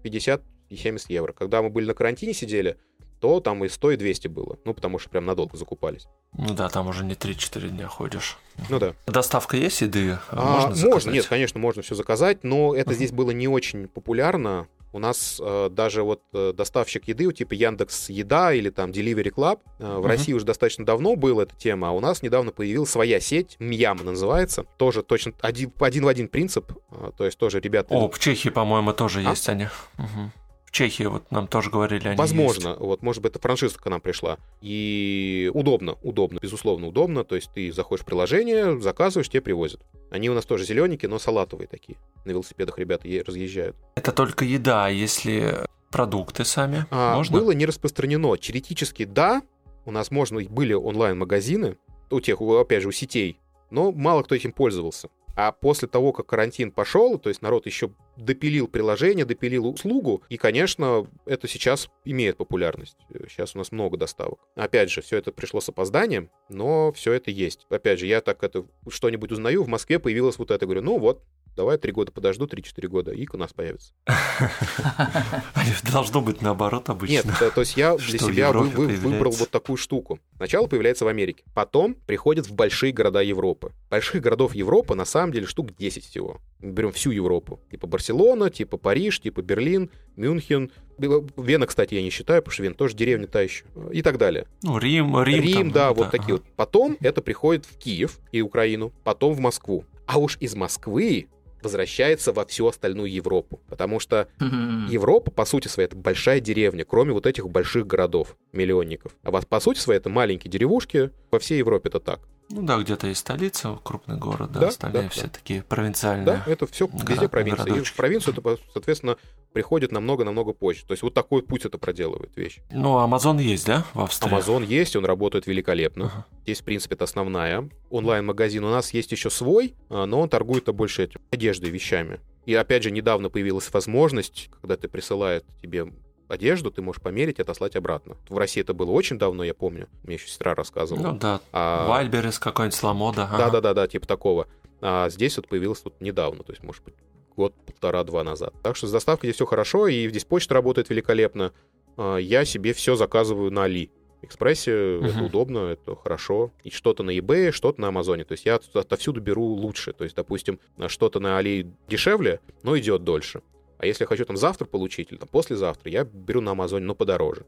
[0.02, 1.32] 50 и 70 евро.
[1.32, 2.76] Когда мы были на карантине сидели,
[3.20, 4.58] то там и 100, и 200 было.
[4.64, 6.06] Ну, потому что прям надолго закупались.
[6.36, 8.38] Ну да, там уже не 3-4 дня ходишь.
[8.68, 8.94] Ну да.
[9.06, 10.18] Доставка есть еды?
[10.30, 12.94] А, можно, можно, нет, конечно, можно все заказать, но это uh-huh.
[12.94, 14.68] здесь было не очень популярно.
[14.92, 19.60] У нас э, даже вот э, доставщик еды, типа Яндекс Еда или там Delivery Club,
[19.78, 20.06] э, в uh-huh.
[20.06, 23.98] России уже достаточно давно была эта тема, а у нас недавно появилась своя сеть, Мьям
[23.98, 27.94] называется, тоже точно один, один в один принцип, э, то есть тоже ребята...
[27.94, 29.30] О, в Чехии, по-моему, тоже а?
[29.30, 29.68] есть они.
[29.98, 30.30] Угу.
[30.76, 32.80] Чехии вот нам тоже говорили, они Возможно, есть.
[32.80, 34.36] вот, может быть, это франшиза к нам пришла.
[34.60, 37.24] И удобно, удобно, безусловно, удобно.
[37.24, 39.80] То есть ты заходишь в приложение, заказываешь, тебе привозят.
[40.10, 41.96] Они у нас тоже зелененькие, но салатовые такие.
[42.26, 43.74] На велосипедах ребята разъезжают.
[43.94, 47.38] Это только еда, а если продукты сами а, можно?
[47.38, 48.36] Было не распространено.
[48.36, 49.40] Теоретически, да,
[49.86, 51.78] у нас можно были онлайн-магазины,
[52.10, 53.40] у тех, опять же, у сетей,
[53.70, 55.08] но мало кто этим пользовался.
[55.36, 60.38] А после того, как карантин пошел, то есть народ еще допилил приложение, допилил услугу, и,
[60.38, 62.96] конечно, это сейчас имеет популярность.
[63.28, 64.40] Сейчас у нас много доставок.
[64.54, 67.66] Опять же, все это пришло с опозданием, но все это есть.
[67.68, 71.22] Опять же, я так это что-нибудь узнаю, в Москве появилось вот это, говорю, ну вот,
[71.56, 73.92] давай три года подожду, три-четыре года, и у нас появится.
[75.92, 77.14] Должно быть наоборот обычно.
[77.14, 80.20] Нет, то есть я для себя выбрал вот такую штуку.
[80.36, 83.72] Сначала появляется в Америке, потом приходит в большие города Европы.
[83.90, 86.40] Больших городов Европы на самом деле штук 10 всего.
[86.60, 87.60] Мы берем всю Европу.
[87.70, 90.70] Типа Барселона, типа Париж, типа Берлин, Мюнхен.
[90.98, 93.64] Вена, кстати, я не считаю, потому что Вена тоже деревня та еще.
[93.92, 94.46] И так далее.
[94.62, 95.42] Ну, Рим, Рим.
[95.42, 96.42] Рим, там, да, вот да, такие ага.
[96.44, 96.54] вот.
[96.56, 99.84] Потом это приходит в Киев и Украину, потом в Москву.
[100.06, 101.28] А уж из Москвы
[101.62, 103.60] возвращается во всю остальную Европу.
[103.68, 109.12] Потому что Европа, по сути своей, это большая деревня, кроме вот этих больших городов, миллионников.
[109.22, 111.10] А вот по сути своей, это маленькие деревушки.
[111.30, 112.20] Во всей Европе это так.
[112.48, 115.28] Ну да, где-то есть столица, крупный город, да, да остальные да, все да.
[115.30, 116.26] такие провинциальные.
[116.26, 117.64] Да, это все город, везде провинция.
[117.64, 117.90] Городочки.
[117.90, 119.16] И в провинцию это, соответственно,
[119.56, 120.84] приходит намного-намного позже.
[120.84, 122.58] То есть вот такой путь это проделывает вещь.
[122.70, 124.30] Ну, Amazon есть, да, в Австрии?
[124.30, 126.02] Amazon есть, он работает великолепно.
[126.02, 126.42] Uh-huh.
[126.42, 127.70] Здесь, в принципе, это основная.
[127.88, 132.20] Онлайн-магазин у нас есть еще свой, а, но он торгует больше этим, одеждой, вещами.
[132.44, 135.90] И опять же, недавно появилась возможность, когда ты присылает тебе
[136.28, 138.18] одежду, ты можешь померить и отослать обратно.
[138.28, 139.88] В России это было очень давно, я помню.
[140.02, 141.12] Мне еще сестра рассказывала.
[141.12, 141.88] Ну да, а...
[141.88, 143.26] Вальберес какой-нибудь, Ламода.
[143.38, 144.48] Да-да-да, типа такого.
[144.82, 146.94] А здесь вот появилось вот недавно, то есть, может быть,
[147.36, 148.54] год, полтора-два назад.
[148.62, 151.52] Так что с доставкой здесь все хорошо, и здесь почта работает великолепно.
[151.96, 153.90] А, я себе все заказываю на Али.
[154.22, 155.06] Экспрессе uh-huh.
[155.06, 156.50] это удобно, это хорошо.
[156.64, 158.24] И что-то на eBay, что-то на Амазоне.
[158.24, 159.92] То есть я отовсюду беру лучше.
[159.92, 160.58] То есть, допустим,
[160.88, 163.42] что-то на Али дешевле, но идет дольше.
[163.78, 166.94] А если я хочу там завтра получить или там послезавтра, я беру на Амазоне, но
[166.94, 167.44] подороже.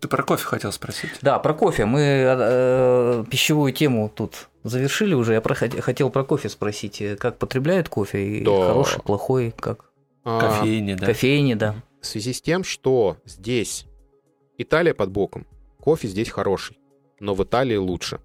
[0.00, 1.10] Ты про кофе хотел спросить?
[1.22, 1.84] Да, про кофе.
[1.84, 5.34] Мы э, пищевую тему тут завершили уже.
[5.34, 7.02] Я про, хотел про кофе спросить.
[7.18, 8.38] Как потребляют кофе?
[8.38, 8.68] И да.
[8.68, 9.54] Хороший, плохой?
[9.58, 9.86] Как?
[10.24, 11.06] А, кофейни, да.
[11.06, 11.76] Кофейни, да.
[12.00, 13.86] В связи с тем, что здесь
[14.58, 15.46] Италия под боком,
[15.80, 16.78] кофе здесь хороший,
[17.20, 18.20] но в Италии лучше.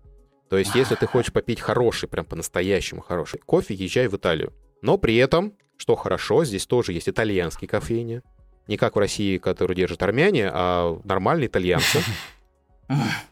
[0.50, 4.52] То есть, если ты хочешь попить хороший, прям по-настоящему хороший кофе, езжай в Италию.
[4.82, 8.22] Но при этом что хорошо, здесь тоже есть итальянские кофейни.
[8.68, 12.02] Не как в России, которые держат армяне, а нормальные итальянцы.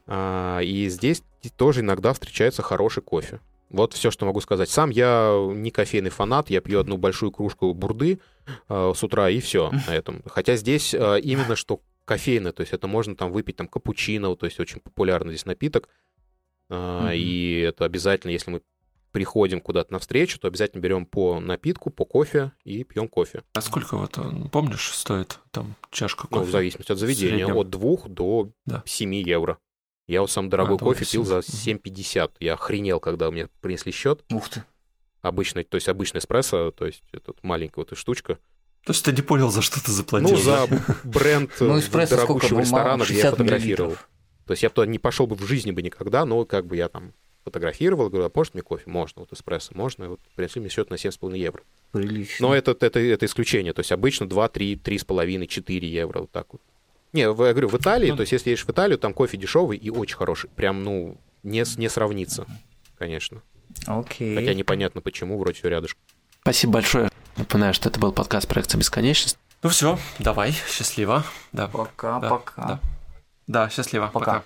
[0.08, 1.22] А, и здесь
[1.58, 3.42] тоже иногда встречается хороший кофе.
[3.70, 4.70] Вот все, что могу сказать.
[4.70, 8.20] Сам я не кофейный фанат, я пью одну большую кружку бурды
[8.68, 10.24] э, с утра и все на этом.
[10.26, 14.48] Хотя здесь э, именно что кофейное, то есть это можно там выпить там капучино, то
[14.48, 15.88] есть очень популярный здесь напиток.
[16.70, 17.18] Э, mm-hmm.
[17.18, 18.62] И это обязательно, если мы
[19.12, 23.44] приходим куда-то на встречу, то обязательно берем по напитку, по кофе и пьем кофе.
[23.54, 24.18] А сколько вот,
[24.52, 26.42] помнишь, стоит там чашка кофе?
[26.42, 28.84] Ну, в зависимости от заведения, от 2 до да.
[28.86, 29.58] 7 евро.
[30.08, 32.32] Я вот сам дорогой а, кофе пил за 7,50.
[32.40, 34.24] Я охренел, когда мне принесли счет.
[34.32, 34.64] Ух ты.
[35.22, 38.40] Обычный, то есть обычный эспрессо, то есть этот маленькая вот эта штучка.
[38.86, 40.32] То есть ты не понял, за что ты заплатил?
[40.32, 40.68] Ну, за
[41.04, 43.98] бренд ну, дорогущего ресторана, где я фотографировал.
[44.46, 46.90] То есть я туда не пошел бы в жизни бы никогда, но как бы я
[46.90, 47.14] там
[47.44, 48.84] фотографировал, говорю, а можно мне кофе?
[48.88, 50.06] Можно, вот эспрессо, можно.
[50.06, 51.64] И вот принесли мне счет на 7,5 евро.
[51.92, 52.48] Прилично.
[52.48, 53.74] Но это, это, это исключение.
[53.74, 56.62] То есть обычно 2, 3, 3,5, 4 евро, вот так вот.
[57.12, 59.78] Не, я говорю, в Италии, ну, то есть если едешь в Италию, там кофе дешевый
[59.78, 60.50] и очень хороший.
[60.52, 62.46] Прям, ну, не, не сравнится,
[62.98, 63.42] конечно.
[63.88, 64.36] Окей.
[64.36, 66.02] Хотя непонятно почему, вроде все рядышком.
[66.42, 67.10] Спасибо большое.
[67.38, 69.38] Напоминаю, что это был подкаст проекта «Бесконечность».
[69.62, 71.24] Ну все, давай, счастливо.
[71.52, 71.68] Да.
[71.68, 72.66] Пока, да, пока.
[72.68, 72.80] Да,
[73.48, 74.10] да счастливо.
[74.14, 74.26] Пока.
[74.26, 74.46] пока.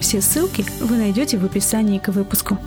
[0.00, 2.58] Все ссылки вы найдете в описании к выпуску.